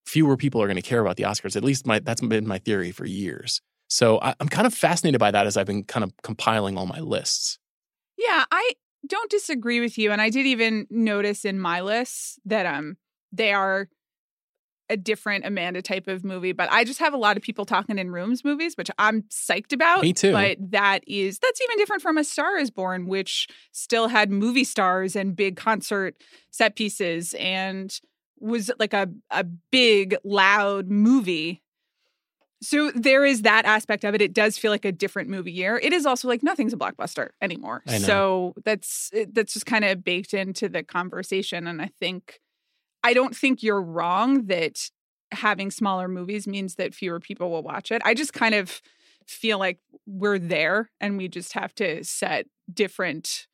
fewer 0.06 0.36
people 0.38 0.62
are 0.62 0.68
going 0.68 0.76
to 0.76 0.82
care 0.82 1.00
about 1.00 1.16
the 1.18 1.24
Oscars. 1.24 1.56
At 1.56 1.64
least 1.64 1.86
my 1.86 2.00
that's 2.00 2.22
been 2.22 2.48
my 2.48 2.58
theory 2.60 2.92
for 2.92 3.06
years. 3.06 3.62
So 3.88 4.20
I, 4.22 4.34
I'm 4.40 4.50
kind 4.50 4.66
of 4.68 4.74
fascinated 4.74 5.20
by 5.20 5.32
that 5.32 5.46
as 5.46 5.58
I've 5.58 5.68
been 5.68 5.84
kind 5.84 6.04
of 6.04 6.12
compiling 6.24 6.78
all 6.78 6.88
my 6.88 7.00
lists. 7.00 7.60
Yeah, 8.18 8.46
I 8.52 8.72
don't 9.08 9.30
disagree 9.30 9.80
with 9.80 9.98
you, 9.98 10.12
and 10.12 10.20
I 10.22 10.30
did 10.32 10.46
even 10.48 10.88
notice 10.90 11.46
in 11.46 11.60
my 11.60 11.82
lists 11.82 12.40
that 12.46 12.66
um 12.66 12.98
they 13.32 13.54
are 13.54 13.88
a 14.90 14.98
different 14.98 15.46
Amanda 15.46 15.82
type 15.82 16.08
of 16.08 16.24
movie, 16.24 16.52
but 16.52 16.72
I 16.72 16.84
just 16.84 17.00
have 17.00 17.14
a 17.14 17.18
lot 17.18 17.38
of 17.38 17.44
people 17.44 17.66
talking 17.66 17.98
in 17.98 18.12
rooms 18.12 18.44
movies, 18.44 18.76
which 18.78 18.92
I'm 19.00 19.24
psyched 19.24 19.74
about. 19.74 20.04
Me 20.04 20.14
too. 20.14 20.32
But 20.32 20.58
that 20.72 21.04
is 21.08 21.40
that's 21.40 21.62
even 21.62 21.78
different 21.78 22.02
from 22.02 22.18
A 22.18 22.24
Star 22.24 22.58
Is 22.58 22.70
Born, 22.70 23.08
which 23.08 23.48
still 23.72 24.08
had 24.08 24.32
movie 24.32 24.64
stars 24.64 25.16
and 25.16 25.36
big 25.36 25.56
concert 25.56 26.16
set 26.52 26.76
pieces 26.76 27.34
and 27.40 28.00
was 28.40 28.70
like 28.80 28.94
a 28.94 29.10
a 29.32 29.44
big 29.44 30.16
loud 30.24 30.88
movie. 30.88 31.62
So 32.62 32.92
there 32.92 33.26
is 33.26 33.44
that 33.44 33.66
aspect 33.66 34.04
of 34.06 34.16
it. 34.16 34.22
It 34.22 34.34
does 34.34 34.58
feel 34.58 34.72
like 34.72 34.86
a 34.86 34.92
different 34.92 35.30
movie 35.30 35.52
year. 35.52 35.78
It 35.78 35.94
is 35.94 36.06
also 36.06 36.28
like 36.28 36.42
nothing's 36.42 36.74
a 36.74 36.78
blockbuster 36.78 37.30
anymore. 37.42 37.84
So 38.00 38.54
that's 38.64 39.12
that's 39.34 39.54
just 39.54 39.66
kind 39.66 39.86
of 39.86 40.04
baked 40.04 40.34
into 40.34 40.70
the 40.70 40.84
conversation 40.84 41.68
and 41.68 41.82
I 41.82 41.92
think 42.00 42.40
I 43.06 43.14
don't 43.14 43.36
think 43.36 43.62
you're 43.62 43.82
wrong 43.82 44.48
that 44.48 44.90
having 45.32 45.70
smaller 45.70 46.08
movies 46.08 46.48
means 46.48 46.76
that 46.76 46.96
fewer 46.96 47.20
people 47.20 47.52
will 47.52 47.62
watch 47.62 47.92
it. 47.92 48.02
I 48.04 48.16
just 48.16 48.34
kind 48.34 48.56
of 48.56 48.82
feel 49.28 49.60
like 49.60 49.78
we're 50.08 50.40
there 50.40 50.90
and 51.00 51.16
we 51.16 51.28
just 51.28 51.54
have 51.54 51.76
to 51.76 52.04
set 52.04 52.48
different 52.74 53.46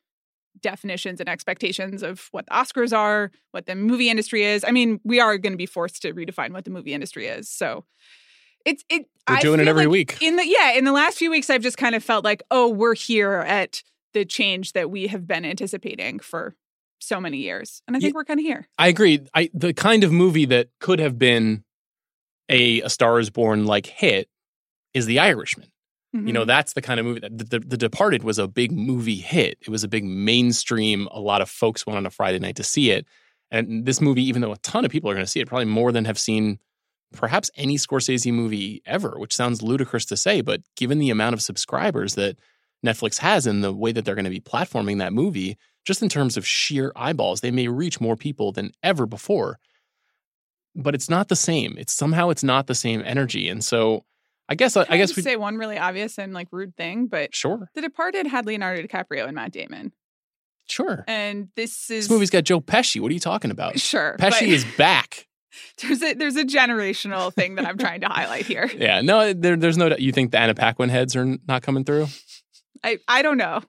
definitions 0.62 1.20
and 1.20 1.28
expectations 1.28 2.02
of 2.02 2.28
what 2.30 2.46
the 2.46 2.52
Oscars 2.52 2.96
are, 2.96 3.30
what 3.50 3.66
the 3.66 3.74
movie 3.74 4.08
industry 4.08 4.42
is. 4.42 4.64
I 4.66 4.70
mean, 4.70 5.00
we 5.04 5.20
are 5.20 5.36
going 5.36 5.52
to 5.52 5.58
be 5.58 5.66
forced 5.66 6.00
to 6.02 6.14
redefine 6.14 6.52
what 6.52 6.64
the 6.64 6.70
movie 6.70 6.94
industry 6.94 7.26
is. 7.26 7.50
So 7.50 7.84
it's 8.64 8.84
it 8.88 9.06
We're 9.28 9.36
doing 9.36 9.60
it 9.60 9.68
every 9.68 9.84
like 9.84 9.92
week. 9.92 10.18
In 10.22 10.36
the 10.36 10.46
yeah, 10.46 10.72
in 10.72 10.84
the 10.84 10.92
last 10.92 11.18
few 11.18 11.30
weeks 11.30 11.50
I've 11.50 11.62
just 11.62 11.76
kind 11.76 11.94
of 11.94 12.02
felt 12.02 12.24
like, 12.24 12.42
"Oh, 12.50 12.68
we're 12.68 12.94
here 12.94 13.32
at 13.32 13.82
the 14.14 14.24
change 14.24 14.72
that 14.72 14.90
we 14.90 15.08
have 15.08 15.26
been 15.26 15.44
anticipating 15.44 16.20
for 16.20 16.54
so 17.02 17.20
many 17.20 17.38
years." 17.38 17.82
And 17.86 17.96
I 17.96 18.00
think 18.00 18.12
Ye- 18.12 18.16
we're 18.16 18.24
kind 18.24 18.40
of 18.40 18.44
here. 18.44 18.66
I 18.78 18.88
agree. 18.88 19.20
I 19.34 19.50
the 19.54 19.72
kind 19.74 20.04
of 20.04 20.12
movie 20.12 20.46
that 20.46 20.68
could 20.80 20.98
have 20.98 21.18
been 21.18 21.64
a, 22.48 22.80
a 22.82 22.88
Star 22.90 23.18
is 23.18 23.30
Born 23.30 23.64
like 23.66 23.86
hit 23.86 24.28
is 24.94 25.06
The 25.06 25.18
Irishman. 25.18 25.68
You 26.12 26.20
Mm-hmm. 26.20 26.32
know, 26.32 26.44
that's 26.44 26.74
the 26.74 26.82
kind 26.82 27.00
of 27.00 27.06
movie 27.06 27.20
that 27.20 27.38
the, 27.38 27.44
the, 27.44 27.58
the 27.60 27.76
Departed 27.78 28.22
was 28.22 28.38
a 28.38 28.46
big 28.46 28.70
movie 28.70 29.16
hit. 29.16 29.56
It 29.62 29.70
was 29.70 29.82
a 29.82 29.88
big 29.88 30.04
mainstream. 30.04 31.08
A 31.10 31.18
lot 31.20 31.40
of 31.40 31.48
folks 31.48 31.86
went 31.86 31.96
on 31.96 32.04
a 32.04 32.10
Friday 32.10 32.38
night 32.38 32.56
to 32.56 32.62
see 32.64 32.90
it. 32.90 33.06
And 33.50 33.86
this 33.86 33.98
movie, 34.00 34.22
even 34.24 34.42
though 34.42 34.52
a 34.52 34.58
ton 34.58 34.84
of 34.84 34.90
people 34.90 35.08
are 35.10 35.14
going 35.14 35.24
to 35.24 35.30
see 35.30 35.40
it, 35.40 35.48
probably 35.48 35.64
more 35.64 35.90
than 35.90 36.04
have 36.04 36.18
seen 36.18 36.58
perhaps 37.14 37.50
any 37.56 37.78
Scorsese 37.78 38.30
movie 38.30 38.82
ever, 38.84 39.14
which 39.18 39.34
sounds 39.34 39.62
ludicrous 39.62 40.04
to 40.06 40.16
say, 40.18 40.42
but 40.42 40.60
given 40.76 40.98
the 40.98 41.08
amount 41.08 41.32
of 41.32 41.40
subscribers 41.40 42.14
that 42.16 42.36
Netflix 42.84 43.18
has 43.18 43.46
in 43.46 43.60
the 43.60 43.72
way 43.72 43.92
that 43.92 44.04
they're 44.04 44.14
going 44.14 44.24
to 44.24 44.30
be 44.30 44.40
platforming 44.40 44.98
that 44.98 45.12
movie, 45.12 45.56
just 45.84 46.02
in 46.02 46.08
terms 46.08 46.36
of 46.36 46.46
sheer 46.46 46.92
eyeballs, 46.96 47.40
they 47.40 47.50
may 47.50 47.68
reach 47.68 48.00
more 48.00 48.16
people 48.16 48.52
than 48.52 48.72
ever 48.82 49.06
before. 49.06 49.58
But 50.74 50.94
it's 50.94 51.10
not 51.10 51.28
the 51.28 51.36
same. 51.36 51.76
It's 51.78 51.92
somehow 51.92 52.30
it's 52.30 52.42
not 52.44 52.66
the 52.66 52.74
same 52.74 53.02
energy. 53.04 53.48
And 53.48 53.62
so 53.64 54.04
I 54.48 54.54
guess 54.54 54.76
I, 54.76 54.84
Can 54.84 54.94
I 54.94 54.96
guess 54.96 55.14
we 55.16 55.22
say 55.22 55.36
one 55.36 55.56
really 55.56 55.78
obvious 55.78 56.18
and 56.18 56.32
like 56.32 56.48
rude 56.50 56.76
thing, 56.76 57.06
but 57.06 57.34
sure. 57.34 57.68
The 57.74 57.82
Departed 57.82 58.26
had 58.26 58.46
Leonardo 58.46 58.82
DiCaprio 58.82 59.24
and 59.26 59.34
Matt 59.34 59.52
Damon, 59.52 59.92
Sure. 60.68 61.04
and 61.06 61.48
this 61.56 61.90
is 61.90 62.04
This 62.04 62.10
movie's 62.10 62.30
got 62.30 62.44
Joe 62.44 62.60
Pesci. 62.60 63.00
What 63.00 63.10
are 63.10 63.14
you 63.14 63.20
talking 63.20 63.50
about? 63.50 63.78
sure. 63.78 64.16
Pesci 64.18 64.30
but 64.30 64.42
is 64.42 64.64
back. 64.76 65.26
there's 65.82 66.02
a 66.02 66.14
there's 66.14 66.36
a 66.36 66.44
generational 66.44 67.32
thing 67.32 67.56
that 67.56 67.66
I'm 67.66 67.76
trying 67.76 68.00
to 68.00 68.08
highlight 68.08 68.46
here. 68.46 68.70
Yeah, 68.76 69.02
no, 69.02 69.32
there, 69.34 69.56
there's 69.56 69.76
no 69.76 69.90
doubt. 69.90 70.00
You 70.00 70.10
think 70.12 70.30
the 70.32 70.38
Anna 70.38 70.54
Paquin 70.54 70.88
heads 70.88 71.14
are 71.14 71.36
not 71.46 71.62
coming 71.62 71.84
through? 71.84 72.06
I 72.84 72.98
I 73.08 73.22
don't 73.22 73.38
know. 73.38 73.62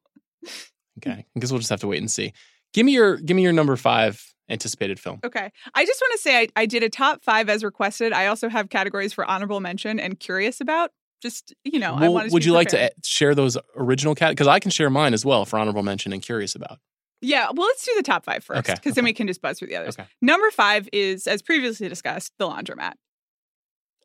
Okay, 1.00 1.26
I 1.36 1.40
guess 1.40 1.52
we'll 1.52 1.60
just 1.60 1.70
have 1.70 1.82
to 1.82 1.88
wait 1.88 2.00
and 2.00 2.10
see. 2.12 2.34
Give 2.74 2.86
me 2.86 2.94
your 2.94 3.18
give 3.18 3.36
me 3.36 3.44
your 3.44 3.54
number 3.54 3.76
five 3.76 4.24
anticipated 4.50 5.00
film. 5.00 5.20
Okay. 5.24 5.52
I 5.74 5.86
just 5.86 6.02
want 6.02 6.12
to 6.14 6.18
say 6.20 6.42
I, 6.42 6.48
I 6.56 6.66
did 6.66 6.84
a 6.84 6.90
top 6.90 7.24
five 7.24 7.50
as 7.50 7.64
requested. 7.64 8.14
I 8.14 8.28
also 8.28 8.50
have 8.50 8.70
categories 8.70 9.14
for 9.14 9.26
honorable 9.26 9.60
mention 9.60 10.00
and 10.00 10.20
curious 10.20 10.62
about. 10.62 10.92
Just, 11.22 11.54
you 11.64 11.80
know, 11.80 11.96
I 11.96 12.02
Well, 12.02 12.14
wanted 12.16 12.30
to 12.30 12.34
would 12.34 12.46
you 12.46 12.52
like 12.52 12.68
to 12.70 12.92
share 13.04 13.34
those 13.34 13.58
original 13.78 14.14
cat? 14.14 14.32
Because 14.32 14.48
I 14.48 14.60
can 14.60 14.72
share 14.72 14.90
mine 14.90 15.14
as 15.14 15.26
well 15.26 15.46
for 15.46 15.58
honorable 15.58 15.82
mention 15.84 16.12
and 16.12 16.22
curious 16.22 16.54
about. 16.56 16.80
Yeah, 17.22 17.48
well, 17.56 17.68
let's 17.68 17.86
do 17.86 17.94
the 17.96 18.04
top 18.04 18.26
five 18.26 18.44
first, 18.44 18.60
Okay, 18.60 18.74
because 18.74 18.96
then 18.96 19.06
we 19.06 19.14
can 19.14 19.28
just 19.28 19.42
buzz 19.42 19.58
through 19.58 19.70
the 19.70 19.78
others. 19.78 19.98
Okay. 19.98 20.08
Number 20.22 20.52
five 20.52 20.90
is, 20.92 21.26
as 21.26 21.42
previously 21.42 21.88
discussed, 21.88 22.34
the 22.38 22.46
laundromat. 22.50 22.94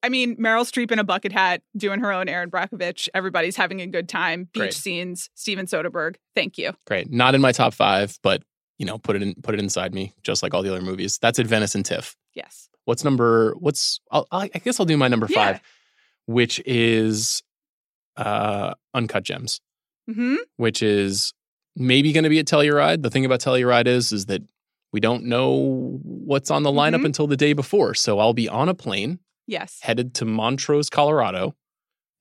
I 0.03 0.09
mean, 0.09 0.37
Meryl 0.37 0.65
Streep 0.71 0.91
in 0.91 0.99
a 0.99 1.05
bucket 1.05 1.33
hat 1.33 1.63
doing 1.77 2.01
her 2.01 2.13
own 2.13 2.29
Erin 2.29 2.51
Brockovich. 2.51 3.09
Everybody's 3.15 3.57
having 3.57 3.81
a 3.81 3.87
good 3.87 4.09
time. 4.09 4.45
Beach 4.53 4.61
Great. 4.61 4.75
scenes. 4.75 5.31
Steven 5.35 5.67
Soderbergh. 5.67 6.17
Thank 6.35 6.59
you. 6.59 6.73
Great, 6.87 7.11
not 7.11 7.35
in 7.35 7.41
my 7.41 7.53
top 7.53 7.75
five, 7.75 8.19
but 8.23 8.43
you 8.79 8.87
know, 8.87 8.99
put 8.99 9.17
it 9.17 9.23
in 9.23 9.35
put 9.43 9.55
it 9.55 9.61
inside 9.61 9.93
me, 9.95 10.13
just 10.23 10.43
like 10.43 10.55
all 10.55 10.63
the 10.63 10.71
other 10.71 10.81
movies. 10.83 11.19
That's 11.21 11.39
at 11.39 11.47
Venice 11.47 11.75
and 11.75 11.85
TIFF. 11.85 12.17
Yes. 12.35 12.69
What's 12.85 13.03
number? 13.05 13.55
What's? 13.59 14.01
I'll, 14.11 14.27
I 14.31 14.51
I 14.55 14.59
guess 14.61 14.79
I'll 14.81 14.87
do 14.87 14.97
my 14.97 15.09
number 15.09 15.27
Yeah. 15.29 15.53
five, 15.55 15.61
which 16.27 16.61
is 16.65 17.43
uh 18.17 18.75
Uncut 18.95 19.25
Gems. 19.25 19.61
hmm 20.13 20.37
which 20.57 20.83
is 20.83 21.33
maybe 21.77 22.13
going 22.13 22.25
to 22.25 22.31
be 22.31 22.39
at 22.39 22.47
Telluride. 22.47 23.03
The 23.03 23.11
thing 23.11 23.25
about 23.25 23.41
Telluride 23.41 23.87
is, 23.87 24.11
is 24.11 24.27
that 24.27 24.43
we 24.93 24.99
don't 25.01 25.25
know 25.25 26.01
what's 26.03 26.51
on 26.51 26.63
the 26.65 26.73
lineup 26.73 27.03
Mhm. 27.03 27.07
until 27.07 27.27
the 27.29 27.37
day 27.37 27.53
before. 27.53 27.95
So 27.95 28.19
I'll 28.19 28.33
be 28.35 28.49
on 28.49 28.69
a 28.69 28.75
plane 28.75 29.19
Yes. 29.49 29.79
headed 29.83 30.15
to 30.15 30.25
Montrose, 30.25 30.89
Colorado, 30.91 31.57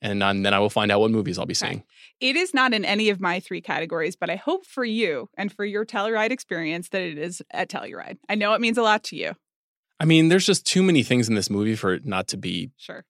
and, 0.02 0.22
then 0.22 0.48
I 0.54 0.60
will 0.60 0.70
find 0.70 0.92
out 0.92 1.00
what 1.02 1.12
movies 1.12 1.38
I'll 1.38 1.46
be 1.46 1.54
seeing. 1.54 1.84
It 2.20 2.36
is 2.36 2.54
not 2.54 2.74
in 2.74 2.84
any 2.86 3.10
of 3.10 3.20
my 3.20 3.40
three 3.40 3.62
categories, 3.62 4.16
but 4.16 4.30
I 4.30 4.36
hope 4.38 4.66
for 4.66 4.86
you 4.86 5.30
and 5.38 5.52
for 5.52 5.66
your 5.66 5.86
Telluride 5.86 6.32
experience 6.32 6.90
that 6.90 7.02
it 7.02 7.18
is 7.18 7.42
at 7.52 7.70
Telluride. 7.70 8.18
I 8.30 8.36
know 8.36 8.54
it 8.54 8.62
means 8.62 8.78
a 8.78 8.82
lot 8.84 9.04
to 9.06 9.16
you. 9.16 9.34
I 10.00 10.06
mean, 10.06 10.30
there's 10.30 10.46
just 10.46 10.66
too 10.66 10.82
many 10.84 11.04
things 11.04 11.28
in 11.28 11.36
this 11.36 11.50
movie 11.50 11.76
for 11.76 11.94
it 11.94 12.06
not 12.06 12.28
to 12.30 12.38
be 12.38 12.70
Sure. 12.78 13.04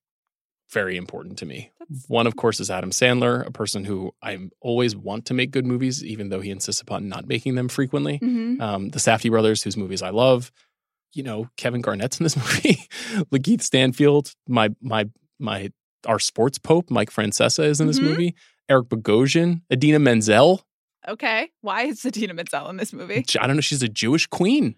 very 0.71 0.95
important 0.97 1.37
to 1.39 1.45
me. 1.45 1.71
That's 1.79 2.05
One, 2.09 2.25
of 2.27 2.35
course, 2.37 2.59
is 2.61 2.71
Adam 2.71 2.91
Sandler, 2.91 3.45
a 3.45 3.51
person 3.51 3.83
who 3.85 4.13
I 4.21 4.37
always 4.61 4.95
want 4.95 5.25
to 5.27 5.33
make 5.33 5.51
good 5.51 5.65
movies, 5.65 6.03
even 6.03 6.29
though 6.29 6.41
he 6.41 6.49
insists 6.51 6.81
upon 6.81 7.07
not 7.09 7.27
making 7.27 7.55
them 7.55 7.67
frequently. 7.69 8.19
Mhm. 8.19 8.61
Um, 8.61 8.89
the 8.89 8.99
Safdie 8.99 9.29
brothers, 9.29 9.63
whose 9.63 9.77
movies 9.77 10.01
I 10.01 10.09
love. 10.09 10.51
You 11.17 11.23
know, 11.23 11.49
Kevin 11.57 11.81
Garnett's 11.81 12.19
in 12.19 12.23
this 12.23 12.37
movie. 12.37 12.77
Lakeith 13.31 13.61
Stanfield, 13.61 14.33
my 14.47 14.69
my 14.81 15.09
my 15.39 15.71
our 16.05 16.19
sports 16.19 16.57
pope, 16.59 16.89
Mike 16.91 17.09
Francesa, 17.11 17.65
is 17.65 17.81
in 17.81 17.87
this 17.87 17.99
Mhm. 17.99 18.03
movie. 18.03 18.35
Eric 18.69 18.87
Bogosian, 18.89 19.61
Idina 19.73 19.99
Menzel. 19.99 20.63
Okay. 21.07 21.49
Why 21.61 21.83
is 21.83 22.05
Idina 22.05 22.33
Menzel 22.33 22.69
in 22.69 22.77
this 22.77 22.93
movie? 22.93 23.25
I 23.39 23.47
don't 23.47 23.55
know. 23.55 23.61
She's 23.61 23.81
a 23.83 23.87
Jewish 23.89 24.27
queen. 24.27 24.75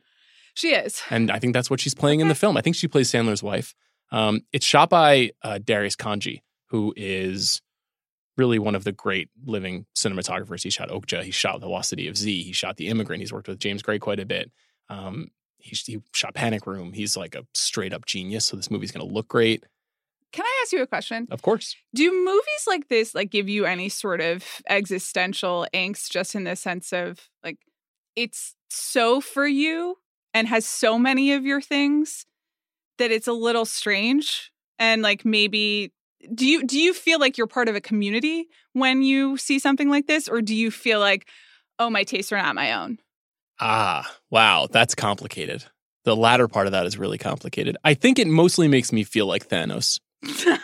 She 0.54 0.70
is. 0.70 1.02
and 1.10 1.32
I 1.32 1.40
think 1.40 1.54
that's 1.54 1.70
what 1.70 1.80
she's 1.80 1.94
playing 1.96 2.20
in 2.22 2.28
the 2.28 2.36
film. 2.36 2.58
I 2.58 2.62
think 2.62 2.76
she 2.76 2.88
plays 2.88 3.10
Sandler's 3.12 3.42
wife. 3.44 3.74
Um, 4.12 4.42
it's 4.52 4.66
shot 4.66 4.90
by 4.90 5.32
uh, 5.44 5.60
Darius 5.64 5.96
Khondji, 5.96 6.42
who 6.70 6.94
is 6.98 7.62
really 8.38 8.60
one 8.60 8.76
of 8.76 8.84
the 8.84 8.92
great 8.92 9.30
living 9.46 9.86
cinematographers. 9.96 10.64
He 10.64 10.70
shot 10.70 10.90
Okja, 10.90 11.24
he 11.24 11.32
shot 11.32 11.62
The 11.62 11.68
Lost 11.70 11.90
City 11.90 12.08
of 12.08 12.18
Z, 12.18 12.44
he 12.44 12.52
shot 12.52 12.78
The 12.78 12.88
Immigrant. 12.88 13.22
He's 13.22 13.32
worked 13.34 13.48
with 13.48 13.60
James 13.60 13.82
Gray 13.82 14.00
quite 14.00 14.20
a 14.20 14.26
bit. 14.26 14.52
Um, 14.90 15.28
he, 15.60 15.76
he 15.86 16.02
shot 16.14 16.34
Panic 16.34 16.66
Room. 16.66 16.94
He's 16.94 17.16
like 17.16 17.36
a 17.36 17.46
straight 17.54 17.94
up 17.94 18.06
genius. 18.06 18.46
So 18.46 18.58
this 18.58 18.72
movie's 18.72 18.92
going 18.92 19.08
to 19.08 19.14
look 19.14 19.28
great. 19.28 19.64
Can 20.32 20.46
I 20.46 20.62
ask 20.64 20.72
you 20.72 20.82
a 20.82 20.88
question? 20.88 21.28
Of 21.32 21.42
course. 21.42 21.76
Do 21.94 22.12
movies 22.12 22.66
like 22.68 22.88
this 22.88 23.16
like 23.16 23.32
give 23.32 23.50
you 23.50 23.66
any 23.66 23.90
sort 23.90 24.22
of 24.22 24.44
existential 24.70 25.68
angst 25.74 26.12
just 26.12 26.36
in 26.36 26.44
the 26.44 26.56
sense 26.56 26.94
of 26.94 27.30
like 27.44 27.58
it's 28.16 28.56
so 28.70 29.22
for 29.22 29.48
you 29.48 29.98
and 30.34 30.48
has 30.48 30.66
so 30.66 31.00
many 31.00 31.34
of 31.34 31.46
your 31.46 31.62
things 31.62 32.26
that 33.00 33.12
it's 33.12 33.28
a 33.28 33.34
little 33.34 33.66
strange 33.66 34.52
and 34.78 35.02
like 35.02 35.26
maybe 35.26 35.92
do 36.36 36.46
you 36.46 36.64
do 36.64 36.80
you 36.80 36.94
feel 36.94 37.20
like 37.20 37.38
you're 37.38 37.48
part 37.48 37.70
of 37.70 37.76
a 37.76 37.82
community 37.82 38.48
when 38.74 39.02
you 39.02 39.38
see 39.38 39.58
something 39.58 39.90
like 39.90 40.06
this 40.06 40.28
or 40.28 40.42
do 40.42 40.54
you 40.54 40.70
feel 40.70 41.00
like 41.00 41.28
oh 41.80 41.90
my 41.90 42.04
tastes 42.04 42.32
are 42.32 42.38
not 42.38 42.56
my 42.56 42.74
own? 42.74 43.00
Ah, 43.60 44.10
wow. 44.30 44.68
That's 44.72 44.96
complicated. 44.96 45.64
The 46.06 46.16
latter 46.16 46.48
part 46.48 46.66
of 46.68 46.72
that 46.72 46.86
is 46.86 46.98
really 46.98 47.18
complicated. 47.18 47.78
I 47.84 47.94
think 47.94 48.20
it 48.20 48.28
mostly 48.28 48.68
makes 48.68 48.92
me 48.94 49.04
feel 49.04 49.26
like 49.26 49.48
Thanos, 49.50 50.00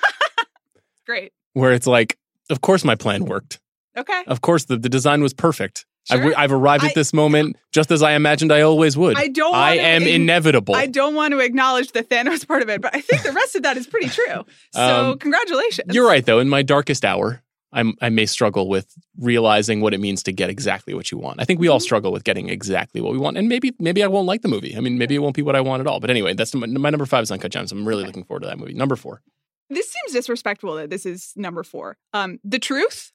Great. 1.06 1.34
where 1.54 1.74
it's 1.74 1.88
like, 1.88 2.18
of 2.50 2.62
course 2.62 2.84
my 2.84 2.96
plan 2.96 3.26
worked. 3.26 3.60
Okay. 3.98 4.24
Of 4.28 4.42
course, 4.42 4.66
the, 4.66 4.78
the 4.78 4.90
design 4.90 5.22
was 5.22 5.34
perfect. 5.34 5.86
I've, 6.12 6.22
Sure. 6.22 6.34
I've 6.38 6.52
arrived 6.52 6.84
I- 6.84 6.90
at 6.90 6.96
this 6.96 7.14
moment 7.14 7.58
just 7.72 7.92
as 7.92 8.04
I 8.04 8.12
imagined 8.14 8.52
I 8.52 8.62
always 8.62 8.96
would. 8.98 9.18
I 9.18 9.28
don't 9.28 9.56
I 9.56 9.78
am 9.78 10.04
ign- 10.04 10.16
inevitable. 10.16 10.76
I 10.76 10.86
don't 10.86 11.16
want 11.16 11.32
to 11.32 11.40
acknowledge 11.40 11.92
the 11.94 12.04
Thanos 12.04 12.48
part 12.48 12.62
of 12.62 12.70
it, 12.70 12.82
but 12.82 12.96
I 12.96 13.02
think 13.02 13.24
the 13.24 13.32
rest 13.32 13.56
of 13.56 13.64
that 13.64 13.76
is 13.78 13.88
pretty 13.88 14.10
true. 14.10 14.46
So 14.74 15.12
Um, 15.12 15.18
congratulations. 15.20 15.94
You're 15.96 16.08
right, 16.08 16.26
though. 16.26 16.40
In 16.40 16.48
my 16.50 16.62
darkest 16.62 17.04
hour, 17.06 17.42
I'm, 17.76 17.94
I 18.02 18.10
may 18.10 18.26
struggle 18.26 18.68
with 18.70 18.88
realizing 19.20 19.82
what 19.82 19.94
it 19.94 20.00
means 20.00 20.24
to 20.24 20.32
get 20.32 20.50
exactly 20.50 20.94
what 20.94 21.12
you 21.12 21.18
want. 21.18 21.40
I 21.42 21.44
think 21.46 21.60
we 21.60 21.68
all 21.68 21.80
Mhm. 21.80 21.84
struggle 21.84 22.12
with 22.12 22.24
getting 22.24 22.50
exactly 22.50 23.02
what 23.02 23.12
we 23.12 23.20
want, 23.20 23.38
and 23.38 23.48
maybe 23.48 23.74
maybe 23.80 24.02
I 24.04 24.08
won't 24.08 24.26
like 24.26 24.42
the 24.42 24.48
movie. 24.48 24.76
I 24.76 24.80
mean, 24.80 24.98
maybe 24.98 25.14
it 25.16 25.20
won't 25.20 25.36
be 25.36 25.42
what 25.44 25.56
I 25.56 25.62
want 25.62 25.82
at 25.82 25.88
all. 25.88 26.00
But 26.00 26.10
anyway, 26.10 26.34
that's 26.34 26.56
my, 26.56 26.66
my 26.66 26.90
number 26.90 27.06
five 27.06 27.24
is 27.24 27.32
Uncut 27.32 27.52
Gems. 27.52 27.72
I'm 27.72 27.88
really 27.88 28.02
Okay. 28.04 28.08
looking 28.08 28.24
forward 28.24 28.42
to 28.42 28.48
that 28.48 28.58
movie. 28.58 28.74
Number 28.74 28.96
four. 28.96 29.22
This 29.70 29.92
seems 29.92 30.14
disrespectful 30.14 30.76
that 30.76 30.90
this 30.90 31.06
is 31.06 31.34
number 31.36 31.64
four. 31.64 31.98
Um, 32.14 32.40
the 32.44 32.60
truth. 32.60 33.12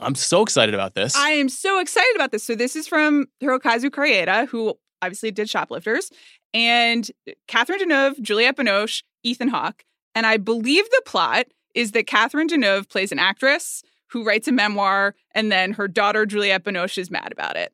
I'm 0.00 0.14
so 0.14 0.42
excited 0.42 0.74
about 0.74 0.94
this. 0.94 1.16
I 1.16 1.30
am 1.30 1.48
so 1.48 1.80
excited 1.80 2.14
about 2.14 2.30
this. 2.30 2.44
So 2.44 2.54
this 2.54 2.76
is 2.76 2.86
from 2.86 3.26
Hirokazu 3.42 3.90
Koreeda, 3.90 4.46
who 4.48 4.74
obviously 5.02 5.32
did 5.32 5.50
Shoplifters, 5.50 6.10
and 6.54 7.10
Catherine 7.48 7.80
Deneuve, 7.80 8.20
Juliette 8.22 8.56
Binoche, 8.56 9.02
Ethan 9.24 9.48
Hawke. 9.48 9.84
And 10.14 10.24
I 10.24 10.36
believe 10.36 10.84
the 10.90 11.02
plot 11.04 11.46
is 11.74 11.92
that 11.92 12.06
Catherine 12.06 12.48
Deneuve 12.48 12.88
plays 12.88 13.10
an 13.12 13.18
actress 13.18 13.82
who 14.10 14.24
writes 14.24 14.48
a 14.48 14.52
memoir, 14.52 15.14
and 15.34 15.50
then 15.52 15.72
her 15.72 15.88
daughter 15.88 16.26
Juliette 16.26 16.64
Binoche 16.64 16.98
is 16.98 17.10
mad 17.10 17.32
about 17.32 17.56
it. 17.56 17.72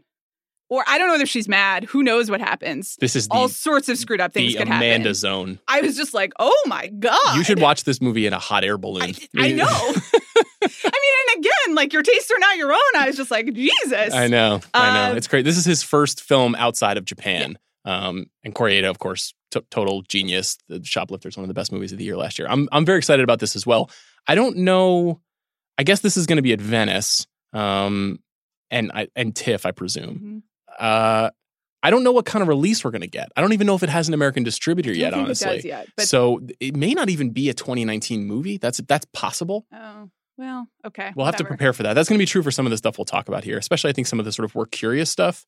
Or 0.71 0.83
I 0.89 0.97
don't 0.99 1.09
know 1.09 1.15
whether 1.15 1.27
she's 1.27 1.47
mad. 1.47 1.85
Who 1.85 2.03
knows 2.03 2.31
what 2.31 2.41
happens? 2.41 2.97
this 2.99 3.15
is 3.15 3.29
the, 3.29 3.35
All 3.35 3.49
sorts 3.49 3.89
of 3.91 3.99
screwed 3.99 4.21
up 4.21 4.33
things 4.33 4.53
the 4.55 4.59
could 4.61 4.69
Amanda 4.69 4.99
happen. 5.01 5.15
zone. 5.15 5.59
I 5.69 5.83
was 5.83 5.95
just 5.97 6.15
like, 6.15 6.33
oh 6.39 6.63
my 6.67 6.89
god! 6.89 7.37
You 7.37 7.45
should 7.45 7.61
watch 7.61 7.85
this 7.85 8.01
movie 8.01 8.27
in 8.27 8.33
a 8.33 8.39
hot 8.39 8.65
air 8.65 8.79
balloon. 8.79 9.15
I, 9.37 9.49
I 9.49 9.53
know. 9.53 9.67
I 9.69 10.69
mean, 10.69 11.37
and 11.37 11.45
again, 11.45 11.75
like 11.75 11.93
your 11.93 12.03
tastes 12.03 12.31
are 12.31 12.39
not 12.39 12.57
your 12.57 12.73
own. 12.73 12.81
I 12.97 13.07
was 13.07 13.17
just 13.17 13.31
like, 13.31 13.53
Jesus. 13.53 14.15
I 14.15 14.27
know. 14.29 14.61
I 14.73 14.95
know. 15.09 15.13
Uh, 15.13 15.17
It's 15.17 15.29
great. 15.29 15.45
This 15.45 15.59
is 15.59 15.65
his 15.65 15.83
first 15.83 16.23
film 16.23 16.55
outside 16.55 16.97
of 16.97 17.05
Japan. 17.05 17.59
Um, 17.85 18.27
and 18.43 18.55
Koreeda, 18.55 18.89
of 18.89 18.99
course, 18.99 19.35
t- 19.51 19.61
total 19.71 20.03
genius. 20.03 20.57
The 20.69 20.83
Shoplifters, 20.83 21.37
one 21.37 21.45
of 21.45 21.49
the 21.49 21.55
best 21.55 21.71
movies 21.73 21.93
of 21.93 21.99
the 21.99 22.05
year 22.05 22.17
last 22.17 22.39
year. 22.39 22.49
I'm 22.49 22.69
I'm 22.73 22.87
very 22.87 22.99
excited 22.99 23.23
about 23.23 23.41
this 23.41 23.55
as 23.55 23.67
well. 23.67 23.91
I 24.27 24.35
don't 24.35 24.57
know. 24.57 25.21
I 25.79 25.83
guess 25.83 26.01
this 26.01 26.17
is 26.17 26.27
going 26.27 26.37
to 26.37 26.43
be 26.43 26.53
at 26.53 26.61
Venice, 26.61 27.27
um, 27.53 28.21
and 28.71 28.91
I 28.93 29.09
and 29.17 29.35
TIFF, 29.35 29.67
I 29.67 29.71
presume. 29.73 30.43
Mhm. 30.79 30.79
Uh, 30.81 31.31
I 31.83 31.91
don't 31.91 32.03
know 32.03 32.13
what 32.13 32.25
kind 32.25 32.41
of 32.43 32.49
release 32.49 32.83
we're 32.83 32.91
going 32.93 33.03
to 33.03 33.07
get. 33.07 33.29
I 33.37 33.41
don't 33.43 33.53
even 33.53 33.67
know 33.67 33.75
if 33.75 33.83
it 33.83 33.91
has 33.91 34.09
an 34.09 34.15
American 34.15 34.43
distributor 34.43 34.93
yet. 34.93 35.13
honestly, 35.13 35.59
it 35.59 35.65
yet. 35.67 35.89
So 36.01 36.41
it 36.59 36.75
may 36.77 36.95
not 36.95 37.11
even 37.11 37.31
be 37.31 37.51
a 37.51 37.55
2019 37.55 38.25
movie. 38.25 38.57
That's 38.57 38.79
that's 38.89 39.07
possible. 39.13 39.67
oh 39.73 40.11
well, 40.37 40.67
okay. 40.85 41.13
We'll 41.15 41.27
have 41.27 41.37
to 41.37 41.45
prepare 41.45 41.73
for 41.73 41.85
that. 41.85 41.93
That's 41.95 42.09
going 42.09 42.19
to 42.19 42.23
be 42.23 42.27
true 42.27 42.43
for 42.43 42.51
some 42.51 42.67
of 42.67 42.71
the 42.71 42.77
stuff 42.77 42.99
we'll 42.99 43.05
talk 43.05 43.29
about 43.29 43.45
here, 43.45 43.57
especially 43.59 43.91
I 43.91 43.93
think 43.93 44.09
some 44.09 44.19
of 44.19 44.25
the 44.25 44.33
sort 44.33 44.45
of 44.45 44.55
work 44.57 44.71
curious 44.73 45.09
stuff. 45.11 45.47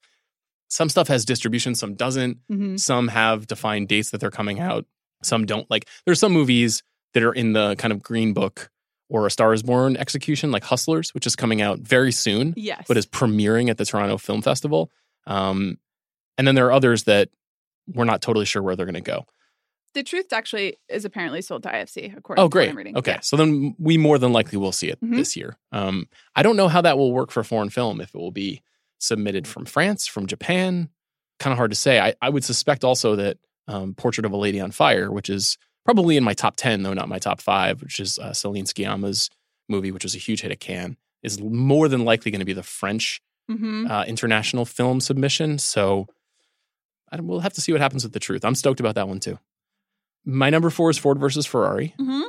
Some 0.69 0.89
stuff 0.89 1.09
has 1.09 1.25
distribution, 1.25 1.75
some 1.75 1.95
doesn't. 1.95 2.39
Mhm. 2.51 2.79
Some 2.79 3.09
have 3.09 3.47
defined 3.47 3.89
dates 3.89 4.11
that 4.11 4.21
they're 4.21 4.31
coming 4.31 4.61
out. 4.61 4.85
Some 5.23 5.45
don't. 5.47 5.69
Like 5.71 5.89
there's 6.05 6.21
some 6.21 6.33
movies 6.33 6.83
that 7.15 7.23
are 7.23 7.33
in 7.33 7.53
the 7.53 7.75
kind 7.77 7.93
of 7.93 8.03
green 8.03 8.33
book 8.33 8.71
or 9.09 9.27
a 9.27 9.31
Star 9.31 9.53
is 9.53 9.63
Born 9.63 9.97
execution, 9.97 10.51
like 10.51 10.65
Hustlers, 10.65 11.15
which 11.15 11.27
is 11.27 11.37
coming 11.37 11.63
out 11.63 11.79
very 11.79 12.13
soon, 12.13 12.55
Yes, 12.57 12.85
but 12.89 12.97
is 12.97 13.07
premiering 13.07 13.69
at 13.71 13.79
the 13.79 13.85
Toronto 13.85 14.19
Film 14.19 14.43
Festival. 14.43 14.91
Um, 15.27 15.79
and 16.39 16.47
then 16.47 16.55
there 16.55 16.67
are 16.67 16.73
others 16.73 17.05
that 17.05 17.29
we're 17.87 18.05
not 18.05 18.21
totally 18.23 18.45
sure 18.47 18.63
where 18.63 18.75
they're 18.77 18.87
going 18.87 18.95
to 18.95 19.01
go. 19.01 19.27
the 19.95 20.03
truth 20.03 20.31
actually 20.35 20.77
is 20.91 21.07
apparently 21.07 21.41
sold 21.41 21.63
to 21.63 21.71
IFC. 21.71 22.15
According 22.15 22.41
Oh, 22.43 22.45
to 22.45 22.49
what 22.49 22.51
great. 22.53 22.69
I'm 22.69 22.77
reading. 22.77 22.99
Okay. 22.99 23.13
Yeah. 23.13 23.21
So 23.21 23.39
then 23.39 23.75
we 23.79 23.97
more 23.97 24.19
than 24.19 24.31
likely 24.31 24.59
will 24.59 24.71
see 24.73 24.89
it 24.91 25.01
Mhm. 25.01 25.17
this 25.17 25.37
year. 25.39 25.57
Um, 25.73 26.07
I 26.35 26.43
don't 26.43 26.57
know 26.59 26.69
how 26.69 26.83
that 26.83 26.99
will 26.99 27.13
work 27.15 27.31
for 27.31 27.43
foreign 27.43 27.71
film, 27.71 28.03
if 28.03 28.11
it 28.15 28.19
will 28.19 28.31
be 28.31 28.61
submitted 28.99 29.47
from 29.49 29.65
France, 29.65 30.07
from 30.07 30.27
Japan. 30.27 30.91
Kind 31.39 31.53
of 31.53 31.57
hard 31.57 31.71
to 31.71 31.77
say. 31.77 31.99
I, 31.99 32.15
I 32.21 32.29
would 32.29 32.45
suspect 32.45 32.85
also 32.85 33.17
that 33.17 33.39
um, 33.69 33.95
Portrait 33.95 34.27
of 34.27 34.33
a 34.33 34.37
Lady 34.37 34.61
on 34.61 34.71
Fire, 34.71 35.11
which 35.11 35.31
is 35.31 35.57
probably 35.87 36.17
in 36.19 36.25
my 36.25 36.35
top 36.35 36.57
10, 36.57 36.83
though 36.83 36.93
not 36.93 37.09
my 37.09 37.19
top 37.19 37.41
five, 37.41 37.81
which 37.81 37.99
is 38.01 38.19
uh, 38.19 38.33
Celine 38.35 38.65
Sciamma's 38.67 39.31
movie, 39.69 39.91
which 39.91 40.05
was 40.05 40.15
a 40.15 40.19
huge 40.19 40.43
hit 40.43 40.51
at 40.53 40.61
Cannes, 40.61 40.97
is 41.23 41.41
more 41.41 41.89
than 41.89 42.05
likely 42.05 42.31
going 42.31 42.41
to 42.41 42.45
be 42.45 42.53
the 42.53 42.63
French 42.63 43.21
Mhm. 43.51 43.89
uh, 43.91 44.05
international 44.07 44.65
film 44.65 45.01
submission. 45.01 45.59
So 45.59 46.07
we'll 47.21 47.41
have 47.41 47.53
to 47.55 47.61
see 47.61 47.73
what 47.73 47.81
happens 47.81 48.03
with 48.05 48.13
the 48.13 48.19
truth. 48.21 48.45
I'm 48.45 48.55
stoked 48.55 48.81
about 48.81 48.97
that 48.97 49.09
one 49.09 49.21
too. 49.21 49.39
My 50.25 50.51
number 50.51 50.69
four 50.71 50.91
is 50.91 50.99
Ford 50.99 51.19
versus 51.19 51.47
Ferrari. 51.47 51.95
Mhm. 51.99 52.25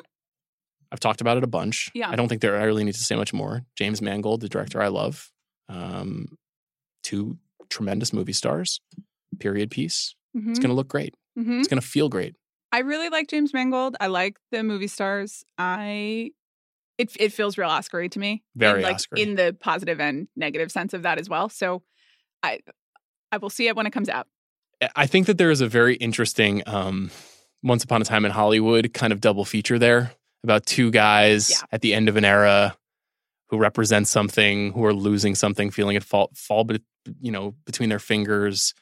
I've 0.91 0.99
talked 0.99 1.19
about 1.19 1.37
it 1.37 1.43
a 1.43 1.47
bunch. 1.47 1.89
Yeah. 1.93 2.09
I 2.09 2.15
don't 2.15 2.27
think 2.29 2.41
there 2.41 2.55
I 2.57 2.63
really 2.63 2.83
need 2.83 2.93
to 2.93 3.03
say 3.03 3.15
much 3.15 3.33
more. 3.33 3.65
James 3.75 4.01
Mangold, 4.01 4.41
the 4.41 4.47
director 4.49 4.81
I 4.81 4.87
love. 4.87 5.31
Um, 5.67 6.37
two 7.03 7.37
tremendous 7.69 8.13
movie 8.13 8.33
stars. 8.33 8.79
Period 9.39 9.69
piece. 9.71 10.15
Mhm. 10.35 10.49
It's 10.51 10.59
going 10.59 10.69
to 10.69 10.75
look 10.75 10.87
great. 10.87 11.13
It's 11.35 11.67
going 11.67 11.81
to 11.81 11.85
feel 11.87 12.09
great. 12.09 12.35
I 12.71 12.79
really 12.79 13.09
like 13.09 13.27
James 13.27 13.53
Mangold. 13.53 13.95
I 13.99 14.07
like 14.07 14.37
the 14.51 14.63
movie 14.63 14.87
stars. 14.87 15.43
I 15.57 16.31
it 16.97 17.11
it 17.19 17.31
feels 17.33 17.57
real 17.57 17.69
Oscar-y 17.69 18.07
to 18.07 18.19
me. 18.19 18.43
Very 18.55 18.75
and, 18.75 18.83
like 18.83 18.95
Oscar-y. 18.95 19.21
in 19.21 19.35
the 19.35 19.55
positive 19.59 19.99
and 19.99 20.27
negative 20.35 20.71
sense 20.71 20.93
of 20.93 21.03
that 21.03 21.19
as 21.19 21.29
well. 21.29 21.49
So 21.49 21.83
I 22.43 22.59
I 23.31 23.37
will 23.37 23.49
see 23.49 23.67
it 23.67 23.75
when 23.75 23.85
it 23.87 23.91
comes 23.91 24.09
out. 24.09 24.27
I 24.95 25.07
think 25.07 25.27
that 25.27 25.37
there 25.37 25.49
is 25.51 25.61
a 25.61 25.67
very 25.67 25.95
interesting 25.95 26.61
um, 26.67 27.09
Once 27.63 27.83
Upon 27.83 28.01
a 28.01 28.05
Time 28.05 28.25
in 28.25 28.31
Hollywood 28.31 28.93
kind 28.93 29.11
of 29.11 29.21
double 29.21 29.43
feature 29.43 29.79
there 29.79 30.11
about 30.43 30.65
two 30.67 30.91
guys 30.91 31.49
Yeah. 31.49 31.57
at 31.71 31.81
the 31.81 31.93
end 31.95 32.09
of 32.09 32.15
an 32.15 32.23
era 32.23 32.77
who 33.49 33.57
represent 33.57 34.07
something, 34.07 34.71
who 34.73 34.85
are 34.85 34.93
losing 34.93 35.33
something, 35.35 35.71
feeling 35.71 35.95
it 35.95 36.03
fall, 36.03 36.29
fall 36.35 36.63
be- 36.63 36.83
you 37.21 37.31
know, 37.31 37.55
between 37.65 37.89
their 37.89 37.97
fingers. 37.99 38.73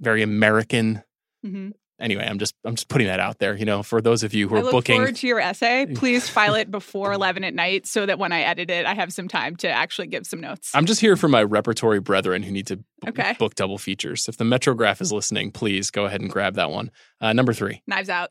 Very 0.00 0.22
American. 0.22 1.02
Mhm. 1.44 1.72
Anyway, 1.98 2.26
I'm 2.28 2.38
just 2.38 2.54
I'm 2.64 2.74
just 2.74 2.88
putting 2.88 3.06
that 3.06 3.20
out 3.20 3.38
there. 3.38 3.56
You 3.56 3.64
know, 3.64 3.82
for 3.82 4.02
those 4.02 4.22
of 4.22 4.34
you 4.34 4.48
who 4.48 4.56
I 4.56 4.58
are 4.60 4.62
look 4.64 4.72
booking, 4.72 4.96
forward 4.96 5.16
to 5.16 5.26
your 5.26 5.40
essay. 5.40 5.86
Please 5.94 6.28
file 6.28 6.54
it 6.54 6.70
before 6.70 7.12
11 7.12 7.42
at 7.42 7.54
night 7.54 7.86
so 7.86 8.04
that 8.04 8.18
when 8.18 8.32
I 8.32 8.42
edit 8.42 8.68
it, 8.70 8.84
I 8.84 8.92
have 8.94 9.12
some 9.12 9.28
time 9.28 9.56
to 9.56 9.68
actually 9.68 10.08
give 10.08 10.26
some 10.26 10.40
notes. 10.40 10.72
I'm 10.74 10.84
just 10.84 11.00
here 11.00 11.16
for 11.16 11.28
my 11.28 11.42
repertory 11.42 12.00
brethren 12.00 12.42
who 12.42 12.52
need 12.52 12.66
to 12.66 12.76
b- 12.76 12.84
Okay. 13.08 13.34
book 13.38 13.54
double 13.54 13.78
features. 13.78 14.28
If 14.28 14.36
the 14.36 14.44
Metrograph 14.44 15.00
is 15.00 15.10
listening, 15.12 15.52
please 15.52 15.90
go 15.90 16.04
ahead 16.04 16.20
and 16.20 16.28
grab 16.30 16.54
that 16.56 16.70
one. 16.70 16.90
Uh, 17.20 17.32
number 17.32 17.54
three. 17.54 17.82
Knives 17.86 18.10
out. 18.10 18.30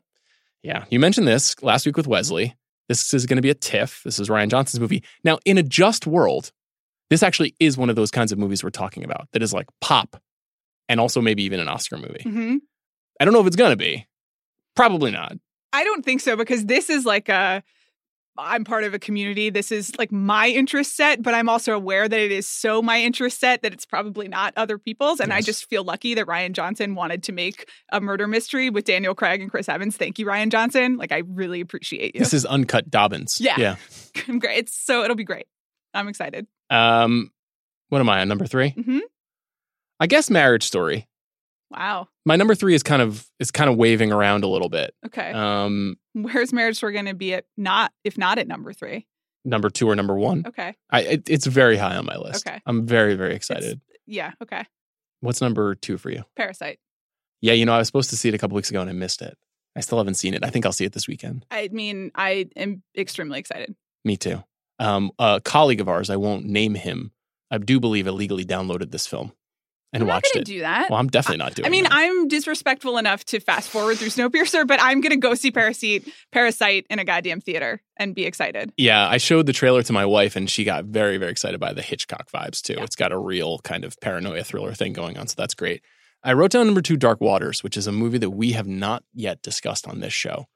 Yeah, 0.62 0.84
you 0.90 1.00
mentioned 1.00 1.26
this 1.26 1.60
last 1.62 1.86
week 1.86 1.96
with 1.96 2.06
Wesley. 2.06 2.54
This 2.88 3.12
is 3.14 3.26
going 3.26 3.36
to 3.36 3.42
be 3.42 3.50
a 3.50 3.54
TIFF. 3.54 4.02
This 4.04 4.20
is 4.20 4.28
Rian 4.28 4.48
Johnson's 4.48 4.80
movie. 4.80 5.02
Now, 5.24 5.38
in 5.44 5.58
a 5.58 5.62
just 5.64 6.06
world, 6.06 6.52
this 7.10 7.22
actually 7.24 7.56
is 7.58 7.76
one 7.76 7.90
of 7.90 7.96
those 7.96 8.12
kinds 8.12 8.30
of 8.30 8.38
movies 8.38 8.62
we're 8.62 8.70
talking 8.70 9.02
about 9.04 9.28
that 9.32 9.42
is 9.42 9.52
like 9.52 9.66
pop 9.80 10.20
and 10.88 11.00
also 11.00 11.20
maybe 11.20 11.42
even 11.42 11.58
an 11.58 11.66
Oscar 11.68 11.96
movie. 11.96 12.22
hmm 12.22 12.56
I 13.20 13.24
don't 13.24 13.34
know 13.34 13.40
if 13.40 13.46
it's 13.46 13.56
going 13.56 13.72
to 13.72 13.76
be. 13.76 14.06
Probably 14.74 15.10
not. 15.10 15.34
I 15.72 15.84
don't 15.84 16.04
think 16.04 16.20
so 16.20 16.36
because 16.36 16.66
this 16.66 16.90
is 16.90 17.04
like 17.04 17.28
a 17.28 17.62
I'm 18.38 18.64
part 18.64 18.84
of 18.84 18.94
a 18.94 18.98
community. 18.98 19.50
This 19.50 19.72
is 19.72 19.96
like 19.98 20.12
my 20.12 20.48
interest 20.48 20.96
set, 20.96 21.22
but 21.22 21.34
I'm 21.34 21.48
also 21.48 21.74
aware 21.74 22.08
that 22.08 22.20
it 22.20 22.32
is 22.32 22.46
so 22.46 22.82
my 22.82 23.00
interest 23.00 23.40
set 23.40 23.62
that 23.62 23.72
it's 23.72 23.86
probably 23.86 24.28
not 24.28 24.52
other 24.56 24.78
people's. 24.78 25.20
And 25.20 25.32
I 25.32 25.40
just 25.40 25.68
feel 25.68 25.84
lucky 25.84 26.14
that 26.14 26.26
Rian 26.26 26.52
Johnson 26.52 26.94
wanted 26.94 27.22
to 27.24 27.32
make 27.32 27.68
a 27.90 28.00
murder 28.00 28.26
mystery 28.26 28.70
with 28.70 28.84
Daniel 28.84 29.14
Craig 29.14 29.40
and 29.40 29.50
Chris 29.50 29.68
Evans. 29.68 29.96
Thank 29.96 30.18
you, 30.18 30.26
Rian 30.26 30.50
Johnson. 30.50 30.96
Like 30.96 31.12
I 31.12 31.22
really 31.26 31.60
appreciate 31.60 32.14
you. 32.14 32.18
This 32.20 32.34
is 32.34 32.44
uncut 32.44 32.90
Dobbins. 32.90 33.38
Yeah. 33.40 33.54
Yeah. 33.58 33.76
I'm 34.28 34.38
great. 34.38 34.58
It's 34.58 34.76
so 34.76 35.02
it'll 35.02 35.16
be 35.16 35.24
great. 35.24 35.46
I'm 35.94 36.08
excited. 36.08 36.46
Um, 36.68 37.30
what 37.88 38.00
am 38.00 38.08
I 38.08 38.20
on 38.20 38.28
number 38.28 38.46
3 38.46 38.72
mm-hmm. 38.72 38.98
I 39.98 40.06
guess 40.06 40.28
Marriage 40.28 40.64
Story. 40.64 41.08
Wow. 41.70 42.08
My 42.24 42.36
number 42.36 42.54
three 42.54 42.74
is 42.74 42.82
kind 42.82 43.02
of 43.02 43.28
is 43.40 43.50
kind 43.50 43.68
of 43.68 43.76
waving 43.76 44.12
around 44.12 44.44
a 44.44 44.48
little 44.48 44.68
bit. 44.68 44.94
Okay. 45.04 45.32
Um, 45.32 45.96
Where's 46.12 46.52
Marriage 46.52 46.76
Story 46.76 46.92
going 46.92 47.06
to 47.06 47.14
be 47.14 47.34
at 47.34 47.44
not 47.56 47.92
if 48.04 48.16
not 48.16 48.38
at 48.38 48.46
number 48.48 48.72
three? 48.72 49.06
number 49.46 49.70
two 49.70 49.88
or 49.88 49.94
number 49.94 50.16
one. 50.18 50.44
Okay. 50.46 50.74
I 50.90 51.02
it, 51.02 51.30
it's 51.30 51.46
very 51.46 51.76
high 51.76 51.96
on 51.96 52.04
my 52.04 52.16
list. 52.16 52.46
Okay. 52.46 52.60
I'm 52.66 52.86
very 52.86 53.14
very 53.14 53.34
excited. 53.34 53.80
Yeah. 54.06 54.32
Okay. 54.42 54.64
What's 55.20 55.40
number 55.40 55.74
two 55.74 55.98
for 55.98 56.10
you? 56.10 56.24
Parasite. 56.36 56.78
Yeah, 57.40 57.52
you 57.52 57.64
know, 57.64 57.72
I 57.72 57.78
was 57.78 57.86
supposed 57.86 58.10
to 58.10 58.16
see 58.16 58.28
it 58.28 58.34
a 58.34 58.38
couple 58.38 58.56
weeks 58.56 58.70
ago 58.70 58.80
and 58.80 58.90
I 58.90 58.92
missed 58.92 59.22
it. 59.22 59.36
I 59.76 59.80
still 59.80 59.98
haven't 59.98 60.14
seen 60.14 60.34
it. 60.34 60.44
I 60.44 60.50
think 60.50 60.66
I'll 60.66 60.72
see 60.72 60.84
it 60.84 60.92
this 60.92 61.06
weekend. 61.06 61.44
I 61.50 61.68
mean, 61.70 62.10
I 62.14 62.48
am 62.56 62.82
extremely 62.96 63.38
excited. 63.38 63.74
Me 64.04 64.16
too. 64.16 64.42
Um, 64.78 65.10
a 65.18 65.40
colleague 65.44 65.80
of 65.80 65.88
ours, 65.88 66.10
I 66.10 66.16
won't 66.16 66.46
name 66.46 66.74
him, 66.74 67.12
I 67.50 67.58
do 67.58 67.78
believe 67.78 68.06
illegally 68.06 68.44
downloaded 68.44 68.90
this 68.90 69.06
film 69.06 69.32
and 69.92 70.02
I'm 70.02 70.08
watched 70.08 70.36
it. 70.36 70.44
do 70.44 70.60
that. 70.60 70.90
well, 70.90 70.98
I'm 70.98 71.08
definitely 71.08 71.38
not 71.38 71.54
doing. 71.54 71.64
That. 71.64 71.68
I 71.68 71.70
mean, 71.70 71.84
that. 71.84 71.92
I'm 71.92 72.28
disrespectful 72.28 72.98
enough 72.98 73.24
to 73.26 73.40
fast 73.40 73.68
forward 73.68 73.98
through 73.98 74.08
Snowpiercer, 74.08 74.66
but 74.66 74.80
I'm 74.82 75.00
going 75.00 75.12
to 75.12 75.16
go 75.16 75.34
see 75.34 75.50
Parasite, 75.50 76.08
Parasite 76.32 76.86
in 76.90 76.98
a 76.98 77.04
goddamn 77.04 77.40
theater 77.40 77.80
and 77.96 78.14
be 78.14 78.24
excited. 78.24 78.72
Yeah, 78.76 79.08
I 79.08 79.18
showed 79.18 79.46
the 79.46 79.52
trailer 79.52 79.82
to 79.82 79.92
my 79.92 80.04
wife 80.04 80.36
and 80.36 80.50
she 80.50 80.64
got 80.64 80.84
very, 80.84 81.16
very 81.16 81.30
excited 81.30 81.60
by 81.60 81.72
the 81.72 81.82
Hitchcock 81.82 82.30
vibes 82.30 82.60
too. 82.60 82.74
Yeah. 82.76 82.84
It's 82.84 82.96
got 82.96 83.12
a 83.12 83.18
real 83.18 83.58
kind 83.60 83.84
of 83.84 83.98
paranoia 84.00 84.44
thriller 84.44 84.74
thing 84.74 84.92
going 84.92 85.16
on, 85.16 85.28
so 85.28 85.34
that's 85.36 85.54
great. 85.54 85.82
I 86.22 86.32
wrote 86.32 86.50
down 86.50 86.66
number 86.66 86.82
two, 86.82 86.96
Dark 86.96 87.20
Waters, 87.20 87.62
which 87.62 87.76
is 87.76 87.86
a 87.86 87.92
movie 87.92 88.18
that 88.18 88.30
we 88.30 88.52
have 88.52 88.66
not 88.66 89.04
yet 89.14 89.42
discussed 89.42 89.86
on 89.86 90.00
this 90.00 90.12
show. 90.12 90.46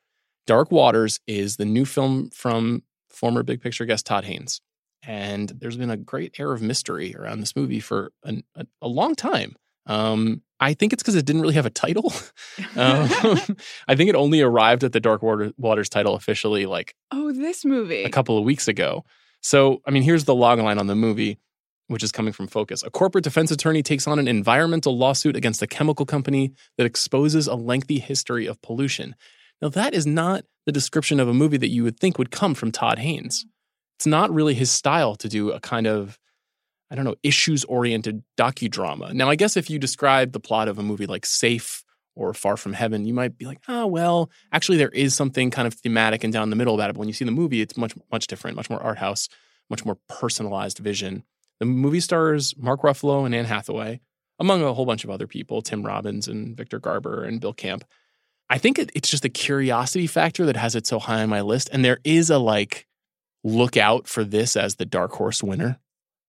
Dark 0.46 0.72
Waters 0.72 1.20
is 1.26 1.56
the 1.56 1.64
new 1.64 1.84
film 1.84 2.30
from 2.30 2.82
former 3.08 3.42
Big 3.42 3.60
Picture 3.60 3.84
guest 3.84 4.06
Todd 4.06 4.24
Haynes. 4.24 4.60
And 5.02 5.48
there's 5.48 5.76
been 5.76 5.90
a 5.90 5.96
great 5.96 6.38
air 6.38 6.52
of 6.52 6.60
mystery 6.60 7.14
around 7.16 7.40
this 7.40 7.56
movie 7.56 7.80
for 7.80 8.12
an, 8.24 8.42
a, 8.54 8.66
a 8.82 8.88
long 8.88 9.14
time. 9.14 9.56
Um, 9.86 10.42
I 10.60 10.74
think 10.74 10.92
it's 10.92 11.02
because 11.02 11.16
it 11.16 11.24
didn't 11.24 11.42
really 11.42 11.54
have 11.54 11.66
a 11.66 11.70
title. 11.70 12.12
um, 12.76 13.08
I 13.88 13.96
think 13.96 14.10
it 14.10 14.14
only 14.14 14.42
arrived 14.42 14.84
at 14.84 14.92
the 14.92 15.00
Dark 15.00 15.22
Water, 15.22 15.52
Waters 15.56 15.88
title 15.88 16.14
officially 16.14 16.66
like 16.66 16.94
oh, 17.10 17.32
this 17.32 17.64
movie. 17.64 18.04
a 18.04 18.10
couple 18.10 18.36
of 18.36 18.44
weeks 18.44 18.68
ago. 18.68 19.04
So, 19.40 19.80
I 19.86 19.90
mean, 19.90 20.02
here's 20.02 20.24
the 20.24 20.34
log 20.34 20.58
line 20.58 20.78
on 20.78 20.86
the 20.86 20.94
movie, 20.94 21.38
which 21.86 22.02
is 22.02 22.12
coming 22.12 22.32
from 22.32 22.46
Focus. 22.46 22.82
A 22.82 22.90
corporate 22.90 23.24
defense 23.24 23.50
attorney 23.50 23.82
takes 23.82 24.06
on 24.06 24.18
an 24.18 24.28
environmental 24.28 24.96
lawsuit 24.98 25.34
against 25.34 25.62
a 25.62 25.66
chemical 25.66 26.04
company 26.04 26.52
that 26.76 26.84
exposes 26.84 27.46
a 27.46 27.54
lengthy 27.54 27.98
history 27.98 28.46
of 28.46 28.60
pollution. 28.60 29.16
Now, 29.62 29.70
that 29.70 29.94
is 29.94 30.06
not 30.06 30.44
the 30.66 30.72
description 30.72 31.20
of 31.20 31.28
a 31.28 31.34
movie 31.34 31.56
that 31.56 31.70
you 31.70 31.84
would 31.84 31.98
think 31.98 32.18
would 32.18 32.30
come 32.30 32.54
from 32.54 32.70
Todd 32.70 32.98
Haynes. 32.98 33.46
It's 34.00 34.06
not 34.06 34.32
really 34.32 34.54
his 34.54 34.70
style 34.70 35.14
to 35.16 35.28
do 35.28 35.50
a 35.50 35.60
kind 35.60 35.86
of, 35.86 36.18
I 36.90 36.94
don't 36.94 37.04
know, 37.04 37.16
issues 37.22 37.64
oriented 37.64 38.22
docudrama. 38.38 39.12
Now, 39.12 39.28
I 39.28 39.36
guess 39.36 39.58
if 39.58 39.68
you 39.68 39.78
describe 39.78 40.32
the 40.32 40.40
plot 40.40 40.68
of 40.68 40.78
a 40.78 40.82
movie 40.82 41.04
like 41.04 41.26
Safe 41.26 41.84
or 42.16 42.32
Far 42.32 42.56
From 42.56 42.72
Heaven, 42.72 43.04
you 43.04 43.12
might 43.12 43.36
be 43.36 43.44
like, 43.44 43.60
oh, 43.68 43.86
well, 43.86 44.30
actually, 44.52 44.78
there 44.78 44.88
is 44.88 45.14
something 45.14 45.50
kind 45.50 45.68
of 45.68 45.74
thematic 45.74 46.24
and 46.24 46.32
down 46.32 46.48
the 46.48 46.56
middle 46.56 46.74
about 46.74 46.88
it. 46.88 46.94
But 46.94 47.00
when 47.00 47.08
you 47.08 47.12
see 47.12 47.26
the 47.26 47.30
movie, 47.30 47.60
it's 47.60 47.76
much, 47.76 47.92
much 48.10 48.26
different, 48.26 48.56
much 48.56 48.70
more 48.70 48.82
art 48.82 48.96
house, 48.96 49.28
much 49.68 49.84
more 49.84 49.98
personalized 50.08 50.78
vision. 50.78 51.22
The 51.58 51.66
movie 51.66 52.00
stars 52.00 52.54
Mark 52.56 52.80
Ruffalo 52.80 53.26
and 53.26 53.34
Anne 53.34 53.44
Hathaway, 53.44 54.00
among 54.38 54.62
a 54.62 54.72
whole 54.72 54.86
bunch 54.86 55.04
of 55.04 55.10
other 55.10 55.26
people, 55.26 55.60
Tim 55.60 55.82
Robbins 55.82 56.26
and 56.26 56.56
Victor 56.56 56.78
Garber 56.78 57.24
and 57.24 57.38
Bill 57.38 57.52
Camp. 57.52 57.84
I 58.48 58.56
think 58.56 58.78
it, 58.78 58.90
it's 58.94 59.10
just 59.10 59.26
a 59.26 59.28
curiosity 59.28 60.06
factor 60.06 60.46
that 60.46 60.56
has 60.56 60.74
it 60.74 60.86
so 60.86 60.98
high 60.98 61.22
on 61.22 61.28
my 61.28 61.42
list. 61.42 61.68
And 61.70 61.84
there 61.84 61.98
is 62.02 62.30
a 62.30 62.38
like, 62.38 62.86
look 63.44 63.76
out 63.76 64.06
for 64.06 64.24
this 64.24 64.56
as 64.56 64.76
the 64.76 64.84
dark 64.84 65.12
horse 65.12 65.42
winner 65.42 65.78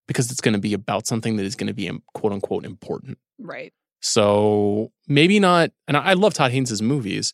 because 0.07 0.32
it's 0.32 0.41
going 0.41 0.53
to 0.53 0.59
be 0.59 0.74
about 0.74 1.05
something 1.07 1.36
that 1.38 1.45
is 1.45 1.55
going 1.55 1.68
to 1.68 1.74
be 1.74 1.88
um, 1.89 2.01
quote 2.14 2.34
unquote 2.34 2.66
important. 2.66 3.18
right. 3.39 3.74
So 4.03 4.91
maybe 5.07 5.39
not. 5.39 5.72
And 5.88 5.95
I 5.95 6.01
I 6.01 6.14
love 6.14 6.34
Todd 6.34 6.51
Haynes' 6.51 6.82
movies, 6.82 7.34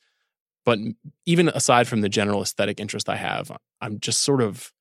but 0.65 0.79
even 1.25 1.47
aside 1.47 1.87
from 1.87 2.01
the 2.01 2.09
general 2.09 2.41
aesthetic 2.41 2.79
interest 2.81 3.07
I 3.07 3.15
have, 3.15 3.51
I'm 3.79 3.99
just 4.01 4.21
sort 4.21 4.41
of 4.41 4.73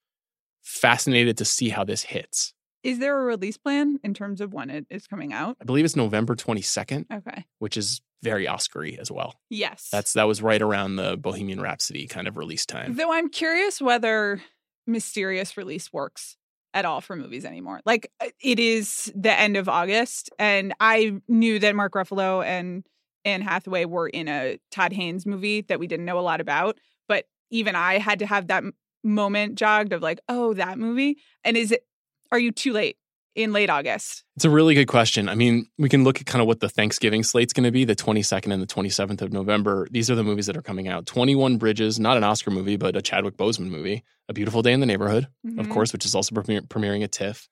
fascinated 0.63 1.37
to 1.39 1.45
see 1.45 1.69
how 1.69 1.85
this 1.85 2.03
hits. 2.03 2.53
Is 2.83 2.99
there 2.99 3.21
a 3.21 3.25
release 3.25 3.57
plan 3.57 3.99
in 4.05 4.15
terms 4.15 4.41
of 4.41 4.53
when 4.53 4.71
it 4.71 4.87
is 4.91 5.07
coming 5.07 5.33
out? 5.33 5.57
I 5.61 5.65
believe 5.65 5.85
it's 5.85 5.97
November 5.97 6.35
22nd, 6.37 7.07
Okay. 7.13 7.45
which 7.59 7.77
is 7.77 8.01
very 8.23 8.47
Oscar-y 8.49 8.97
as 9.01 9.11
well. 9.11 9.35
Yes. 9.51 9.89
That's 9.93 10.13
that 10.15 10.25
was 10.25 10.43
right 10.43 10.63
around 10.63 10.97
the 10.97 11.17
Bohemian 11.17 11.61
Rhapsody 11.61 12.07
kind 12.07 12.27
of 12.29 12.37
release 12.37 12.67
time. 12.67 12.97
Though 12.97 13.13
I'm 13.13 13.29
curious 13.29 13.81
whether 13.81 14.41
mysterious 14.87 15.57
release 15.57 15.93
works 15.93 16.37
at 16.75 16.85
all 16.85 17.01
for 17.01 17.17
movies 17.17 17.45
anymore. 17.45 17.81
Like 17.87 18.11
uh, 18.21 18.29
it 18.41 18.59
is 18.59 19.13
the 19.15 19.33
end 19.33 19.57
of 19.57 19.69
August, 19.69 20.31
and 20.39 20.75
I 20.81 21.21
knew 21.29 21.59
that 21.59 21.75
Mark 21.75 21.95
Ruffalo 21.95 22.45
and 22.45 22.87
Anne 23.25 23.43
Hathaway 23.43 23.85
were 23.87 24.09
in 24.09 24.29
a 24.29 24.59
Todd 24.71 24.93
Haynes 24.93 25.27
movie 25.27 25.63
that 25.63 25.81
we 25.81 25.87
didn't 25.87 26.07
know 26.07 26.19
a 26.19 26.21
lot 26.21 26.41
about, 26.41 26.79
but 27.09 27.25
even 27.51 27.75
I 27.75 27.99
had 27.99 28.19
to 28.21 28.27
have 28.27 28.49
that 28.49 28.63
moment 29.03 29.57
jogged 29.57 29.93
of 29.93 30.03
like, 30.03 30.21
oh, 30.29 30.55
that 30.55 30.79
movie. 30.79 31.19
And 31.45 31.57
is 31.57 31.73
it? 31.73 31.87
Are 32.33 32.39
you 32.39 32.53
too 32.53 32.73
late 32.73 32.97
in 33.37 33.53
late 33.53 33.71
August? 33.71 34.25
It's 34.35 34.45
a 34.45 34.51
really 34.51 34.75
good 34.75 34.87
question. 34.89 35.29
I 35.29 35.35
mean, 35.35 35.67
we 35.79 35.89
can 35.89 36.03
look 36.05 36.21
at 36.21 36.27
kind 36.27 36.41
of 36.41 36.49
what 36.49 36.61
the 36.61 36.69
Thanksgiving 36.69 37.23
slate's 37.23 37.53
going 37.53 37.65
to 37.65 37.71
be 37.71 37.85
the 37.85 37.95
22nd 37.95 38.53
and 38.53 38.63
the 38.63 38.67
27th 38.67 39.21
of 39.23 39.33
November. 39.33 39.87
These 39.91 40.11
are 40.11 40.15
the 40.15 40.25
movies 40.25 40.47
that 40.47 40.57
are 40.57 40.63
coming 40.63 40.89
out 40.89 41.07
21 41.07 41.59
Bridges, 41.59 42.01
not 42.01 42.17
an 42.17 42.25
Oscar 42.25 42.51
movie, 42.51 42.77
but 42.77 42.97
a 42.97 43.03
Chadwick 43.03 43.37
Boseman 43.37 43.69
movie. 43.69 44.03
A 44.29 44.33
Beautiful 44.33 44.63
Day 44.63 44.73
in 44.73 44.81
the 44.81 44.87
Neighborhood, 44.87 45.29
of 45.59 45.67
Mhm. 45.67 45.71
course, 45.71 45.93
which 45.93 46.05
is 46.05 46.15
also 46.15 46.35
premier- 46.35 46.63
premiering 46.63 47.05
at 47.05 47.13
TIFF. 47.13 47.49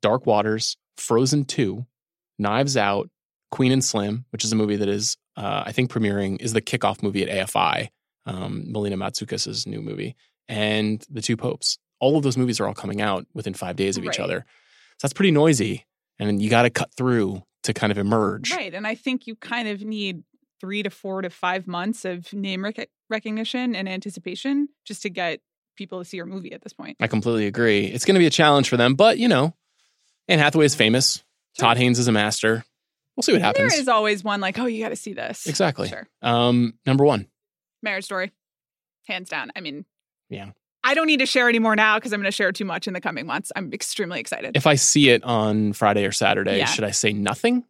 Dark 0.00 0.24
Waters, 0.26 0.76
Frozen 0.96 1.44
2, 1.46 1.84
Knives 2.38 2.76
Out, 2.76 3.10
Queen 3.50 3.72
and 3.72 3.84
Slim, 3.84 4.24
which 4.30 4.44
is 4.44 4.52
a 4.52 4.56
movie 4.56 4.76
that 4.76 4.88
is, 4.88 5.16
uh, 5.36 5.62
I 5.66 5.72
think, 5.72 5.90
premiering, 5.90 6.40
is 6.40 6.52
the 6.52 6.62
kickoff 6.62 7.02
movie 7.02 7.22
at 7.22 7.28
AFI, 7.28 7.90
um, 8.26 8.70
Melina 8.72 8.96
Matsoukas' 8.96 9.66
new 9.66 9.80
movie, 9.82 10.16
and 10.48 11.04
The 11.10 11.20
Two 11.22 11.36
Popes. 11.36 11.78
All 12.00 12.16
of 12.16 12.22
those 12.22 12.36
movies 12.36 12.58
are 12.60 12.66
all 12.66 12.74
coming 12.74 13.00
out 13.00 13.26
within 13.34 13.54
five 13.54 13.76
days 13.76 13.96
of 13.96 14.04
each 14.04 14.18
other. 14.18 14.44
So 14.98 15.06
that's 15.06 15.12
pretty 15.12 15.30
noisy. 15.30 15.86
And 16.18 16.40
you 16.40 16.48
got 16.50 16.62
to 16.62 16.70
cut 16.70 16.92
through 16.94 17.42
to 17.64 17.72
kind 17.74 17.90
of 17.90 17.98
emerge. 17.98 18.52
Right. 18.52 18.72
And 18.74 18.86
I 18.86 18.94
think 18.94 19.26
you 19.26 19.34
kind 19.36 19.68
of 19.68 19.82
need 19.82 20.22
three 20.60 20.82
to 20.82 20.90
four 20.90 21.22
to 21.22 21.30
five 21.30 21.66
months 21.66 22.04
of 22.04 22.32
name 22.32 22.64
rec- 22.64 22.88
recognition 23.10 23.74
and 23.74 23.88
anticipation 23.88 24.68
just 24.84 25.02
to 25.02 25.10
get 25.10 25.40
people 25.76 25.98
to 25.98 26.04
see 26.04 26.16
your 26.16 26.26
movie 26.26 26.52
at 26.52 26.62
this 26.62 26.72
point. 26.72 26.96
I 27.00 27.08
completely 27.08 27.46
agree. 27.46 27.86
It's 27.86 28.04
going 28.04 28.14
to 28.14 28.20
be 28.20 28.26
a 28.26 28.30
challenge 28.30 28.68
for 28.68 28.76
them, 28.76 28.94
but 28.94 29.18
you 29.18 29.28
know, 29.28 29.54
Anne 30.28 30.38
Hathaway 30.38 30.66
is 30.66 30.74
famous. 30.74 31.16
Sure. 31.56 31.66
Todd 31.68 31.76
Haynes 31.78 31.98
is 31.98 32.08
a 32.08 32.12
master. 32.12 32.64
We'll 33.16 33.22
see 33.22 33.32
what 33.32 33.36
And 33.36 33.44
happens. 33.44 33.72
There 33.72 33.80
is 33.80 33.88
always 33.88 34.24
one 34.24 34.40
like, 34.40 34.58
oh, 34.58 34.66
you 34.66 34.82
got 34.82 34.88
to 34.90 34.96
see 34.96 35.12
this. 35.12 35.46
Exactly. 35.46 35.88
Sure. 35.88 36.06
Um, 36.22 36.74
number 36.86 37.04
one. 37.04 37.26
Marriage 37.82 38.04
Story, 38.04 38.32
hands 39.06 39.28
down. 39.28 39.50
I 39.54 39.60
mean, 39.60 39.84
Yeah. 40.30 40.50
I 40.84 40.94
don't 40.94 41.06
need 41.06 41.20
to 41.20 41.26
share 41.26 41.48
any 41.48 41.58
more 41.58 41.74
now 41.74 41.96
because 41.98 42.12
I'm 42.12 42.20
going 42.20 42.30
to 42.30 42.36
share 42.36 42.52
too 42.52 42.64
much 42.64 42.86
in 42.86 42.92
the 42.94 43.00
coming 43.00 43.26
months. 43.26 43.50
I'm 43.56 43.72
extremely 43.72 44.20
excited. 44.20 44.56
If 44.56 44.66
I 44.66 44.74
see 44.74 45.08
it 45.08 45.24
on 45.24 45.72
Friday 45.72 46.04
or 46.04 46.12
Saturday, 46.12 46.58
Yeah. 46.58 46.66
should 46.66 46.84
I 46.84 46.90
say 46.90 47.12
nothing? 47.12 47.64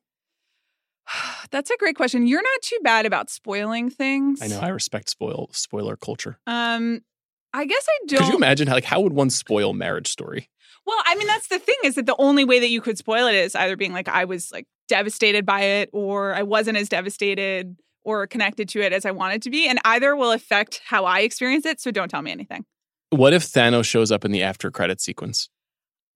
That's 1.51 1.71
a 1.71 1.77
great 1.79 1.97
question. 1.97 2.27
You're 2.27 2.43
not 2.43 2.63
too 2.63 2.79
bad 2.83 3.07
about 3.07 3.31
spoiling 3.31 3.91
things. 3.91 4.43
I 4.43 4.47
know 4.49 4.61
I 4.61 4.69
respect 4.69 5.09
spoil 5.09 5.49
spoiler 5.53 5.97
culture. 5.97 6.39
Um, 6.47 7.01
I 7.53 7.67
guess 7.67 7.87
I 7.89 8.07
don't. 8.07 8.19
Could 8.21 8.29
you 8.31 8.37
imagine 8.37 8.67
how, 8.67 8.75
like 8.75 8.85
how 8.85 9.01
would 9.01 9.13
one 9.13 9.31
spoil 9.31 9.73
Marriage 9.73 10.09
Story? 10.09 10.51
Well, 10.87 10.99
I 11.07 11.15
mean, 11.15 11.27
that's 11.29 11.49
the 11.49 11.59
thing 11.59 11.77
is 11.85 11.95
that 11.95 12.07
the 12.07 12.17
only 12.19 12.45
way 12.45 12.59
that 12.59 12.69
you 12.69 12.81
could 12.81 12.99
spoil 12.99 13.27
it 13.27 13.35
is 13.35 13.55
either 13.55 13.77
being 13.77 13.93
like, 13.93 14.09
I 14.09 14.25
was 14.25 14.51
like 14.53 14.67
devastated 14.89 15.47
by 15.47 15.61
it, 15.63 15.91
or 15.93 16.35
I 16.35 16.43
wasn't 16.43 16.77
as 16.77 16.89
devastated 16.89 17.77
or 18.03 18.27
connected 18.27 18.69
to 18.71 18.83
it 18.83 18.93
as 18.93 19.07
I 19.07 19.13
wanted 19.13 19.41
to 19.43 19.51
be. 19.51 19.67
And 19.67 19.79
either 19.85 20.15
will 20.15 20.33
affect 20.33 20.83
how 20.85 21.05
I 21.07 21.21
experience 21.21 21.65
it. 21.65 21.81
So 21.81 21.91
don't 21.91 22.09
tell 22.11 22.21
me 22.21 22.31
anything. 22.33 22.67
What 23.15 23.33
if 23.33 23.45
Thanos 23.45 23.85
shows 23.85 24.11
up 24.11 24.25
in 24.25 24.33
the 24.33 24.43
after 24.43 24.73
credit 24.73 25.01
sequence? 25.01 25.49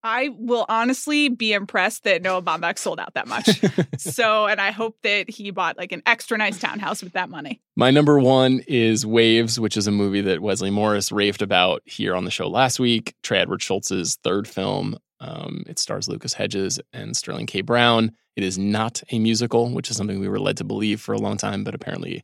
I 0.03 0.29
will 0.37 0.65
honestly 0.67 1.29
be 1.29 1.53
impressed 1.53 2.03
that 2.03 2.21
Noah 2.21 2.41
Baumbach 2.41 2.77
sold 2.77 2.99
out 2.99 3.13
that 3.13 3.25
much. 3.25 3.61
so, 3.97 4.47
and 4.47 4.59
I 4.59 4.71
hope 4.71 4.97
that 5.03 5.29
he 5.29 5.51
bought 5.51 5.77
like 5.77 5.93
an 5.93 6.01
extra 6.05 6.37
nice 6.37 6.59
townhouse 6.59 7.01
with 7.01 7.13
that 7.13 7.29
money. 7.29 7.61
My 7.77 7.89
number 7.89 8.19
one 8.19 8.61
is 8.67 9.05
Waves, 9.05 9.57
which 9.57 9.77
is 9.77 9.87
a 9.87 9.91
movie 9.91 10.19
that 10.21 10.41
Wesley 10.41 10.71
Morris 10.71 11.09
raved 11.09 11.41
about 11.41 11.81
here 11.85 12.15
on 12.15 12.25
the 12.25 12.31
show 12.31 12.49
last 12.49 12.81
week. 12.81 13.15
Trey 13.23 13.39
Edward 13.39 13.61
Shults's 13.61 14.17
third 14.21 14.45
film. 14.45 14.97
Um, 15.21 15.63
it 15.67 15.79
stars 15.79 16.09
Lucas 16.09 16.33
Hedges 16.33 16.81
and 16.91 17.15
Sterling 17.15 17.45
K. 17.45 17.61
Brown. 17.61 18.11
It 18.35 18.43
is 18.43 18.57
not 18.57 19.03
a 19.09 19.19
musical, 19.19 19.69
which 19.69 19.89
is 19.89 19.95
something 19.95 20.19
we 20.19 20.27
were 20.27 20.39
led 20.39 20.57
to 20.57 20.65
believe 20.65 20.99
for 20.99 21.13
a 21.13 21.17
long 21.19 21.37
time, 21.37 21.63
but 21.63 21.75
apparently 21.75 22.23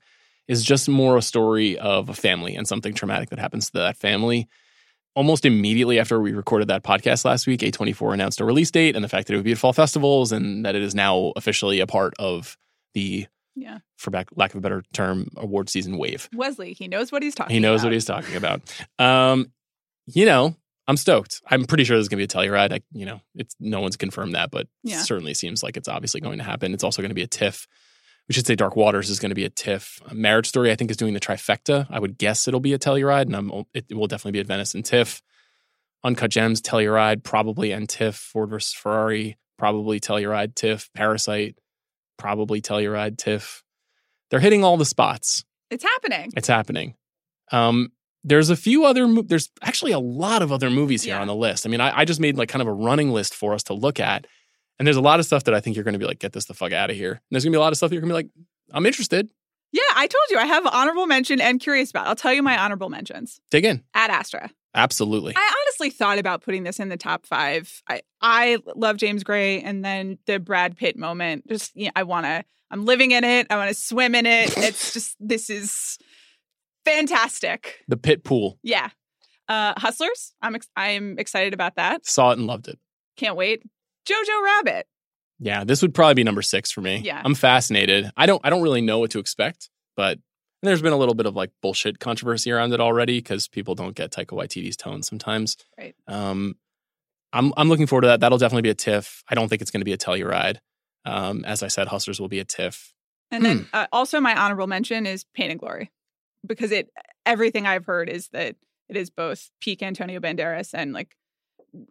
is 0.49 0.63
just 0.63 0.89
more 0.89 1.15
a 1.15 1.21
story 1.21 1.77
of 1.79 2.09
a 2.09 2.13
family 2.13 2.55
and 2.55 2.67
something 2.67 2.93
traumatic 2.93 3.29
that 3.29 3.39
happens 3.39 3.67
to 3.67 3.79
that 3.79 3.97
family 3.97 4.47
almost 5.15 5.45
immediately 5.45 5.99
after 5.99 6.19
we 6.19 6.33
recorded 6.33 6.67
that 6.67 6.83
podcast 6.83 7.25
last 7.25 7.47
week, 7.47 7.61
A24 7.61 8.13
announced 8.13 8.39
a 8.41 8.45
release 8.45 8.69
date 8.71 8.95
and 8.95 9.03
the 9.03 9.09
fact 9.09 9.27
that 9.27 9.33
it 9.33 9.37
would 9.37 9.45
be 9.45 9.53
at 9.53 9.57
fall 9.57 9.73
festivals 9.73 10.31
and 10.31 10.65
that 10.65 10.75
it 10.75 10.81
is 10.83 10.93
now 10.93 11.31
officially 11.35 11.79
a 11.79 11.87
part 11.87 12.13
of 12.19 12.57
the, 12.93 13.25
yeah, 13.55 13.79
for 13.97 14.11
back, 14.11 14.27
lack 14.35 14.51
of 14.51 14.57
a 14.57 14.61
better 14.61 14.83
term, 14.93 15.29
award 15.37 15.69
season 15.69 15.97
wave. 15.97 16.29
Wesley, 16.33 16.73
he 16.73 16.87
knows 16.87 17.11
what 17.11 17.23
he's 17.23 17.33
talking 17.35 17.53
He 17.53 17.59
knows 17.59 17.81
about. 17.81 17.87
what 17.87 17.93
he's 17.93 18.05
talking 18.05 18.35
about. 18.35 18.61
Um, 18.99 19.51
you 20.07 20.25
know, 20.25 20.55
I'm 20.87 20.97
stoked. 20.97 21.41
I'm 21.49 21.65
pretty 21.65 21.83
sure 21.83 21.97
there's 21.97 22.09
going 22.09 22.25
to 22.25 22.35
be 22.35 22.39
a 22.39 22.49
Telluride. 22.49 22.71
I, 22.73 22.81
you 22.91 23.05
know, 23.05 23.21
it's 23.35 23.55
no 23.59 23.81
one's 23.81 23.97
confirmed 23.97 24.35
that, 24.35 24.51
but 24.51 24.67
Yeah. 24.83 25.01
certainly 25.01 25.33
seems 25.33 25.63
like 25.63 25.77
it's 25.77 25.87
obviously 25.87 26.21
going 26.21 26.37
to 26.37 26.43
happen. 26.43 26.73
It's 26.73 26.83
also 26.83 27.01
going 27.01 27.09
to 27.09 27.15
be 27.15 27.23
a 27.23 27.27
TIFF. 27.27 27.65
We 28.27 28.33
should 28.33 28.47
say 28.47 28.55
Dark 28.55 28.75
Waters 28.75 29.09
is 29.09 29.19
going 29.19 29.29
to 29.29 29.35
be 29.35 29.45
a 29.45 29.49
TIFF. 29.49 29.99
A 30.07 30.15
Marriage 30.15 30.47
Story, 30.47 30.71
I 30.71 30.75
think, 30.75 30.89
is 30.89 30.97
doing 30.97 31.13
the 31.13 31.19
trifecta. 31.19 31.85
I 31.89 31.99
would 31.99 32.17
guess 32.17 32.47
it'll 32.47 32.59
be 32.59 32.73
a 32.73 32.79
Telluride, 32.79 33.23
and 33.27 33.35
I'm, 33.35 33.51
it 33.73 33.85
will 33.93 34.07
definitely 34.07 34.31
be 34.33 34.39
at 34.39 34.47
Venice 34.47 34.73
and 34.73 34.83
TIFF. 34.83 35.21
Uncut 36.03 36.31
Gems, 36.31 36.61
Telluride, 36.61 37.23
probably 37.23 37.71
and 37.71 37.87
TIFF. 37.87 38.15
Ford 38.15 38.49
versus 38.49 38.73
Ferrari, 38.73 39.37
probably 39.57 39.99
Telluride, 39.99 40.55
TIFF. 40.55 40.89
Parasite, 40.95 41.55
probably 42.17 42.61
Telluride, 42.61 43.17
TIFF. 43.17 43.63
They're 44.31 44.39
hitting 44.39 44.63
all 44.63 44.77
the 44.77 44.85
spots. 44.85 45.45
It's 45.69 45.83
happening. 45.83 46.31
It's 46.35 46.47
happening. 46.47 46.95
Um, 47.51 47.91
there's 48.23 48.49
a 48.49 48.55
few 48.55 48.85
other. 48.85 49.07
Mo- 49.07 49.21
there's 49.23 49.49
actually 49.61 49.91
a 49.91 49.99
lot 49.99 50.41
of 50.41 50.51
other 50.51 50.71
movies 50.71 51.03
here 51.03 51.13
Yeah. 51.15 51.21
on 51.21 51.27
the 51.27 51.35
list. 51.35 51.65
I 51.67 51.69
mean, 51.69 51.81
I, 51.81 51.99
I 51.99 52.05
just 52.05 52.19
made 52.19 52.37
like 52.37 52.49
kind 52.49 52.61
of 52.63 52.67
a 52.67 52.73
running 52.73 53.11
list 53.11 53.35
for 53.35 53.53
us 53.53 53.61
to 53.63 53.73
look 53.75 53.99
at, 53.99 54.25
and 54.79 54.85
there's 54.87 54.97
a 54.97 55.01
lot 55.01 55.19
of 55.19 55.25
stuff 55.25 55.43
that 55.45 55.53
I 55.53 55.59
think 55.59 55.75
you're 55.75 55.83
going 55.83 55.93
to 55.93 55.99
be 55.99 56.05
like, 56.05 56.19
get 56.19 56.33
this 56.33 56.45
the 56.45 56.53
fuck 56.53 56.71
out 56.73 56.89
of 56.89 56.95
here. 56.95 57.11
And 57.11 57.21
there's 57.31 57.43
going 57.43 57.51
to 57.53 57.57
be 57.57 57.59
a 57.59 57.61
lot 57.61 57.71
of 57.73 57.77
stuff 57.77 57.89
that 57.89 57.95
you're 57.95 58.01
going 58.01 58.09
to 58.09 58.13
be 58.13 58.23
like, 58.23 58.47
I'm 58.73 58.85
interested. 58.85 59.29
Yeah, 59.71 59.81
I 59.95 60.07
told 60.07 60.23
you 60.29 60.37
I 60.37 60.45
have 60.45 60.65
honorable 60.67 61.05
mention 61.05 61.41
and 61.41 61.59
curious 61.59 61.89
about. 61.89 62.07
I'll 62.07 62.15
tell 62.15 62.33
you 62.33 62.41
my 62.41 62.57
honorable 62.57 62.89
mentions. 62.89 63.41
Dig 63.51 63.65
in. 63.65 63.83
Ad 63.93 64.09
Astra. 64.09 64.49
Absolutely. 64.73 65.33
I 65.35 65.53
honestly 65.63 65.89
thought 65.89 66.17
about 66.19 66.41
putting 66.41 66.63
this 66.63 66.79
in 66.79 66.89
the 66.89 66.97
top 66.97 67.25
five. 67.25 67.81
I 67.89 68.01
I 68.21 68.57
love 68.75 68.97
James 68.97 69.23
Gray, 69.23 69.61
and 69.61 69.83
then 69.83 70.17
the 70.27 70.39
Brad 70.39 70.75
Pitt 70.77 70.97
moment. 70.97 71.47
Just 71.47 71.75
you 71.75 71.85
know, 71.85 71.91
I 71.95 72.03
want 72.03 72.25
to. 72.25 72.43
I'm 72.71 72.85
living 72.85 73.11
in 73.11 73.23
it. 73.23 73.47
I 73.49 73.55
want 73.57 73.69
to 73.69 73.73
swim 73.73 74.15
in 74.15 74.25
it. 74.25 74.53
It's 74.57 74.93
just 74.93 75.15
this 75.19 75.49
is 75.49 75.97
fantastic. 76.85 77.79
the 77.87 77.97
Pit 77.97 78.23
Pool. 78.23 78.59
Yeah. 78.63 78.89
Uh, 79.47 79.73
Hustlers. 79.77 80.33
I'm 80.41 80.55
ex- 80.55 80.69
I'm 80.75 81.19
excited 81.19 81.53
about 81.53 81.75
that. 81.75 82.05
Saw 82.05 82.31
it 82.31 82.37
and 82.37 82.47
loved 82.47 82.67
it. 82.67 82.79
Can't 83.17 83.35
wait. 83.35 83.63
Jojo 84.05 84.43
Rabbit. 84.43 84.87
Yeah, 85.39 85.63
this 85.63 85.81
would 85.81 85.93
probably 85.93 86.13
be 86.13 86.23
number 86.23 86.41
six 86.41 86.71
for 86.71 86.81
me. 86.81 86.97
Yeah. 87.03 87.21
I'm 87.23 87.35
fascinated. 87.35 88.09
I 88.15 88.25
don't. 88.25 88.41
I 88.43 88.49
don't 88.49 88.61
really 88.61 88.81
know 88.81 88.99
what 88.99 89.11
to 89.11 89.19
expect, 89.19 89.69
but 89.97 90.19
there's 90.63 90.81
been 90.81 90.93
a 90.93 90.97
little 90.97 91.13
bit 91.13 91.25
of 91.25 91.35
like 91.35 91.51
bullshit 91.61 91.99
controversy 91.99 92.51
around 92.51 92.73
it 92.73 92.79
already 92.79 93.19
because 93.19 93.47
people 93.47 93.75
don't 93.75 93.95
get 93.95 94.11
Taika 94.11 94.27
Waititi's 94.27 94.77
tone 94.77 95.03
sometimes. 95.03 95.57
Right. 95.77 95.95
Um, 96.07 96.55
I'm 97.33 97.53
I'm 97.57 97.67
looking 97.67 97.87
forward 97.87 98.03
to 98.03 98.07
that. 98.07 98.21
That'll 98.21 98.37
definitely 98.37 98.63
be 98.63 98.69
a 98.69 98.75
TIFF. 98.75 99.23
I 99.29 99.35
don't 99.35 99.49
think 99.49 99.61
it's 99.61 99.71
going 99.71 99.81
to 99.81 99.85
be 99.85 99.93
a 99.93 99.97
Telluride. 99.97 100.57
Um, 101.03 101.43
as 101.45 101.61
I 101.61 101.67
said, 101.67 101.87
Hustlers 101.87 102.19
will 102.19 102.29
be 102.29 102.39
a 102.39 102.45
TIFF. 102.45 102.93
And 103.31 103.43
then 103.43 103.67
uh, 103.73 103.87
also 103.91 104.21
my 104.21 104.35
honorable 104.35 104.67
mention 104.67 105.05
is 105.05 105.25
Pain 105.33 105.51
and 105.51 105.59
Glory, 105.59 105.91
because 106.45 106.71
it 106.71 106.89
everything 107.25 107.67
I've 107.67 107.85
heard 107.85 108.09
is 108.09 108.29
that 108.29 108.55
it 108.87 108.95
is 108.95 109.09
both 109.09 109.49
peak 109.61 109.83
Antonio 109.83 110.19
Banderas 110.19 110.73
and 110.73 110.93
like 110.93 111.15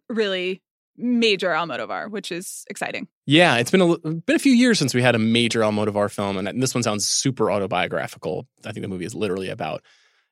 really 0.09 0.61
major 0.97 1.49
Almodovar, 1.49 2.09
which 2.09 2.31
is 2.31 2.65
exciting. 2.69 3.07
Yeah, 3.25 3.57
it's 3.57 3.71
been 3.71 3.81
a 3.81 3.97
been 3.97 4.35
a 4.35 4.39
few 4.39 4.53
years 4.53 4.79
since 4.79 4.93
we 4.93 5.01
had 5.01 5.15
a 5.15 5.19
major 5.19 5.61
Almodovar 5.61 6.11
film, 6.11 6.37
and 6.37 6.61
this 6.61 6.73
one 6.73 6.83
sounds 6.83 7.05
super 7.05 7.51
autobiographical. 7.51 8.47
I 8.65 8.71
think 8.71 8.83
the 8.83 8.89
movie 8.89 9.05
is 9.05 9.15
literally 9.15 9.49
about 9.49 9.81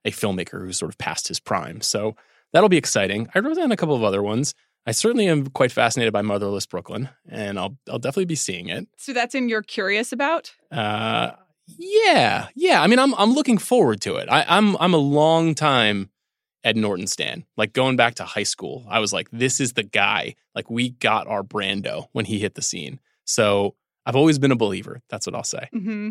a 0.06 0.12
filmmaker 0.12 0.62
who's 0.62 0.78
sort 0.78 0.92
of 0.92 0.98
past 0.98 1.28
his 1.28 1.40
prime. 1.40 1.82
So 1.82 2.16
that'll 2.52 2.70
be 2.70 2.78
exciting. 2.78 3.30
I 3.34 3.40
wrote 3.40 3.56
down 3.56 3.72
a 3.72 3.78
couple 3.78 3.96
of 3.96 4.04
other 4.04 4.22
ones. 4.22 4.54
I 4.86 4.92
certainly 4.92 5.28
am 5.28 5.48
quite 5.48 5.72
fascinated 5.72 6.12
by 6.12 6.22
Motherless 6.22 6.66
Brooklyn, 6.66 7.10
and 7.30 7.58
I'll 7.58 7.78
I'll 7.90 8.00
definitely 8.00 8.26
be 8.26 8.36
seeing 8.36 8.70
it. 8.70 8.88
So 8.98 9.14
that's 9.14 9.36
in 9.36 9.50
you're 9.50 9.62
curious 9.62 10.12
about. 10.12 10.54
Uh, 10.72 11.32
yeah, 11.78 12.48
yeah. 12.56 12.82
I 12.82 12.88
mean, 12.88 13.00
I'm 13.00 13.14
I'm 13.16 13.34
looking 13.34 13.58
forward 13.58 14.02
to 14.02 14.16
it. 14.16 14.28
I, 14.30 14.46
I'm 14.48 14.76
I'm 14.78 14.94
a 14.94 14.98
long 14.98 15.56
time 15.56 16.10
Ed 16.64 16.78
Norton 16.78 17.08
stan. 17.08 17.46
Like 17.58 17.74
going 17.74 17.96
back 17.96 18.16
to 18.16 18.24
high 18.24 18.44
school, 18.44 18.86
I 18.90 19.00
was 19.00 19.14
like, 19.14 19.30
this 19.32 19.60
is 19.60 19.74
the 19.74 19.84
guy. 19.84 20.36
Like 20.56 20.70
we 20.70 20.90
got 20.90 21.28
our 21.28 21.44
Brando 21.44 22.08
when 22.12 22.26
he 22.26 22.40
hit 22.40 22.56
the 22.56 22.62
scene. 22.62 23.00
So 23.26 23.76
I've 24.06 24.16
always 24.16 24.40
been 24.40 24.52
a 24.52 24.56
believer. 24.56 25.02
That's 25.10 25.26
what 25.26 25.36
I'll 25.36 25.44
say. 25.44 25.70
hmm 25.72 26.10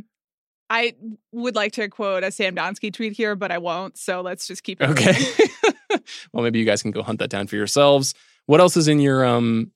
I 0.71 0.95
would 1.33 1.55
like 1.55 1.73
to 1.73 1.87
quote 1.91 2.25
a 2.25 2.33
Sam 2.33 2.57
Donsky 2.57 2.91
tweet 2.91 3.13
here, 3.13 3.37
but 3.37 3.53
I 3.53 3.59
won't. 3.59 3.99
So 3.99 4.23
let's 4.23 4.47
just 4.47 4.63
keep 4.63 4.81
it. 4.81 4.89
Okay. 4.89 5.13
well, 6.33 6.43
maybe 6.43 6.59
you 6.59 6.65
guys 6.65 6.81
can 6.81 6.93
go 6.93 7.03
hunt 7.03 7.19
that 7.19 7.29
down 7.29 7.47
for 7.47 7.57
yourselves. 7.57 8.15
What 8.47 8.61
else 8.61 8.77
is 8.77 8.89
in 8.89 8.99
your 8.99 9.25
um? 9.25 9.71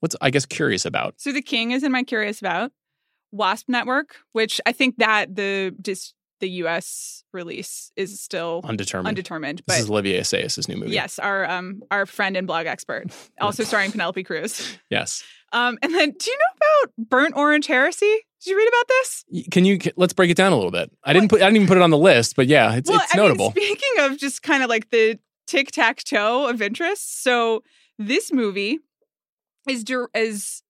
What's 0.00 0.14
I 0.20 0.30
guess 0.30 0.46
curious 0.46 0.84
about? 0.84 1.14
So 1.18 1.32
the 1.32 1.42
King 1.42 1.72
is 1.72 1.82
in 1.82 1.90
my 1.90 2.02
curious 2.02 2.40
about. 2.40 2.70
Wasp 3.32 3.68
Network, 3.68 4.16
which 4.32 4.60
I 4.66 4.72
think 4.72 4.98
that 4.98 5.34
the 5.34 5.74
just 5.82 6.14
the 6.40 6.48
U.S. 6.62 7.24
release 7.32 7.90
is 7.96 8.20
still 8.20 8.60
Undetermined. 8.64 9.08
undetermined, 9.08 9.62
this 9.66 9.80
is 9.80 9.90
Olivier 9.90 10.20
Assayas' 10.20 10.68
new 10.68 10.76
movie. 10.76 10.92
Yes, 10.92 11.18
our 11.18 11.48
um 11.48 11.82
our 11.90 12.06
friend 12.06 12.36
and 12.36 12.46
blog 12.46 12.66
expert, 12.66 13.06
also 13.40 13.64
starring 13.64 13.90
Penelope 13.92 14.22
Cruz. 14.24 14.78
Yes. 14.90 15.22
Um, 15.52 15.78
and 15.82 15.94
then 15.94 16.10
do 16.10 16.30
you 16.30 16.36
know 16.36 16.56
about 16.90 17.08
burnt 17.08 17.34
orange 17.36 17.66
heresy? 17.66 18.18
Did 18.42 18.50
you 18.50 18.56
read 18.58 18.68
about 18.68 18.88
this? 18.88 19.24
Can 19.50 19.64
you 19.64 19.78
let's 19.96 20.12
break 20.12 20.30
it 20.30 20.36
down 20.36 20.52
a 20.52 20.56
little 20.56 20.70
bit? 20.70 20.90
I 21.04 21.12
didn't 21.12 21.28
put 21.30 21.40
I 21.40 21.46
didn't 21.46 21.56
even 21.56 21.68
put 21.68 21.76
it 21.78 21.82
on 21.82 21.90
the 21.90 21.98
list, 21.98 22.36
but 22.36 22.46
yeah, 22.48 22.74
it's 22.74 22.90
it's 22.90 22.98
I 23.14 23.16
mean, 23.16 23.24
notable. 23.26 23.50
speaking 23.52 23.92
of 24.00 24.18
just 24.18 24.42
kind 24.42 24.62
of 24.62 24.68
like 24.68 24.90
the 24.90 25.18
tic 25.46 25.70
tac 25.70 26.02
toe 26.04 26.48
of 26.48 26.60
interest, 26.60 27.22
so 27.22 27.62
this 27.98 28.32
movie 28.32 28.78
is 29.68 29.84
dir- 29.84 30.10
is 30.14 30.62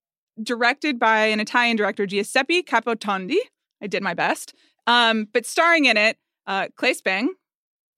directed 0.43 0.99
by 0.99 1.27
an 1.27 1.41
Italian 1.41 1.77
director, 1.77 2.07
Giuseppe 2.07 2.63
Capotondi. 2.63 3.37
I 3.83 3.87
did 3.89 4.03
my 4.03 4.15
best, 4.15 4.55
um, 4.87 5.27
but 5.33 5.47
starring 5.47 5.85
in 5.87 5.97
it, 5.97 6.17
uh, 6.47 6.69
Clay 6.77 6.95
Spang. 6.95 7.35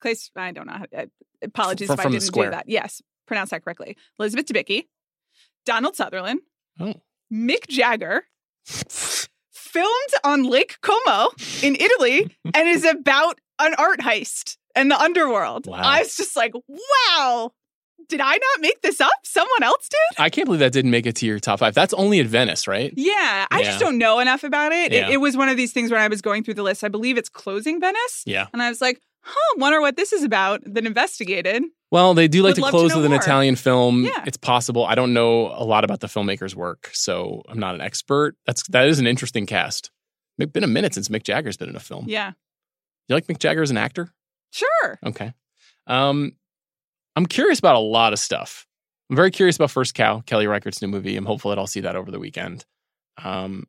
Clay, 0.01 0.14
I 0.36 0.53
don't 0.53 0.66
know. 0.66 0.72
How, 0.74 0.86
uh, 0.97 1.07
apologies 1.43 1.89
From- 1.89 1.99
if 2.01 2.07
I 2.07 2.11
didn't 2.11 2.32
do 2.32 2.51
that. 2.51 2.68
Yes, 2.68 3.03
pronounce 3.26 3.51
that 3.51 3.64
correctly. 3.64 3.97
Elizabeth 4.18 4.47
Debicki, 4.47 4.84
Donald 5.66 5.97
Sutherland, 5.97 6.41
Oh. 6.80 6.95
Mick 7.32 7.66
Jagger, 7.68 8.22
filmed 9.51 10.12
on 10.24 10.45
Lake 10.45 10.78
Como 10.82 11.30
in 11.62 11.76
Italy, 11.76 12.34
and 12.55 12.68
is 12.68 12.84
about 12.84 13.41
an 13.59 13.74
art 13.76 14.01
heist 14.01 14.57
and 14.74 14.91
the 14.91 14.99
underworld. 15.01 15.66
Wow. 15.66 15.78
I 15.78 16.01
was 16.01 16.16
just 16.16 16.36
like, 16.36 16.53
wow, 16.68 17.51
did 18.09 18.21
I 18.21 18.33
not 18.33 18.61
make 18.61 18.81
this 18.83 19.01
up? 19.01 19.11
Someone 19.25 19.63
else 19.63 19.89
did? 19.89 20.21
I 20.23 20.31
can't 20.31 20.47
believe 20.47 20.61
that 20.61 20.73
didn't 20.73 20.91
make 20.91 21.07
it 21.07 21.17
to 21.17 21.27
your 21.27 21.39
top 21.39 21.59
five. 21.59 21.75
That's 21.75 21.93
only 21.95 22.21
at 22.21 22.27
Venice, 22.27 22.67
right? 22.67 22.93
Yeah, 22.97 23.47
I 23.51 23.63
just 23.63 23.81
don't 23.81 23.99
know 23.99 24.19
enough 24.21 24.45
about 24.45 24.73
it. 24.73 24.93
Yeah. 24.93 25.09
it. 25.09 25.15
It 25.15 25.17
was 25.19 25.37
one 25.37 25.49
of 25.49 25.57
these 25.57 25.73
things 25.73 25.91
when 25.91 26.01
I 26.01 26.09
was 26.09 26.23
going 26.23 26.45
through 26.45 26.55
the 26.55 26.63
list. 26.63 26.85
I 26.85 26.89
believe 26.89 27.19
it's 27.19 27.29
closing 27.29 27.81
Venice. 27.81 28.23
Yeah. 28.27 28.47
And 28.53 28.63
I 28.63 28.69
was 28.69 28.81
like, 28.81 29.01
huh, 29.23 29.55
wonder 29.59 29.81
what 29.81 29.97
this 29.97 30.13
is 30.13 30.23
about. 30.23 30.63
Then 30.65 30.87
investigated. 30.87 31.63
Well, 31.91 32.15
they 32.15 32.29
do 32.29 32.43
like 32.43 32.51
Would 32.51 32.57
to 32.57 32.63
to 32.63 32.71
close 32.71 32.91
know 32.91 32.97
with 32.99 33.07
an 33.07 33.13
more. 33.13 33.21
Italian 33.21 33.57
film. 33.57 34.05
Yeah. 34.05 34.25
It's 34.27 34.37
possible. 34.37 34.85
I 34.85 34.95
don't 34.95 35.13
know 35.15 35.47
a 35.47 35.65
lot 35.65 35.85
about 35.85 36.01
the 36.01 36.07
filmmaker's 36.07 36.55
work, 36.55 36.91
so 36.93 37.43
I'm 37.49 37.59
not 37.59 37.75
an 37.75 37.81
expert. 37.81 38.37
That's 38.47 38.67
that 38.69 38.89
is 38.89 38.99
an 38.99 39.07
interesting 39.07 39.47
cast. 39.47 39.91
It's 40.39 40.53
been 40.53 40.65
a 40.65 40.69
minute 40.69 40.95
since 40.95 41.09
Mick 41.09 41.25
Jagger's 41.25 41.57
been 41.57 41.69
in 41.69 41.77
a 41.77 41.81
film. 41.81 42.05
Yeah. 42.09 42.33
You 43.09 43.15
like 43.15 43.27
Mick 43.27 43.39
Jagger 43.39 43.63
as 43.63 43.71
an 43.71 43.77
actor? 43.79 44.13
Sure. 44.51 44.99
Okay. 45.05 45.33
Um, 45.87 46.33
I'm 47.19 47.27
curious 47.27 47.59
about 47.59 47.75
a 47.75 47.81
lot 47.81 48.12
of 48.12 48.21
stuff. 48.21 48.64
I'm 49.11 49.16
very 49.16 49.33
curious 49.33 49.57
about 49.57 49.73
First 49.73 49.93
Cow, 49.95 50.21
Kelly 50.21 50.47
Reichardt's 50.47 50.81
new 50.81 50.87
movie. 50.87 51.16
I'm 51.16 51.27
hopeful 51.27 51.49
that 51.49 51.59
I'll 51.59 51.66
see 51.66 51.81
that 51.81 51.97
over 51.97 52.12
the 52.12 52.21
weekend. 52.21 52.64
Um, 53.21 53.64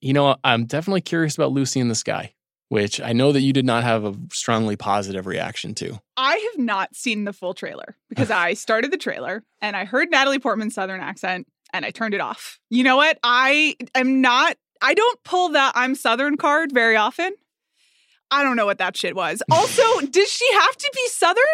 you 0.00 0.14
know, 0.14 0.36
I'm 0.42 0.64
definitely 0.64 1.02
curious 1.02 1.34
about 1.34 1.52
Lucy 1.52 1.80
in 1.80 1.88
the 1.88 1.94
Sky, 1.94 2.32
which 2.70 2.98
I 2.98 3.12
know 3.12 3.30
that 3.32 3.42
you 3.42 3.52
did 3.52 3.66
not 3.66 3.84
have 3.84 4.06
a 4.06 4.14
strongly 4.32 4.76
positive 4.76 5.26
reaction 5.26 5.74
to. 5.74 6.00
I 6.16 6.36
have 6.50 6.64
not 6.64 6.96
seen 6.96 7.24
the 7.24 7.34
full 7.34 7.52
trailer 7.52 7.98
because 8.08 8.30
I 8.30 8.54
started 8.54 8.90
the 8.90 8.96
trailer 8.96 9.44
and 9.60 9.76
I 9.76 9.84
heard 9.84 10.10
Natalie 10.10 10.38
Portman's 10.38 10.72
Southern 10.72 11.02
accent 11.02 11.46
and 11.74 11.84
I 11.84 11.90
turned 11.90 12.14
it 12.14 12.22
off. 12.22 12.58
You 12.70 12.84
know 12.84 12.96
what? 12.96 13.18
I 13.22 13.76
am 13.94 14.22
not, 14.22 14.56
I 14.80 14.94
don't 14.94 15.22
pull 15.24 15.50
that 15.50 15.72
I'm 15.74 15.94
Southern 15.94 16.38
card 16.38 16.72
very 16.72 16.96
often. 16.96 17.34
I 18.30 18.42
don't 18.42 18.56
know 18.56 18.64
what 18.64 18.78
that 18.78 18.96
shit 18.96 19.14
was. 19.14 19.42
Also, 19.52 19.82
does 20.06 20.32
she 20.32 20.50
have 20.54 20.74
to 20.74 20.90
be 20.94 21.08
Southern? 21.08 21.44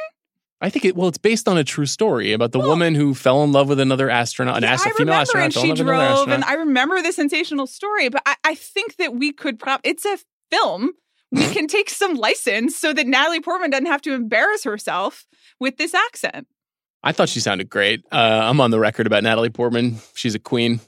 I 0.60 0.70
think 0.70 0.84
it. 0.84 0.96
Well, 0.96 1.08
it's 1.08 1.18
based 1.18 1.46
on 1.48 1.56
a 1.56 1.64
true 1.64 1.86
story 1.86 2.32
about 2.32 2.52
the 2.52 2.58
Well- 2.58 2.68
woman 2.68 2.94
who 2.94 3.14
fell 3.14 3.44
in 3.44 3.52
love 3.52 3.68
with 3.68 3.78
another 3.80 4.10
astronaut, 4.10 4.56
an 4.58 4.62
Yeah, 4.64 4.72
ast- 4.72 4.82
female 4.84 4.96
remember, 4.98 5.12
astronaut, 5.20 5.44
and 5.44 5.54
she 5.54 5.82
drove, 5.84 6.28
and 6.28 6.44
I 6.44 6.54
remember 6.54 7.00
the 7.00 7.12
sensational 7.12 7.66
story. 7.66 8.08
But 8.08 8.22
I, 8.26 8.34
I 8.44 8.54
think 8.54 8.96
that 8.96 9.14
we 9.14 9.32
could. 9.32 9.58
Prop- 9.58 9.80
it's 9.84 10.04
a 10.04 10.18
film. 10.50 10.92
We 11.30 11.46
can 11.52 11.66
take 11.68 11.90
some 11.90 12.14
license 12.14 12.76
so 12.76 12.92
that 12.92 13.06
Natalie 13.06 13.40
Portman 13.40 13.70
doesn't 13.70 13.86
have 13.86 14.02
to 14.02 14.14
embarrass 14.14 14.64
herself 14.64 15.26
with 15.60 15.76
this 15.76 15.94
accent. 15.94 16.46
I 17.04 17.12
thought 17.12 17.28
she 17.28 17.38
sounded 17.38 17.68
great. 17.70 18.04
Uh, 18.10 18.16
I'm 18.16 18.60
on 18.60 18.72
the 18.72 18.80
record 18.80 19.06
about 19.06 19.22
Natalie 19.22 19.50
Portman. 19.50 19.98
She's 20.14 20.34
a 20.34 20.40
queen. 20.40 20.80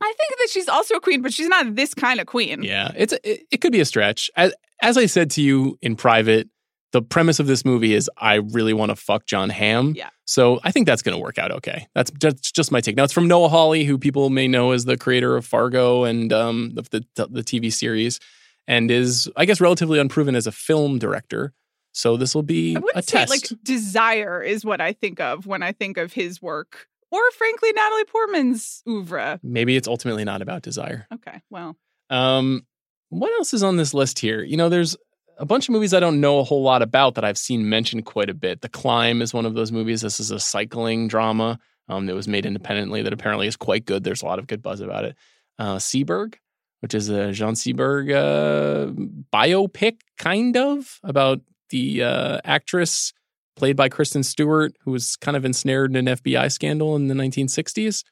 I 0.00 0.12
think 0.16 0.38
that 0.38 0.48
she's 0.50 0.68
also 0.68 0.94
a 0.94 1.00
queen, 1.00 1.22
but 1.22 1.32
she's 1.32 1.48
not 1.48 1.74
this 1.74 1.94
kind 1.94 2.20
of 2.20 2.26
queen. 2.26 2.62
Yeah, 2.62 2.92
it's 2.94 3.12
a, 3.14 3.28
it, 3.28 3.46
it 3.50 3.56
could 3.60 3.72
be 3.72 3.80
a 3.80 3.84
stretch. 3.84 4.30
As, 4.36 4.54
as 4.82 4.96
I 4.98 5.06
said 5.06 5.30
to 5.32 5.42
you 5.42 5.78
in 5.82 5.96
private, 5.96 6.48
the 6.92 7.02
premise 7.02 7.40
of 7.40 7.46
this 7.46 7.64
movie 7.64 7.94
is 7.94 8.10
I 8.16 8.34
really 8.36 8.72
want 8.72 8.90
to 8.90 8.96
fuck 8.96 9.26
Jon 9.26 9.50
Hamm. 9.50 9.94
Yeah. 9.96 10.08
So 10.24 10.60
I 10.64 10.72
think 10.72 10.86
that's 10.86 11.02
going 11.02 11.16
to 11.16 11.22
work 11.22 11.38
out 11.38 11.50
okay. 11.52 11.86
That's 11.94 12.10
just, 12.12 12.54
just 12.54 12.72
my 12.72 12.80
take. 12.80 12.96
Now 12.96 13.04
it's 13.04 13.12
from 13.12 13.28
Noah 13.28 13.48
Hawley, 13.48 13.84
who 13.84 13.98
people 13.98 14.30
may 14.30 14.48
know 14.48 14.72
as 14.72 14.84
the 14.84 14.96
creator 14.96 15.36
of 15.36 15.44
Fargo 15.44 16.04
and 16.04 16.32
um, 16.32 16.72
the, 16.74 17.04
the 17.16 17.26
the 17.28 17.42
TV 17.42 17.72
series, 17.72 18.18
and 18.66 18.90
is 18.90 19.30
I 19.36 19.44
guess 19.44 19.60
relatively 19.60 19.98
unproven 19.98 20.34
as 20.34 20.46
a 20.46 20.52
film 20.52 20.98
director. 20.98 21.52
So 21.92 22.16
this 22.16 22.34
will 22.34 22.42
be 22.42 22.76
a 22.94 23.02
test. 23.02 23.30
like 23.30 23.48
desire 23.62 24.42
is 24.42 24.64
what 24.64 24.80
I 24.80 24.92
think 24.92 25.18
of 25.18 25.46
when 25.46 25.62
I 25.62 25.72
think 25.72 25.96
of 25.96 26.12
his 26.12 26.42
work, 26.42 26.88
or 27.10 27.20
frankly, 27.32 27.72
Natalie 27.72 28.04
Portman's 28.04 28.82
oeuvre. 28.86 29.40
Maybe 29.42 29.76
it's 29.76 29.88
ultimately 29.88 30.24
not 30.24 30.42
about 30.42 30.62
desire. 30.62 31.06
Okay, 31.14 31.40
well, 31.50 31.76
Um, 32.10 32.66
what 33.08 33.32
else 33.38 33.54
is 33.54 33.62
on 33.62 33.76
this 33.76 33.94
list 33.94 34.18
here? 34.18 34.42
You 34.42 34.56
know, 34.56 34.68
there's 34.68 34.96
a 35.38 35.44
bunch 35.44 35.68
of 35.68 35.72
movies 35.72 35.94
I 35.94 36.00
don't 36.00 36.20
know 36.20 36.38
a 36.38 36.44
whole 36.44 36.62
lot 36.62 36.82
about 36.82 37.14
that 37.14 37.24
I've 37.24 37.38
seen 37.38 37.68
mentioned 37.68 38.06
quite 38.06 38.30
a 38.30 38.34
bit. 38.34 38.60
The 38.60 38.68
Climb 38.68 39.22
is 39.22 39.34
one 39.34 39.46
of 39.46 39.54
those 39.54 39.72
movies. 39.72 40.00
This 40.00 40.20
is 40.20 40.30
a 40.30 40.40
cycling 40.40 41.08
drama 41.08 41.58
um, 41.88 42.06
that 42.06 42.14
was 42.14 42.28
made 42.28 42.46
independently 42.46 43.02
that 43.02 43.12
apparently 43.12 43.46
is 43.46 43.56
quite 43.56 43.84
good. 43.84 44.04
There's 44.04 44.22
a 44.22 44.26
lot 44.26 44.38
of 44.38 44.46
good 44.46 44.62
buzz 44.62 44.80
about 44.80 45.04
it. 45.04 45.16
Uh, 45.58 45.76
Seberg, 45.76 46.34
which 46.80 46.94
is 46.94 47.08
a 47.08 47.32
Jean 47.32 47.54
Seberg 47.54 48.12
uh, 48.12 48.92
biopic, 49.32 50.00
kind 50.18 50.56
of, 50.56 50.98
about 51.02 51.40
the 51.70 52.02
uh, 52.02 52.40
actress 52.44 53.12
played 53.56 53.76
by 53.76 53.88
Kristen 53.88 54.22
Stewart, 54.22 54.76
who 54.82 54.90
was 54.90 55.16
kind 55.16 55.36
of 55.36 55.44
ensnared 55.44 55.94
in 55.94 56.06
an 56.06 56.16
FBI 56.16 56.52
scandal 56.52 56.94
in 56.96 57.08
the 57.08 57.14
1960s. 57.14 58.04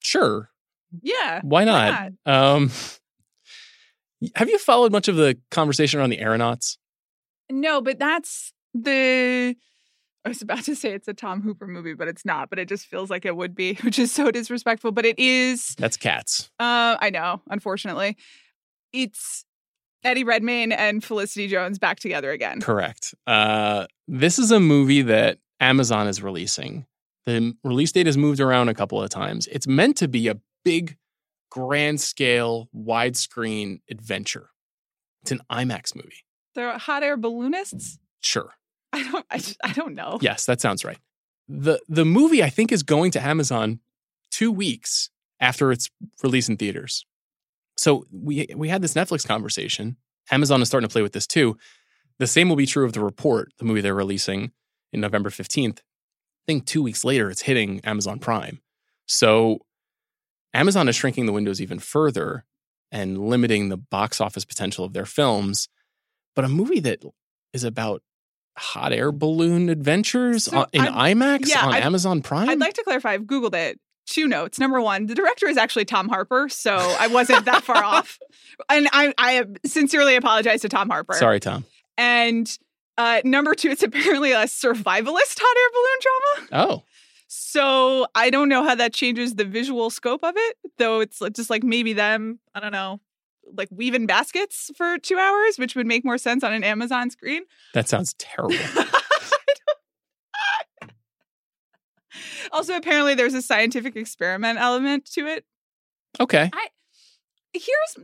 Sure, 0.00 0.50
yeah. 1.02 1.40
why 1.42 1.64
not? 1.64 2.12
Um, 2.26 2.70
have 4.34 4.48
you 4.48 4.58
followed 4.58 4.92
much 4.92 5.08
of 5.08 5.16
the 5.16 5.38
conversation 5.50 6.00
around 6.00 6.10
the 6.10 6.20
aeronauts? 6.20 6.78
No, 7.50 7.80
but 7.80 7.98
that's 7.98 8.52
the. 8.74 9.56
I 10.24 10.28
was 10.28 10.40
about 10.40 10.62
to 10.64 10.76
say 10.76 10.92
it's 10.92 11.08
a 11.08 11.14
Tom 11.14 11.42
Hooper 11.42 11.66
movie, 11.66 11.94
but 11.94 12.06
it's 12.06 12.24
not. 12.24 12.48
But 12.48 12.60
it 12.60 12.68
just 12.68 12.86
feels 12.86 13.10
like 13.10 13.24
it 13.24 13.36
would 13.36 13.54
be, 13.54 13.74
which 13.82 13.98
is 13.98 14.12
so 14.12 14.30
disrespectful. 14.30 14.92
But 14.92 15.04
it 15.04 15.18
is. 15.18 15.74
That's 15.78 15.96
cats. 15.96 16.50
Uh, 16.60 16.96
I 17.00 17.10
know. 17.10 17.42
Unfortunately, 17.50 18.16
it's 18.92 19.44
Eddie 20.04 20.24
Redmayne 20.24 20.72
and 20.72 21.02
Felicity 21.02 21.48
Jones 21.48 21.78
back 21.78 22.00
together 22.00 22.30
again. 22.30 22.60
Correct. 22.60 23.14
Uh, 23.26 23.86
this 24.08 24.38
is 24.38 24.50
a 24.50 24.60
movie 24.60 25.02
that 25.02 25.38
Amazon 25.60 26.08
is 26.08 26.22
releasing. 26.22 26.86
The 27.26 27.56
release 27.62 27.92
date 27.92 28.06
has 28.06 28.16
moved 28.16 28.40
around 28.40 28.68
a 28.68 28.74
couple 28.74 29.00
of 29.00 29.10
times. 29.10 29.46
It's 29.48 29.66
meant 29.66 29.96
to 29.98 30.08
be 30.08 30.28
a 30.28 30.36
big, 30.64 30.96
grand 31.52 32.00
scale, 32.00 32.70
widescreen 32.74 33.80
adventure. 33.90 34.48
It's 35.20 35.32
an 35.32 35.40
IMAX 35.50 35.94
movie. 35.94 36.24
They're 36.54 36.78
hot 36.78 37.02
air 37.02 37.18
balloonists. 37.18 37.98
Sure. 38.22 38.54
I 38.90 39.02
don't. 39.02 39.26
I, 39.30 39.40
I 39.62 39.72
don't 39.74 39.94
know. 39.94 40.18
Yes, 40.22 40.46
that 40.46 40.62
sounds 40.62 40.82
right. 40.82 40.98
the 41.46 41.78
The 41.88 42.06
movie 42.06 42.42
I 42.42 42.48
think 42.48 42.72
is 42.72 42.82
going 42.82 43.10
to 43.12 43.22
Amazon 43.22 43.80
two 44.30 44.50
weeks 44.50 45.10
after 45.40 45.70
its 45.70 45.90
release 46.22 46.48
in 46.48 46.56
theaters. 46.56 47.04
So 47.76 48.06
we 48.10 48.46
we 48.56 48.68
had 48.70 48.80
this 48.80 48.94
Netflix 48.94 49.26
conversation. 49.26 49.96
Amazon 50.30 50.62
is 50.62 50.68
starting 50.68 50.88
to 50.88 50.92
play 50.92 51.02
with 51.02 51.12
this 51.12 51.26
too. 51.26 51.58
The 52.18 52.26
same 52.26 52.48
will 52.48 52.56
be 52.56 52.66
true 52.66 52.86
of 52.86 52.94
the 52.94 53.04
report, 53.04 53.52
the 53.58 53.64
movie 53.66 53.82
they're 53.82 53.94
releasing 53.94 54.52
in 54.90 55.00
November 55.00 55.28
fifteenth. 55.28 55.80
I 55.80 56.44
think 56.46 56.64
two 56.64 56.82
weeks 56.82 57.04
later 57.04 57.30
it's 57.30 57.42
hitting 57.42 57.80
Amazon 57.84 58.18
Prime. 58.18 58.60
So 59.06 59.58
Amazon 60.54 60.88
is 60.88 60.96
shrinking 60.96 61.26
the 61.26 61.32
windows 61.32 61.60
even 61.60 61.78
further 61.78 62.44
and 62.90 63.18
limiting 63.28 63.68
the 63.68 63.76
box 63.76 64.20
office 64.20 64.44
potential 64.44 64.84
of 64.84 64.92
their 64.92 65.06
films. 65.06 65.68
But 66.36 66.44
a 66.44 66.48
movie 66.48 66.80
that 66.80 67.02
is 67.52 67.64
about 67.64 68.02
hot 68.58 68.92
air 68.92 69.10
balloon 69.12 69.68
adventures 69.70 70.44
So 70.44 70.58
on, 70.60 70.66
in 70.72 70.82
I'd- 70.82 71.14
IMAX 71.14 71.48
yeah, 71.48 71.66
on 71.66 71.74
I'd- 71.74 71.82
Amazon 71.84 72.20
Prime. 72.22 72.48
I'd 72.50 72.60
like 72.60 72.74
to 72.74 72.82
clarify. 72.84 73.12
I've 73.12 73.22
googled 73.22 73.54
it. 73.54 73.78
Two 74.06 74.26
notes. 74.26 74.58
Number 74.58 74.80
one, 74.80 75.06
the 75.06 75.14
director 75.14 75.46
is 75.46 75.56
actually 75.56 75.84
Tom 75.84 76.08
Harper, 76.08 76.48
so 76.48 76.74
I 76.76 77.06
wasn't 77.06 77.44
that 77.46 77.62
far 77.62 77.82
off. 77.82 78.18
And 78.68 78.86
I, 78.92 79.12
I 79.18 79.44
sincerely 79.64 80.14
apologize 80.14 80.60
to 80.62 80.68
Tom 80.68 80.88
Harper. 80.90 81.14
Sorry, 81.14 81.40
Tom. 81.40 81.64
And 81.98 82.46
uh, 82.98 83.20
number 83.24 83.54
two, 83.54 83.70
it's 83.70 83.82
apparently 83.82 84.32
a 84.32 84.44
survivalist 84.44 85.38
hot 85.40 85.56
air 85.56 85.70
balloon 85.72 86.48
drama. 86.50 86.68
Oh, 86.68 86.82
So 87.34 88.06
I 88.14 88.28
don't 88.28 88.50
know 88.50 88.62
how 88.62 88.74
that 88.74 88.92
changes 88.92 89.36
the 89.36 89.46
visual 89.46 89.88
scope 89.88 90.22
of 90.22 90.34
it, 90.36 90.56
though 90.76 91.00
it's 91.00 91.18
just 91.32 91.48
like 91.48 91.64
maybe 91.64 91.94
them, 91.94 92.40
I 92.54 92.60
don't 92.60 92.72
know, 92.72 93.00
like 93.54 93.68
weaving 93.70 94.04
baskets 94.04 94.70
for 94.76 94.98
two 94.98 95.16
hours, 95.16 95.56
which 95.56 95.74
would 95.74 95.86
make 95.86 96.04
more 96.04 96.18
sense 96.18 96.44
on 96.44 96.52
an 96.52 96.62
Amazon 96.62 97.08
screen. 97.08 97.44
that 97.72 97.88
sounds 97.88 98.14
terrible. 98.18 98.52
also, 102.52 102.76
apparently, 102.76 103.14
there's 103.14 103.32
a 103.32 103.40
scientific 103.40 103.96
experiment 103.96 104.58
element 104.58 105.06
to 105.12 105.26
it. 105.26 105.46
Okay. 106.20 106.50
Here's 107.54 107.96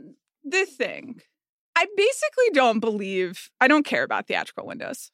the 0.43 0.65
thing 0.65 1.21
I 1.77 1.85
basically 1.99 2.49
don't 2.55 2.81
believe, 2.81 3.51
I 3.61 3.69
don't 3.69 3.85
care 3.85 4.05
about 4.05 4.27
theatrical 4.27 4.67
windows 4.67 5.11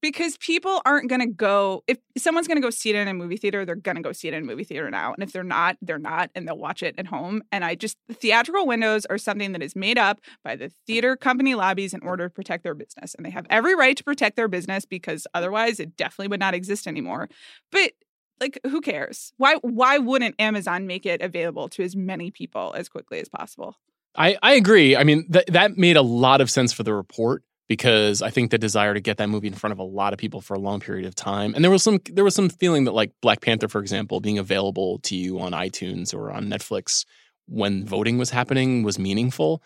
because 0.00 0.36
people 0.38 0.80
aren't 0.84 1.08
going 1.08 1.20
to 1.20 1.26
go, 1.26 1.82
if 1.86 1.98
someone's 2.16 2.46
going 2.46 2.56
to 2.56 2.62
go 2.62 2.70
see 2.70 2.90
it 2.90 2.96
in 2.96 3.08
a 3.08 3.14
movie 3.14 3.36
theater, 3.36 3.64
they're 3.64 3.74
going 3.74 3.96
to 3.96 4.02
go 4.02 4.12
see 4.12 4.28
it 4.28 4.34
in 4.34 4.42
a 4.42 4.46
movie 4.46 4.64
theater 4.64 4.90
now. 4.90 5.12
And 5.12 5.22
if 5.22 5.32
they're 5.32 5.42
not, 5.42 5.76
they're 5.82 5.98
not, 5.98 6.30
and 6.34 6.46
they'll 6.46 6.58
watch 6.58 6.82
it 6.82 6.94
at 6.98 7.06
home. 7.06 7.42
And 7.50 7.64
I 7.64 7.74
just, 7.74 7.96
theatrical 8.12 8.66
windows 8.66 9.06
are 9.06 9.18
something 9.18 9.52
that 9.52 9.62
is 9.62 9.74
made 9.74 9.98
up 9.98 10.20
by 10.44 10.56
the 10.56 10.70
theater 10.86 11.16
company 11.16 11.54
lobbies 11.54 11.94
in 11.94 12.00
order 12.02 12.28
to 12.28 12.34
protect 12.34 12.62
their 12.64 12.74
business. 12.74 13.14
And 13.14 13.26
they 13.26 13.30
have 13.30 13.46
every 13.50 13.74
right 13.74 13.96
to 13.96 14.04
protect 14.04 14.36
their 14.36 14.48
business 14.48 14.84
because 14.84 15.26
otherwise 15.34 15.80
it 15.80 15.96
definitely 15.96 16.28
would 16.28 16.40
not 16.40 16.54
exist 16.54 16.86
anymore. 16.86 17.28
But 17.72 17.92
like 18.40 18.60
who 18.64 18.80
cares? 18.80 19.32
Why 19.36 19.56
why 19.62 19.98
wouldn't 19.98 20.36
Amazon 20.38 20.86
make 20.86 21.06
it 21.06 21.20
available 21.20 21.68
to 21.70 21.82
as 21.82 21.96
many 21.96 22.30
people 22.30 22.72
as 22.76 22.88
quickly 22.88 23.18
as 23.20 23.28
possible? 23.28 23.76
I, 24.16 24.36
I 24.42 24.54
agree. 24.54 24.96
I 24.96 25.04
mean, 25.04 25.30
th- 25.30 25.46
that 25.46 25.76
made 25.76 25.96
a 25.96 26.02
lot 26.02 26.40
of 26.40 26.50
sense 26.50 26.72
for 26.72 26.82
the 26.82 26.94
report 26.94 27.42
because 27.68 28.22
I 28.22 28.30
think 28.30 28.50
the 28.50 28.58
desire 28.58 28.94
to 28.94 29.00
get 29.00 29.18
that 29.18 29.28
movie 29.28 29.46
in 29.46 29.54
front 29.54 29.72
of 29.72 29.78
a 29.78 29.84
lot 29.84 30.12
of 30.12 30.18
people 30.18 30.40
for 30.40 30.54
a 30.54 30.58
long 30.58 30.80
period 30.80 31.06
of 31.06 31.14
time, 31.14 31.54
and 31.54 31.62
there 31.62 31.70
was 31.70 31.82
some 31.82 32.00
there 32.10 32.24
was 32.24 32.34
some 32.34 32.48
feeling 32.48 32.84
that 32.84 32.92
like 32.92 33.12
Black 33.20 33.40
Panther, 33.42 33.68
for 33.68 33.80
example, 33.80 34.20
being 34.20 34.38
available 34.38 34.98
to 35.00 35.14
you 35.14 35.38
on 35.38 35.52
iTunes 35.52 36.14
or 36.14 36.30
on 36.30 36.46
Netflix 36.46 37.04
when 37.46 37.84
voting 37.84 38.18
was 38.18 38.30
happening 38.30 38.82
was 38.82 38.98
meaningful. 38.98 39.62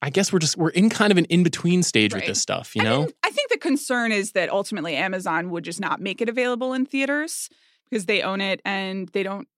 I 0.00 0.10
guess 0.10 0.32
we're 0.32 0.38
just 0.38 0.56
we're 0.56 0.68
in 0.70 0.90
kind 0.90 1.10
of 1.10 1.18
an 1.18 1.24
in 1.24 1.42
between 1.42 1.82
stage 1.82 2.14
with 2.14 2.26
this 2.26 2.40
stuff, 2.40 2.76
you 2.76 2.82
I 2.82 2.84
know. 2.84 3.00
mean, 3.00 3.10
I 3.24 3.30
think 3.30 3.50
the 3.50 3.58
concern 3.58 4.12
is 4.12 4.32
that 4.32 4.50
ultimately 4.50 4.94
Amazon 4.94 5.50
would 5.50 5.64
just 5.64 5.80
not 5.80 6.00
make 6.00 6.20
it 6.20 6.28
available 6.28 6.72
in 6.72 6.86
theaters 6.86 7.48
because 7.90 8.06
they 8.06 8.22
own 8.22 8.40
it 8.40 8.60
and 8.64 9.08
they 9.08 9.22
don't 9.22 9.48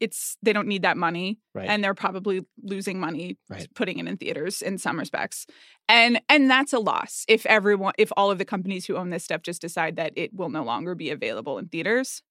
it's 0.00 0.36
they 0.42 0.52
don't 0.52 0.68
need 0.68 0.82
that 0.82 0.96
money 0.96 1.38
Right. 1.54 1.68
and 1.68 1.82
they're 1.82 1.94
probably 1.94 2.42
losing 2.62 2.98
money 3.00 3.36
Right. 3.48 3.66
putting 3.74 3.98
it 3.98 4.06
in 4.06 4.16
theaters 4.16 4.62
in 4.62 4.78
some 4.78 4.98
respects. 4.98 5.46
And 5.88 6.20
and 6.28 6.50
that's 6.50 6.72
a 6.72 6.78
loss 6.78 7.24
if 7.28 7.44
everyone 7.46 7.92
if 7.98 8.10
all 8.16 8.30
of 8.30 8.38
the 8.38 8.44
companies 8.44 8.86
who 8.86 8.96
own 8.96 9.10
this 9.10 9.24
stuff 9.24 9.42
just 9.42 9.60
decide 9.60 9.96
that 9.96 10.12
it 10.16 10.34
will 10.34 10.50
no 10.50 10.62
longer 10.64 10.94
be 10.94 11.10
available 11.10 11.58
in 11.58 11.68
theaters. 11.68 12.22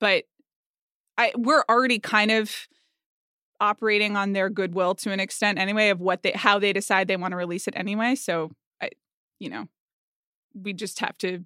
But 0.00 0.24
I 1.18 1.32
we're 1.36 1.64
already 1.68 1.98
kind 1.98 2.30
of 2.30 2.50
operating 3.60 4.16
on 4.16 4.32
their 4.32 4.50
goodwill 4.50 4.94
to 4.94 5.12
an 5.12 5.20
extent 5.20 5.58
anyway 5.58 5.88
of 5.88 6.00
what 6.00 6.22
they 6.22 6.32
how 6.32 6.58
they 6.58 6.72
decide 6.72 7.08
they 7.08 7.16
want 7.16 7.32
to 7.32 7.36
release 7.36 7.66
it 7.66 7.74
anyway. 7.76 8.14
So 8.14 8.50
I 8.80 8.90
you 9.38 9.48
know, 9.50 9.66
we 10.54 10.72
just 10.72 11.00
have 11.00 11.16
to 11.18 11.44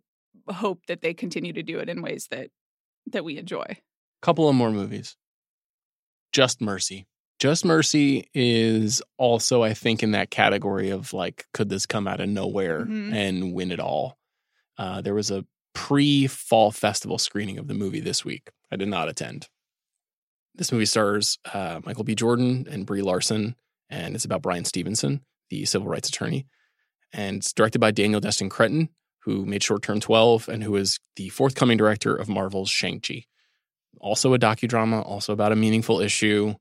hope 0.49 0.87
that 0.87 1.03
they 1.03 1.15
continue 1.15 1.53
to 1.53 1.63
do 1.63 1.79
it 1.79 1.89
in 1.89 2.03
ways 2.03 2.29
that 2.31 2.51
that 3.07 3.25
we 3.25 3.39
enjoy. 3.39 3.65
couple 4.23 4.49
of 4.49 4.55
more 4.55 4.71
movies. 4.71 5.17
Just 6.33 6.61
Mercy. 6.61 7.07
Just 7.39 7.65
Mercy 7.65 8.29
is 8.35 9.01
also, 9.17 9.63
I 9.63 9.73
think, 9.75 10.03
in 10.03 10.11
that 10.13 10.31
category 10.31 10.91
of 10.91 11.13
like, 11.15 11.47
could 11.55 11.69
this 11.71 11.87
come 11.87 12.07
out 12.07 12.21
of 12.21 12.29
nowhere 12.29 12.85
Mhm. 12.85 13.13
and 13.15 13.55
win 13.55 13.73
it 13.73 13.81
all? 13.81 14.19
Uh, 14.77 15.01
there 15.01 15.15
was 15.15 15.31
a 15.31 15.45
pre 15.75 16.27
fall 16.27 16.71
festival 16.71 17.17
screening 17.19 17.59
of 17.59 17.67
the 17.69 17.75
movie 17.75 18.01
this 18.01 18.25
week. 18.25 18.51
I 18.71 18.77
did 18.77 18.89
not 18.89 19.09
attend. 19.09 19.49
This 20.55 20.73
movie 20.73 20.85
stars 20.85 21.39
uh, 21.53 21.81
Michael 21.85 22.05
B. 22.05 22.15
Jordan 22.15 22.67
and 22.71 22.85
Brie 22.85 23.03
Larson, 23.03 23.57
and 23.89 24.15
it's 24.15 24.25
about 24.25 24.43
Bryan 24.43 24.65
Stevenson, 24.65 25.25
the 25.49 25.65
civil 25.65 25.89
rights 25.89 26.09
attorney. 26.09 26.47
And 27.13 27.39
it's 27.39 27.53
directed 27.53 27.79
by 27.79 27.91
Daniel 27.91 28.21
Destin 28.21 28.49
Cretton, 28.51 28.91
who 29.21 29.47
made 29.47 29.63
Short 29.63 29.83
Term 29.83 30.01
12 30.01 30.49
and 30.49 30.63
who 30.63 30.77
is 30.77 30.99
the 31.17 31.29
forthcoming 31.31 31.77
director 31.79 32.15
of 32.15 32.29
Marvel's 32.29 32.71
Shang-Chi. 32.71 33.25
Also 33.99 34.33
a 34.35 34.39
docudrama, 34.39 35.05
also 35.05 35.33
about 35.33 35.53
a 35.53 35.57
meaningful 35.57 36.01
issue, 36.01 36.55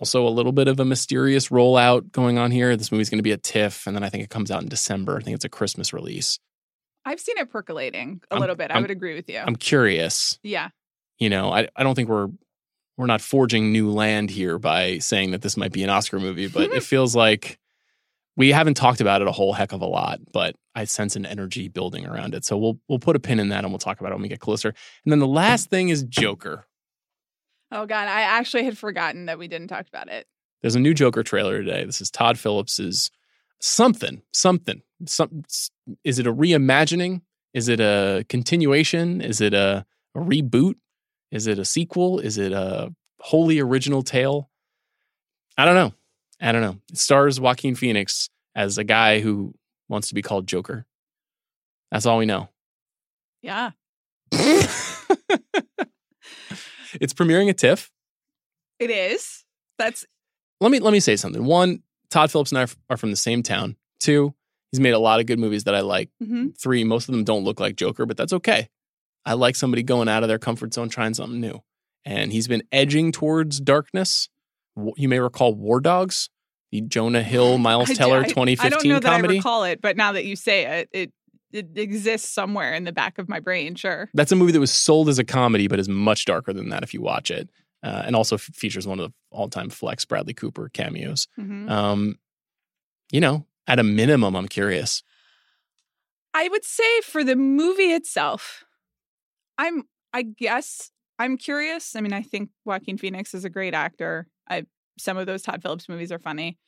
also 0.00 0.26
a 0.26 0.30
little 0.30 0.52
bit 0.52 0.68
of 0.68 0.78
a 0.80 0.84
mysterious 0.84 1.48
rollout 1.48 2.12
going 2.12 2.36
on 2.38 2.50
here. 2.50 2.76
This 2.76 2.92
movie's 2.92 3.08
going 3.10 3.18
to 3.18 3.22
be 3.22 3.32
a 3.32 3.36
TIFF, 3.38 3.86
and 3.86 3.96
then 3.96 4.02
I 4.04 4.08
think 4.08 4.24
it 4.24 4.30
comes 4.30 4.50
out 4.50 4.62
in 4.62 4.68
December. 4.68 5.16
I 5.16 5.20
think 5.22 5.34
it's 5.34 5.44
a 5.44 5.48
Christmas 5.48 5.92
release. 5.92 6.38
I've 7.04 7.20
seen 7.20 7.38
it 7.38 7.50
percolating 7.50 8.20
a 8.30 8.34
I'm- 8.34 8.40
little 8.40 8.56
bit. 8.56 8.70
I 8.70 8.74
I'm- 8.74 8.82
would 8.82 8.90
agree 8.90 9.14
with 9.14 9.30
you. 9.30 9.38
I'm 9.38 9.56
curious. 9.56 10.38
yeah. 10.42 10.68
You 11.18 11.30
know, 11.30 11.50
I, 11.52 11.68
I 11.74 11.82
don't 11.82 11.94
think 11.96 12.08
we're 12.08 12.28
we're 12.96 13.06
not 13.06 13.20
forging 13.20 13.72
new 13.72 13.90
land 13.90 14.28
here 14.30 14.58
by 14.58 14.98
saying 14.98 15.30
that 15.32 15.40
this 15.42 15.56
might 15.56 15.72
be 15.72 15.82
an 15.84 15.90
Oscar 15.90 16.18
movie, 16.20 16.48
but 16.48 16.70
it 16.72 16.82
feels 16.84 17.16
like 17.16 17.58
we 18.38 18.52
haven't 18.52 18.74
talked 18.74 19.00
about 19.00 19.20
it 19.20 19.26
a 19.26 19.32
whole 19.32 19.52
heck 19.52 19.72
of 19.72 19.82
a 19.82 19.86
lot, 19.86 20.20
but 20.32 20.54
I 20.72 20.84
sense 20.84 21.16
an 21.16 21.26
energy 21.26 21.66
building 21.66 22.06
around 22.06 22.34
it. 22.34 22.44
So 22.44 22.56
we'll 22.56 22.78
we'll 22.88 23.00
put 23.00 23.16
a 23.16 23.20
pin 23.20 23.40
in 23.40 23.48
that 23.48 23.64
and 23.64 23.72
we'll 23.72 23.80
talk 23.80 23.98
about 23.98 24.12
it 24.12 24.14
when 24.14 24.22
we 24.22 24.28
get 24.28 24.38
closer. 24.38 24.68
And 24.68 25.12
then 25.12 25.18
the 25.18 25.26
last 25.26 25.68
thing 25.70 25.88
is 25.88 26.04
Joker. 26.04 26.64
Oh 27.72 27.84
God, 27.84 28.06
I 28.06 28.22
actually 28.22 28.64
had 28.64 28.78
forgotten 28.78 29.26
that 29.26 29.40
we 29.40 29.48
didn't 29.48 29.66
talk 29.66 29.88
about 29.88 30.08
it. 30.08 30.28
There's 30.62 30.76
a 30.76 30.80
new 30.80 30.94
Joker 30.94 31.24
trailer 31.24 31.58
today. 31.58 31.84
This 31.84 32.00
is 32.00 32.10
Todd 32.10 32.38
Phillips's 32.38 33.10
something, 33.60 34.22
something. 34.32 34.82
Some 35.06 35.42
is 36.04 36.20
it 36.20 36.26
a 36.28 36.32
reimagining? 36.32 37.22
Is 37.52 37.68
it 37.68 37.80
a 37.80 38.24
continuation? 38.28 39.20
Is 39.20 39.40
it 39.40 39.52
a, 39.52 39.84
a 40.14 40.20
reboot? 40.20 40.74
Is 41.32 41.48
it 41.48 41.58
a 41.58 41.64
sequel? 41.64 42.20
Is 42.20 42.38
it 42.38 42.52
a 42.52 42.94
wholly 43.18 43.58
original 43.58 44.04
tale? 44.04 44.48
I 45.56 45.64
don't 45.64 45.74
know. 45.74 45.92
I 46.40 46.52
don't 46.52 46.62
know. 46.62 46.76
It 46.90 46.98
stars 46.98 47.40
Joaquin 47.40 47.74
Phoenix 47.74 48.28
as 48.54 48.78
a 48.78 48.84
guy 48.84 49.20
who 49.20 49.54
wants 49.88 50.08
to 50.08 50.14
be 50.14 50.22
called 50.22 50.46
Joker. 50.46 50.86
That's 51.90 52.06
all 52.06 52.18
we 52.18 52.26
know. 52.26 52.48
Yeah. 53.42 53.70
it's 54.32 54.68
premiering 57.14 57.48
at 57.48 57.58
TIFF. 57.58 57.90
It 58.78 58.90
is. 58.90 59.44
That's 59.78 60.04
let 60.60 60.70
me 60.70 60.80
let 60.80 60.92
me 60.92 61.00
say 61.00 61.16
something. 61.16 61.44
One, 61.44 61.82
Todd 62.10 62.30
Phillips 62.30 62.52
and 62.52 62.58
I 62.58 62.66
are 62.90 62.96
from 62.96 63.10
the 63.10 63.16
same 63.16 63.42
town. 63.42 63.76
Two, 64.00 64.34
he's 64.70 64.80
made 64.80 64.94
a 64.94 64.98
lot 64.98 65.20
of 65.20 65.26
good 65.26 65.38
movies 65.38 65.64
that 65.64 65.74
I 65.74 65.80
like. 65.80 66.10
mhm. 66.22 66.56
Three, 66.58 66.84
most 66.84 67.08
of 67.08 67.14
them 67.14 67.24
don't 67.24 67.44
look 67.44 67.60
like 67.60 67.76
Joker, 67.76 68.06
but 68.06 68.16
that's 68.16 68.32
okay. 68.32 68.68
I 69.24 69.34
like 69.34 69.56
somebody 69.56 69.82
going 69.82 70.08
out 70.08 70.22
of 70.22 70.28
their 70.28 70.38
comfort 70.38 70.74
zone, 70.74 70.88
trying 70.88 71.14
something 71.14 71.40
new. 71.40 71.60
And 72.04 72.32
he's 72.32 72.48
been 72.48 72.62
edging 72.72 73.12
towards 73.12 73.60
darkness. 73.60 74.28
You 74.96 75.08
may 75.08 75.18
recall 75.18 75.54
War 75.54 75.80
Dogs, 75.80 76.28
the 76.72 76.80
Jonah 76.82 77.22
Hill, 77.22 77.58
Miles 77.68 77.90
I- 77.90 77.94
Teller 77.94 78.16
I- 78.16 78.20
I 78.20 78.22
don't 78.24 78.46
2015 78.46 78.90
know 78.90 79.00
that 79.00 79.12
I 79.12 79.18
recall 79.20 79.64
it, 79.64 79.80
but 79.80 79.96
now 79.96 80.12
that 80.12 80.24
you 80.24 80.36
say 80.36 80.80
it, 80.80 80.88
it 80.92 81.12
it 81.50 81.78
exists 81.78 82.30
somewhere 82.30 82.74
in 82.74 82.84
the 82.84 82.92
back 82.92 83.18
of 83.18 83.26
my 83.28 83.40
brain. 83.40 83.74
Sure. 83.74 84.10
That's 84.12 84.30
a 84.32 84.36
movie 84.36 84.52
that 84.52 84.60
was 84.60 84.70
sold 84.70 85.08
as 85.08 85.18
a 85.18 85.24
comedy, 85.24 85.66
but 85.66 85.78
is 85.78 85.88
much 85.88 86.26
darker 86.26 86.52
than 86.52 86.68
that 86.68 86.82
if 86.82 86.92
you 86.92 87.00
watch 87.00 87.30
it. 87.30 87.48
Uh, 87.82 88.02
and 88.04 88.14
also 88.14 88.34
f- 88.36 88.42
features 88.42 88.86
one 88.86 89.00
of 89.00 89.08
the 89.08 89.14
all-time 89.30 89.70
flex 89.70 90.04
Bradley 90.04 90.34
Cooper 90.34 90.68
cameos. 90.68 91.26
Mhm. 91.38 91.70
Um, 91.70 92.18
you 93.10 93.20
know, 93.20 93.46
at 93.66 93.78
a 93.78 93.82
minimum, 93.82 94.34
I'm 94.36 94.46
curious. 94.48 95.02
I 96.34 96.48
would 96.48 96.64
say 96.66 97.00
for 97.00 97.24
the 97.24 97.34
movie 97.36 97.92
itself, 97.92 98.64
I'm 99.56 99.84
I 100.12 100.22
guess 100.22 100.90
I'm 101.18 101.36
curious. 101.38 101.96
I 101.96 102.00
mean, 102.02 102.12
I 102.12 102.20
think 102.22 102.50
Joaquin 102.66 102.98
Phoenix 102.98 103.32
is 103.32 103.44
a 103.46 103.50
great 103.50 103.72
actor. 103.74 104.26
I 104.48 104.64
some 104.98 105.16
of 105.16 105.26
those 105.26 105.42
Todd 105.42 105.62
Phillips 105.62 105.88
movies 105.88 106.12
are 106.12 106.18
funny. 106.18 106.58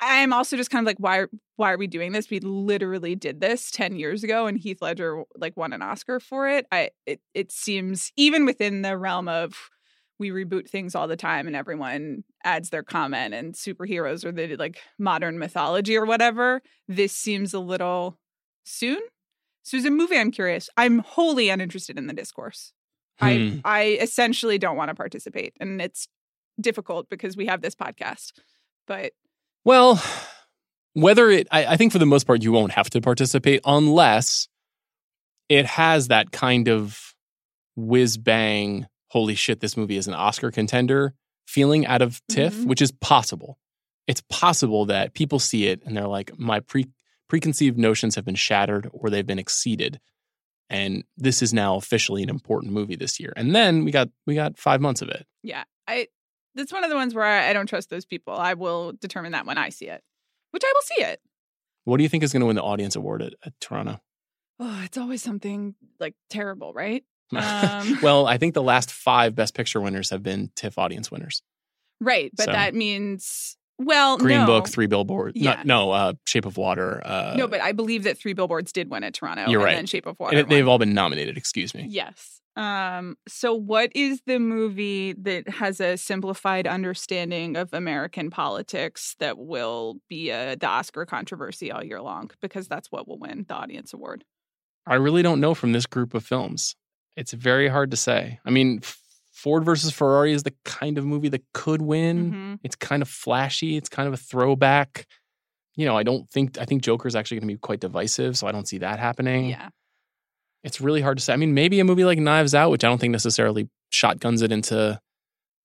I 0.00 0.16
am 0.16 0.32
also 0.32 0.56
just 0.56 0.70
kind 0.70 0.84
of 0.84 0.86
like, 0.86 0.98
why 0.98 1.24
why 1.56 1.72
are 1.72 1.78
we 1.78 1.86
doing 1.86 2.12
this? 2.12 2.30
We 2.30 2.40
literally 2.40 3.14
did 3.14 3.40
this 3.40 3.70
10 3.70 3.96
years 3.96 4.22
ago 4.22 4.46
and 4.46 4.58
Heath 4.58 4.80
Ledger 4.80 5.24
like 5.36 5.56
won 5.56 5.72
an 5.72 5.82
Oscar 5.82 6.20
for 6.20 6.48
it. 6.48 6.66
I 6.70 6.90
it 7.06 7.20
it 7.34 7.50
seems 7.52 8.12
even 8.16 8.44
within 8.44 8.82
the 8.82 8.96
realm 8.96 9.28
of 9.28 9.70
we 10.18 10.30
reboot 10.30 10.68
things 10.68 10.94
all 10.94 11.06
the 11.06 11.16
time 11.16 11.46
and 11.46 11.54
everyone 11.54 12.24
adds 12.44 12.70
their 12.70 12.82
comment 12.82 13.34
and 13.34 13.54
superheroes 13.54 14.24
or 14.24 14.32
the 14.32 14.56
like 14.56 14.80
modern 14.98 15.38
mythology 15.38 15.96
or 15.96 16.04
whatever. 16.04 16.60
This 16.88 17.12
seems 17.12 17.54
a 17.54 17.60
little 17.60 18.18
soon. 18.64 19.00
So 19.62 19.76
as 19.76 19.84
a 19.84 19.90
movie, 19.90 20.16
I'm 20.16 20.30
curious. 20.30 20.70
I'm 20.76 21.00
wholly 21.00 21.50
uninterested 21.50 21.98
in 21.98 22.06
the 22.06 22.14
discourse. 22.14 22.72
Hmm. 23.20 23.26
I 23.26 23.60
I 23.64 23.82
essentially 24.00 24.58
don't 24.58 24.76
want 24.76 24.90
to 24.90 24.94
participate, 24.94 25.54
and 25.60 25.80
it's 25.82 26.08
difficult 26.60 27.08
because 27.08 27.36
we 27.36 27.46
have 27.46 27.60
this 27.62 27.74
podcast. 27.74 28.32
But 28.86 29.12
Well, 29.64 30.02
whether 30.94 31.28
it, 31.30 31.46
I, 31.50 31.66
I 31.66 31.76
think 31.76 31.92
for 31.92 31.98
the 31.98 32.06
most 32.06 32.26
part, 32.26 32.42
you 32.42 32.52
won't 32.52 32.72
have 32.72 32.90
to 32.90 33.00
participate 33.00 33.60
unless 33.64 34.48
it 35.48 35.66
has 35.66 36.08
that 36.08 36.32
kind 36.32 36.68
of 36.68 37.14
whiz 37.76 38.16
bang, 38.18 38.86
holy 39.08 39.34
shit, 39.34 39.60
this 39.60 39.76
movie 39.76 39.96
is 39.96 40.08
an 40.08 40.14
Oscar 40.14 40.50
contender 40.50 41.14
feeling 41.46 41.86
out 41.86 42.02
of 42.02 42.20
TIFF, 42.28 42.54
Mhm. 42.54 42.66
which 42.66 42.82
is 42.82 42.92
possible. 42.92 43.58
It's 44.06 44.22
possible 44.28 44.86
that 44.86 45.14
people 45.14 45.38
see 45.38 45.66
it 45.68 45.82
and 45.84 45.96
they're 45.96 46.06
like, 46.06 46.38
my 46.38 46.60
pre, 46.60 46.86
preconceived 47.28 47.78
notions 47.78 48.14
have 48.16 48.24
been 48.24 48.34
shattered 48.34 48.88
or 48.92 49.08
they've 49.10 49.26
been 49.26 49.38
exceeded. 49.38 50.00
And 50.70 51.04
this 51.16 51.40
is 51.40 51.54
now 51.54 51.76
officially 51.76 52.22
an 52.22 52.28
important 52.28 52.72
movie 52.72 52.96
this 52.96 53.18
year. 53.18 53.32
And 53.36 53.54
then 53.54 53.84
we 53.84 53.90
got 53.90 54.08
we 54.26 54.34
got 54.34 54.58
five 54.58 54.80
months 54.82 55.00
of 55.00 55.08
it. 55.08 55.26
yeah, 55.42 55.64
I 55.86 56.08
that's 56.58 56.72
one 56.72 56.84
of 56.84 56.90
the 56.90 56.96
ones 56.96 57.14
where 57.14 57.24
I, 57.24 57.48
I 57.48 57.52
don't 57.52 57.66
trust 57.66 57.88
those 57.88 58.04
people. 58.04 58.34
I 58.34 58.54
will 58.54 58.92
determine 58.92 59.32
that 59.32 59.46
when 59.46 59.56
I 59.56 59.70
see 59.70 59.86
it, 59.86 60.02
which 60.50 60.62
I 60.64 60.72
will 60.74 60.82
see 60.82 61.02
it. 61.04 61.20
What 61.84 61.96
do 61.96 62.02
you 62.02 62.08
think 62.08 62.22
is 62.22 62.32
going 62.32 62.40
to 62.40 62.46
win 62.46 62.56
the 62.56 62.62
audience 62.62 62.96
award 62.96 63.22
at, 63.22 63.34
at 63.46 63.58
Toronto? 63.60 64.00
Oh, 64.60 64.82
it's 64.84 64.98
always 64.98 65.22
something 65.22 65.74
like 65.98 66.14
terrible, 66.28 66.72
right? 66.74 67.04
Um, 67.30 67.98
well, 68.02 68.26
I 68.26 68.38
think 68.38 68.54
the 68.54 68.62
last 68.62 68.90
five 68.90 69.34
Best 69.34 69.54
Picture 69.54 69.82
winners 69.82 70.08
have 70.08 70.22
been 70.22 70.50
TIFF 70.56 70.78
audience 70.78 71.10
winners. 71.10 71.42
Right, 72.00 72.30
but 72.34 72.46
So- 72.46 72.52
that 72.52 72.74
means 72.74 73.58
well, 73.78 74.18
Green 74.18 74.40
no. 74.40 74.46
Book, 74.46 74.68
Three 74.68 74.86
Billboards. 74.86 75.36
Yeah. 75.36 75.62
No, 75.64 75.86
no 75.86 75.90
uh, 75.92 76.12
Shape 76.26 76.46
of 76.46 76.56
Water. 76.56 77.00
Uh, 77.04 77.34
no, 77.36 77.46
but 77.46 77.60
I 77.60 77.72
believe 77.72 78.04
that 78.04 78.18
Three 78.18 78.32
Billboards 78.32 78.72
did 78.72 78.90
win 78.90 79.04
at 79.04 79.14
Toronto. 79.14 79.48
You're 79.48 79.60
and 79.60 79.64
right. 79.64 79.76
then 79.76 79.86
Shape 79.86 80.06
of 80.06 80.18
Water. 80.18 80.38
and 80.38 80.48
they've 80.48 80.66
all 80.66 80.78
been 80.78 80.94
nominated. 80.94 81.36
Excuse 81.36 81.74
me. 81.74 81.86
Yes. 81.88 82.40
Um, 82.58 83.16
so 83.28 83.54
what 83.54 83.92
is 83.94 84.20
the 84.26 84.40
movie 84.40 85.12
that 85.12 85.48
has 85.48 85.80
a 85.80 85.96
simplified 85.96 86.66
understanding 86.66 87.56
of 87.56 87.72
American 87.72 88.30
politics 88.30 89.14
that 89.20 89.38
will 89.38 89.98
be 90.08 90.30
a, 90.30 90.56
the 90.56 90.66
Oscar 90.66 91.06
controversy 91.06 91.70
all 91.70 91.84
year 91.84 92.02
long? 92.02 92.30
Because 92.42 92.66
that's 92.66 92.90
what 92.90 93.06
will 93.06 93.18
win 93.18 93.46
the 93.48 93.54
audience 93.54 93.92
award. 93.94 94.24
I 94.86 94.96
really 94.96 95.22
don't 95.22 95.40
know 95.40 95.54
from 95.54 95.70
this 95.72 95.86
group 95.86 96.14
of 96.14 96.24
films. 96.24 96.74
It's 97.16 97.32
very 97.32 97.68
hard 97.68 97.92
to 97.92 97.96
say. 97.96 98.40
I 98.44 98.50
mean, 98.50 98.80
Ford 99.32 99.64
versus 99.64 99.92
Ferrari 99.92 100.32
is 100.32 100.42
the 100.42 100.54
kind 100.64 100.98
of 100.98 101.04
movie 101.06 101.28
that 101.28 101.44
could 101.54 101.80
win. 101.80 102.32
Mhm. 102.32 102.58
It's 102.64 102.74
kind 102.74 103.02
of 103.02 103.08
flashy. 103.08 103.76
It's 103.76 103.88
kind 103.88 104.08
of 104.08 104.14
a 104.14 104.16
throwback. 104.16 105.06
You 105.76 105.84
know, 105.86 105.96
I 105.96 106.02
don't 106.02 106.28
think 106.28 106.58
I 106.58 106.64
think 106.64 106.82
Joker's 106.82 107.14
actually 107.14 107.38
going 107.38 107.48
to 107.48 107.54
be 107.54 107.58
quite 107.58 107.78
divisive, 107.78 108.36
so 108.36 108.48
I 108.48 108.52
don't 108.52 108.66
see 108.66 108.78
that 108.78 108.98
happening. 108.98 109.50
Yeah. 109.50 109.68
It's 110.64 110.80
really 110.80 111.00
hard 111.00 111.18
to 111.18 111.24
say. 111.24 111.32
I 111.32 111.36
mean, 111.36 111.54
maybe 111.54 111.80
a 111.80 111.84
movie 111.84 112.04
like 112.04 112.18
Knives 112.18 112.54
Out, 112.54 112.70
which 112.70 112.84
I 112.84 112.88
don't 112.88 112.98
think 112.98 113.12
necessarily 113.12 113.68
shotguns 113.90 114.42
it 114.42 114.52
into 114.52 115.00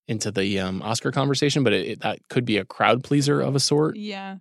into 0.08 0.32
the 0.32 0.60
um, 0.60 0.82
Oscar 0.82 1.12
conversation, 1.12 1.64
but 1.64 1.72
it, 1.74 1.88
it, 1.88 2.00
that 2.02 2.20
could 2.30 2.46
be 2.46 2.58
a 2.58 2.66
crowd 2.66 3.04
pleaser 3.04 3.39
of 3.39 3.56
a 3.56 3.60
sort. 3.60 3.96
Yeah. 3.96 4.38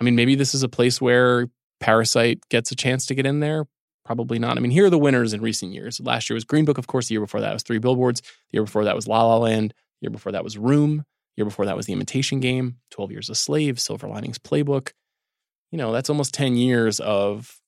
I 0.00 0.04
mean, 0.04 0.14
maybe 0.14 0.36
this 0.36 0.54
is 0.54 0.62
a 0.62 0.68
place 0.68 1.00
where 1.00 1.48
Parasite 1.80 2.40
gets 2.48 2.70
a 2.70 2.76
chance 2.76 3.06
to 3.06 3.14
get 3.14 3.26
in 3.26 3.40
there. 3.40 3.66
Probably 4.04 4.38
not. 4.38 4.56
I 4.56 4.60
mean, 4.60 4.70
here 4.70 4.86
are 4.86 4.90
the 4.90 4.98
winners 4.98 5.32
in 5.32 5.40
recent 5.40 5.72
years. 5.72 6.00
Last 6.00 6.28
year 6.28 6.34
was 6.34 6.44
Green 6.44 6.64
Book, 6.64 6.78
of 6.78 6.86
course. 6.86 7.08
The 7.08 7.14
year 7.14 7.20
before 7.20 7.40
that 7.40 7.52
was 7.52 7.62
Three 7.62 7.78
Billboards. 7.78 8.20
The 8.20 8.28
year 8.58 8.64
before 8.64 8.84
that 8.84 8.94
was 8.94 9.08
La 9.08 9.24
La 9.24 9.38
Land. 9.38 9.74
The 10.00 10.06
year 10.06 10.10
before 10.10 10.32
that 10.32 10.44
was 10.44 10.58
Room. 10.58 10.98
The 10.98 11.40
year 11.40 11.46
before 11.46 11.64
that 11.66 11.76
was 11.76 11.86
The 11.86 11.92
Imitation 11.92 12.38
Game. 12.38 12.76
Twelve 12.90 13.10
Years 13.10 13.30
a 13.30 13.34
Slave. 13.34 13.80
Silver 13.80 14.06
Linings 14.06 14.38
Playbook. 14.38 14.92
You 15.72 15.78
know, 15.78 15.90
that's 15.92 16.10
almost 16.10 16.34
ten 16.34 16.54
years 16.54 17.00
of 17.00 17.58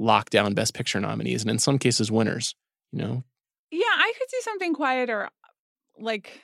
lockdown 0.00 0.54
Best 0.54 0.74
Picture 0.74 1.00
nominees, 1.00 1.42
and 1.42 1.50
in 1.50 1.58
some 1.58 1.78
cases, 1.78 2.10
winners. 2.10 2.54
You 2.92 3.00
know, 3.00 3.24
Yeah, 3.70 3.84
I 3.86 4.12
could 4.18 4.30
see 4.30 4.40
something 4.40 4.74
quieter, 4.74 5.28
like 5.98 6.42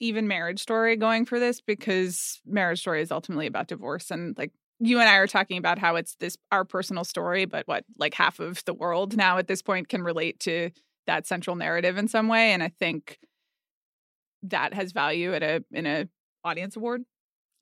even 0.00 0.28
Marriage 0.28 0.60
Story 0.60 0.96
going 0.96 1.24
for 1.24 1.40
this 1.40 1.60
because 1.60 2.40
Marriage 2.46 2.80
Story 2.80 3.02
is 3.02 3.10
ultimately 3.10 3.46
about 3.46 3.68
divorce 3.68 4.10
and 4.10 4.36
like 4.36 4.52
you 4.84 4.98
and 4.98 5.08
I 5.08 5.16
are 5.16 5.28
talking 5.28 5.58
about 5.58 5.78
how 5.78 5.94
it's 5.94 6.16
this 6.16 6.36
our 6.50 6.64
personal 6.64 7.04
story, 7.04 7.44
but 7.44 7.68
what 7.68 7.84
like 7.98 8.14
half 8.14 8.40
of 8.40 8.64
the 8.64 8.74
world 8.74 9.16
now 9.16 9.38
at 9.38 9.46
this 9.46 9.62
point 9.62 9.88
can 9.88 10.02
relate 10.02 10.40
to 10.40 10.70
that 11.06 11.26
central 11.26 11.56
narrative 11.56 11.96
in 11.96 12.08
some 12.08 12.28
way, 12.28 12.52
and 12.52 12.62
I 12.62 12.68
think 12.68 13.18
that 14.42 14.74
has 14.74 14.90
value 14.90 15.34
at 15.34 15.42
a 15.42 15.64
in 15.70 15.86
a 15.86 16.08
audience 16.44 16.74
award. 16.74 17.04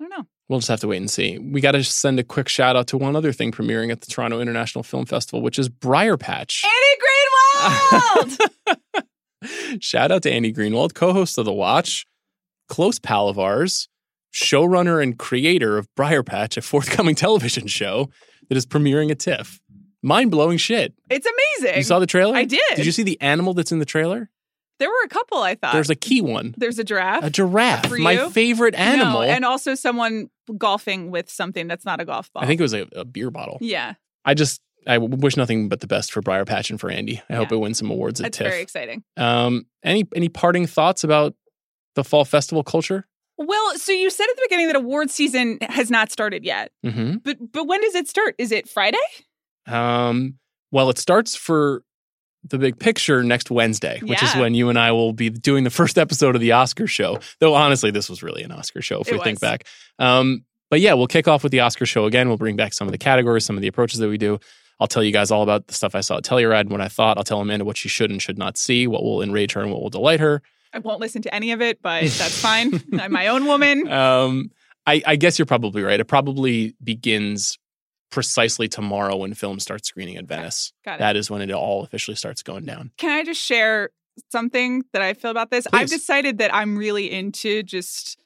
I 0.00 0.04
don't 0.04 0.10
know. 0.18 0.26
we'll 0.48 0.60
just 0.60 0.68
have 0.68 0.80
to 0.80 0.88
wait 0.88 0.96
and 0.96 1.10
see. 1.10 1.38
We 1.38 1.60
got 1.60 1.72
to 1.72 1.84
send 1.84 2.18
a 2.18 2.24
quick 2.24 2.48
shout 2.48 2.74
out 2.74 2.86
to 2.88 2.96
one 2.96 3.16
other 3.16 3.32
thing 3.32 3.52
premiering 3.52 3.92
at 3.92 4.00
the 4.00 4.06
Toronto 4.06 4.40
International 4.40 4.82
Film 4.82 5.04
Festival, 5.04 5.42
which 5.42 5.58
is 5.58 5.68
Briar 5.68 6.16
Patch. 6.16 6.64
Annie 6.64 6.96
Greenwald. 8.24 8.38
Shout 9.80 10.10
out 10.10 10.22
to 10.24 10.32
Andy 10.32 10.52
Greenwald, 10.52 10.94
co 10.94 11.12
host 11.12 11.38
of 11.38 11.44
The 11.44 11.52
Watch, 11.52 12.04
close 12.68 12.98
pal 12.98 13.28
of 13.28 13.38
ours, 13.38 13.88
showrunner 14.34 15.02
and 15.02 15.18
creator 15.18 15.78
of 15.78 15.86
Briar 15.94 16.22
Patch, 16.22 16.56
a 16.56 16.62
forthcoming 16.62 17.14
television 17.16 17.66
show 17.66 18.10
that 18.48 18.56
is 18.56 18.66
premiering 18.66 19.10
at 19.10 19.18
TIFF. 19.18 19.60
mind 20.02 20.30
blowing 20.30 20.58
shit. 20.58 20.94
It's 21.10 21.26
amazing. 21.60 21.76
You 21.78 21.82
saw 21.84 21.98
the 21.98 22.06
trailer? 22.06 22.34
I 22.34 22.44
did. 22.44 22.60
Did 22.76 22.86
you 22.86 22.92
see 22.92 23.02
the 23.02 23.20
animal 23.20 23.54
that's 23.54 23.72
in 23.72 23.78
the 23.78 23.84
trailer? 23.84 24.30
There 24.80 24.88
were 24.88 25.04
a 25.04 25.08
couple. 25.08 25.38
I 25.38 25.54
thought 25.54 25.72
There's 25.74 25.90
a 25.90 25.94
key 25.94 26.20
one. 26.20 26.54
There's 26.58 26.80
a 26.80 26.84
giraffe. 26.84 27.22
A 27.22 27.30
giraffe. 27.30 27.90
My 27.98 28.28
favorite 28.30 28.74
animal. 28.74 29.20
No, 29.20 29.22
and 29.22 29.44
also 29.44 29.76
someone 29.76 30.28
golfing 30.58 31.12
with 31.12 31.30
something 31.30 31.68
that's 31.68 31.84
not 31.84 32.00
a 32.00 32.04
golf 32.04 32.32
ball. 32.32 32.42
I 32.42 32.46
think 32.46 32.58
it 32.60 32.64
was 32.64 32.74
a, 32.74 32.88
a 32.96 33.04
beer 33.04 33.30
bottle. 33.30 33.58
Yeah, 33.60 33.94
I 34.24 34.34
just 34.34 34.60
I 34.86 34.98
wish 34.98 35.36
nothing 35.36 35.68
but 35.68 35.78
the 35.80 35.86
best 35.86 36.10
for 36.10 36.20
Briar 36.22 36.44
Patch 36.44 36.70
and 36.70 36.80
for 36.80 36.90
Andy. 36.90 37.22
I 37.30 37.34
hope 37.36 37.50
Yeah. 37.52 37.58
it 37.58 37.60
wins 37.60 37.78
some 37.78 37.90
awards 37.90 38.20
at 38.20 38.24
that's 38.24 38.38
TIFF. 38.38 38.48
very 38.48 38.62
exciting. 38.62 39.04
Um, 39.16 39.66
any 39.84 40.08
any 40.16 40.28
parting 40.28 40.66
thoughts 40.66 41.04
about 41.04 41.34
the 41.94 42.02
fall 42.02 42.24
festival 42.24 42.64
culture? 42.64 43.06
Well, 43.36 43.76
so 43.78 43.92
you 43.92 44.10
said 44.10 44.24
at 44.28 44.36
the 44.36 44.42
beginning 44.48 44.66
that 44.66 44.76
award 44.76 45.10
season 45.10 45.58
has 45.62 45.90
not 45.90 46.10
started 46.10 46.44
yet, 46.44 46.72
Mm-hmm. 46.84 47.16
but 47.24 47.36
but 47.52 47.66
when 47.66 47.80
does 47.82 47.94
it 47.94 48.08
start? 48.08 48.34
Is 48.38 48.50
it 48.52 48.68
Friday? 48.68 48.98
Um, 49.66 50.38
well, 50.72 50.90
it 50.90 50.98
starts 50.98 51.36
for 51.36 51.82
the 52.44 52.58
big 52.58 52.78
picture 52.78 53.22
next 53.22 53.50
Wednesday, 53.50 54.00
which 54.02 54.22
is 54.22 54.34
when 54.36 54.54
you 54.54 54.68
and 54.70 54.78
I 54.78 54.92
will 54.92 55.12
be 55.12 55.28
doing 55.28 55.64
the 55.64 55.70
first 55.70 55.98
episode 55.98 56.34
of 56.34 56.40
the 56.40 56.52
Oscar 56.52 56.86
show. 56.86 57.18
Though 57.38 57.54
honestly, 57.54 57.90
this 57.90 58.08
was 58.08 58.22
really 58.22 58.42
an 58.42 58.52
Oscar 58.52 58.80
show 58.80 59.00
if 59.00 59.08
It 59.08 59.12
we 59.12 59.20
think 59.20 59.40
back. 59.40 59.66
Um, 59.98 60.44
but 60.70 60.80
yeah, 60.80 60.94
we'll 60.94 61.06
kick 61.06 61.28
off 61.28 61.42
with 61.42 61.52
the 61.52 61.60
Oscar 61.60 61.84
show 61.84 62.06
again. 62.06 62.28
We'll 62.28 62.38
bring 62.38 62.56
back 62.56 62.72
some 62.72 62.88
of 62.88 62.92
the 62.92 62.98
categories, 62.98 63.44
some 63.44 63.56
of 63.56 63.62
the 63.62 63.68
approaches 63.68 63.98
that 63.98 64.08
we 64.08 64.18
do. 64.18 64.38
I'll 64.78 64.86
tell 64.86 65.02
you 65.02 65.12
guys 65.12 65.30
all 65.30 65.42
about 65.42 65.66
the 65.66 65.74
stuff 65.74 65.94
I 65.94 66.00
saw 66.00 66.16
at 66.16 66.24
Telluride 66.24 66.60
and 66.60 66.70
what 66.70 66.80
I 66.80 66.88
thought. 66.88 67.18
I'll 67.18 67.24
tell 67.24 67.40
Amanda 67.40 67.66
what 67.66 67.76
she 67.76 67.88
should 67.88 68.10
and 68.10 68.22
should 68.22 68.38
not 68.38 68.56
see, 68.56 68.86
what 68.86 69.02
will 69.02 69.20
enrage 69.20 69.52
her 69.52 69.60
and 69.60 69.70
what 69.70 69.82
will 69.82 69.90
delight 69.90 70.20
her. 70.20 70.42
I 70.72 70.78
won't 70.78 71.00
listen 71.00 71.20
to 71.22 71.34
any 71.34 71.52
of 71.52 71.60
it, 71.60 71.82
but 71.82 72.00
that's 72.04 72.40
fine. 72.40 72.80
I'm 72.98 73.12
my 73.12 73.26
own 73.26 73.44
woman. 73.44 73.88
Um, 73.88 74.50
I, 74.86 75.02
I 75.06 75.16
guess 75.16 75.38
you're 75.38 75.46
probably 75.46 75.82
right. 75.82 76.00
It 76.00 76.06
probably 76.06 76.74
begins 76.82 77.58
precisely 78.10 78.68
tomorrow 78.68 79.16
when 79.16 79.34
film 79.34 79.60
starts 79.60 79.88
screening 79.88 80.16
at 80.16 80.26
Venice. 80.26 80.72
Got 80.84 80.96
it. 80.96 80.98
That 80.98 81.16
is 81.16 81.30
when 81.30 81.42
it 81.42 81.50
all 81.50 81.82
officially 81.82 82.16
starts 82.16 82.42
going 82.42 82.64
down. 82.64 82.90
Can 82.96 83.10
I 83.10 83.24
just 83.24 83.40
share 83.40 83.90
something 84.30 84.84
that 84.92 85.02
I 85.02 85.14
feel 85.14 85.30
about 85.30 85.50
this? 85.50 85.66
I've 85.72 85.88
decided 85.88 86.38
that 86.38 86.54
I'm 86.54 86.76
really 86.76 87.10
into 87.10 87.62
just 87.62 88.18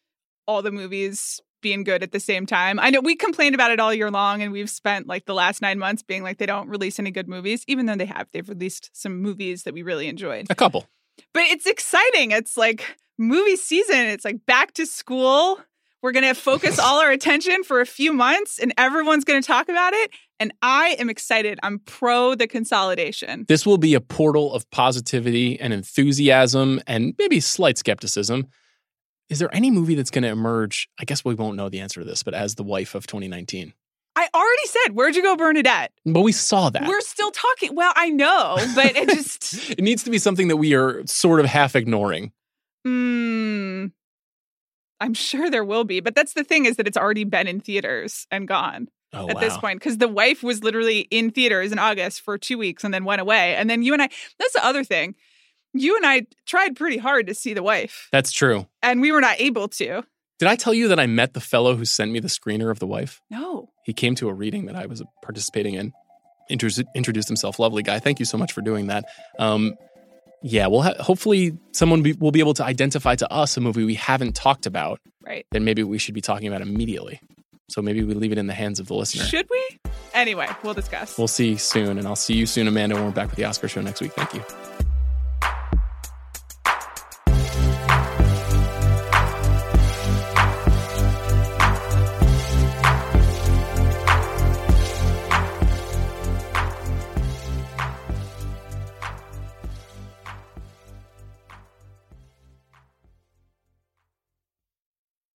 all 0.46 0.62
the 0.62 0.72
movies 0.72 1.40
being 1.60 1.82
good 1.82 2.02
at 2.02 2.12
the 2.12 2.20
same 2.20 2.44
time. 2.44 2.78
I 2.78 2.90
know 2.90 3.00
we 3.00 3.16
complained 3.16 3.54
about 3.54 3.70
it 3.70 3.80
all 3.80 3.92
year 3.92 4.10
long, 4.10 4.42
and 4.42 4.52
we've 4.52 4.68
spent 4.68 5.06
like 5.06 5.24
the 5.24 5.34
last 5.34 5.62
nine 5.62 5.78
months 5.78 6.02
being 6.02 6.22
like 6.22 6.36
they 6.36 6.46
don't 6.46 6.68
release 6.68 6.98
any 6.98 7.10
good 7.10 7.28
movies, 7.28 7.64
even 7.66 7.86
though 7.86 7.96
they 7.96 8.04
have. 8.04 8.28
They've 8.32 8.48
released 8.48 8.90
some 8.92 9.22
movies 9.22 9.62
that 9.62 9.72
we 9.72 9.82
really 9.82 10.06
enjoyed. 10.08 10.46
A 10.50 10.54
couple. 10.54 10.86
But 11.32 11.44
it's 11.44 11.66
exciting. 11.66 12.32
It's 12.32 12.56
like 12.56 12.98
movie 13.18 13.56
season. 13.56 13.96
It's 13.96 14.24
like 14.24 14.44
back 14.44 14.74
to 14.74 14.84
school. 14.84 15.58
We're 16.04 16.12
going 16.12 16.24
to 16.24 16.34
focus 16.34 16.78
all 16.78 17.00
our 17.00 17.10
attention 17.10 17.64
for 17.64 17.80
a 17.80 17.86
few 17.86 18.12
months 18.12 18.58
and 18.58 18.74
everyone's 18.76 19.24
going 19.24 19.40
to 19.40 19.46
talk 19.46 19.70
about 19.70 19.94
it. 19.94 20.10
And 20.38 20.52
I 20.60 20.96
am 20.98 21.08
excited. 21.08 21.58
I'm 21.62 21.78
pro 21.78 22.34
the 22.34 22.46
consolidation. 22.46 23.46
This 23.48 23.64
will 23.64 23.78
be 23.78 23.94
a 23.94 24.02
portal 24.02 24.52
of 24.52 24.70
positivity 24.70 25.58
and 25.58 25.72
enthusiasm 25.72 26.82
and 26.86 27.14
maybe 27.18 27.40
slight 27.40 27.78
skepticism. 27.78 28.48
Is 29.30 29.38
there 29.38 29.48
any 29.54 29.70
movie 29.70 29.94
that's 29.94 30.10
going 30.10 30.24
to 30.24 30.28
emerge? 30.28 30.90
I 31.00 31.06
guess 31.06 31.24
we 31.24 31.34
won't 31.34 31.56
know 31.56 31.70
the 31.70 31.80
answer 31.80 32.00
to 32.00 32.06
this, 32.06 32.22
but 32.22 32.34
as 32.34 32.56
the 32.56 32.64
wife 32.64 32.94
of 32.94 33.06
2019. 33.06 33.72
I 34.14 34.28
already 34.34 34.66
said, 34.66 34.94
Where'd 34.94 35.16
you 35.16 35.22
go, 35.22 35.36
Bernadette? 35.36 35.90
But 36.04 36.20
we 36.20 36.32
saw 36.32 36.68
that. 36.68 36.86
We're 36.86 37.00
still 37.00 37.30
talking. 37.30 37.74
Well, 37.74 37.94
I 37.96 38.10
know, 38.10 38.56
but 38.74 38.94
it 38.94 39.08
just, 39.14 39.70
it 39.70 39.80
needs 39.80 40.02
to 40.02 40.10
be 40.10 40.18
something 40.18 40.48
that 40.48 40.58
we 40.58 40.74
are 40.74 41.02
sort 41.06 41.40
of 41.40 41.46
half 41.46 41.74
ignoring. 41.74 42.32
mm, 42.86 43.90
I'm 45.04 45.12
sure 45.12 45.50
there 45.50 45.64
will 45.64 45.84
be. 45.84 46.00
But 46.00 46.14
that's 46.14 46.32
the 46.32 46.44
thing 46.44 46.64
is 46.64 46.76
that 46.76 46.88
it's 46.88 46.96
already 46.96 47.24
been 47.24 47.46
in 47.46 47.60
theaters 47.60 48.26
and 48.30 48.48
gone. 48.48 48.88
Oh, 49.12 49.28
at 49.28 49.36
wow. 49.36 49.40
this 49.40 49.56
point 49.58 49.78
because 49.78 49.98
the 49.98 50.08
wife 50.08 50.42
was 50.42 50.64
literally 50.64 51.00
in 51.10 51.30
theaters 51.30 51.70
in 51.70 51.78
August 51.78 52.22
for 52.22 52.36
two 52.36 52.58
weeks 52.58 52.82
and 52.82 52.92
then 52.92 53.04
went 53.04 53.20
away. 53.20 53.54
And 53.54 53.70
then 53.70 53.82
you 53.82 53.92
and 53.92 54.02
I, 54.02 54.08
that's 54.40 54.54
the 54.54 54.64
other 54.64 54.82
thing. 54.82 55.14
You 55.72 55.96
and 55.96 56.04
I 56.04 56.26
tried 56.46 56.74
pretty 56.74 56.96
hard 56.96 57.28
to 57.28 57.34
see 57.34 57.54
the 57.54 57.62
wife 57.62 58.08
That's 58.10 58.32
true. 58.32 58.66
and 58.82 59.00
we 59.00 59.12
were 59.12 59.20
not 59.20 59.40
able 59.40 59.68
to. 59.68 60.02
Did 60.40 60.48
I 60.48 60.56
tell 60.56 60.74
you 60.74 60.88
that 60.88 60.98
I 60.98 61.06
met 61.06 61.32
the 61.32 61.40
fellow 61.40 61.76
who 61.76 61.84
sent 61.84 62.10
me 62.10 62.18
the 62.18 62.26
screener 62.26 62.72
of 62.72 62.80
the 62.80 62.88
wife? 62.88 63.20
No. 63.30 63.70
He 63.84 63.92
came 63.92 64.16
to 64.16 64.28
a 64.28 64.34
reading 64.34 64.66
that 64.66 64.74
I 64.74 64.86
was 64.86 65.00
participating 65.22 65.74
in. 65.74 65.92
Introduced, 66.50 66.82
introduced 66.96 67.28
himself, 67.28 67.60
lovely 67.60 67.84
guy. 67.84 68.00
Thank 68.00 68.18
you 68.18 68.24
so 68.24 68.36
much 68.36 68.52
for 68.52 68.62
doing 68.62 68.88
that. 68.88 69.04
Um, 69.38 69.74
yeah, 70.46 70.66
we'll 70.68 70.82
ha- 70.82 70.94
hopefully 71.00 71.56
someone 71.72 72.02
be- 72.02 72.12
will 72.12 72.30
be 72.30 72.40
able 72.40 72.54
to 72.54 72.64
identify 72.64 73.14
to 73.16 73.32
us 73.32 73.56
a 73.56 73.60
movie 73.60 73.84
we 73.84 73.94
haven't 73.94 74.36
talked 74.36 74.66
about 74.66 75.00
Right. 75.26 75.46
Then 75.52 75.64
maybe 75.64 75.82
we 75.82 75.96
should 75.98 76.14
be 76.14 76.20
talking 76.20 76.48
about 76.48 76.60
immediately. 76.60 77.18
So 77.70 77.80
maybe 77.80 78.02
we 78.04 78.12
leave 78.12 78.30
it 78.30 78.36
in 78.38 78.46
the 78.46 78.52
hands 78.52 78.78
of 78.78 78.88
the 78.88 78.94
listener. 78.94 79.24
Should 79.24 79.48
we? 79.50 79.78
Anyway, 80.12 80.46
we'll 80.62 80.74
discuss. 80.74 81.16
We'll 81.16 81.28
see 81.28 81.50
you 81.52 81.58
soon, 81.58 81.96
and 81.98 82.06
I'll 82.06 82.14
see 82.14 82.34
you 82.34 82.44
soon, 82.46 82.68
Amanda, 82.68 82.94
when 82.94 83.06
we're 83.06 83.10
back 83.10 83.28
with 83.28 83.36
the 83.36 83.44
Oscar 83.46 83.66
show 83.68 83.80
next 83.80 84.02
week. 84.02 84.12
Thank 84.12 84.34
you. 84.34 84.73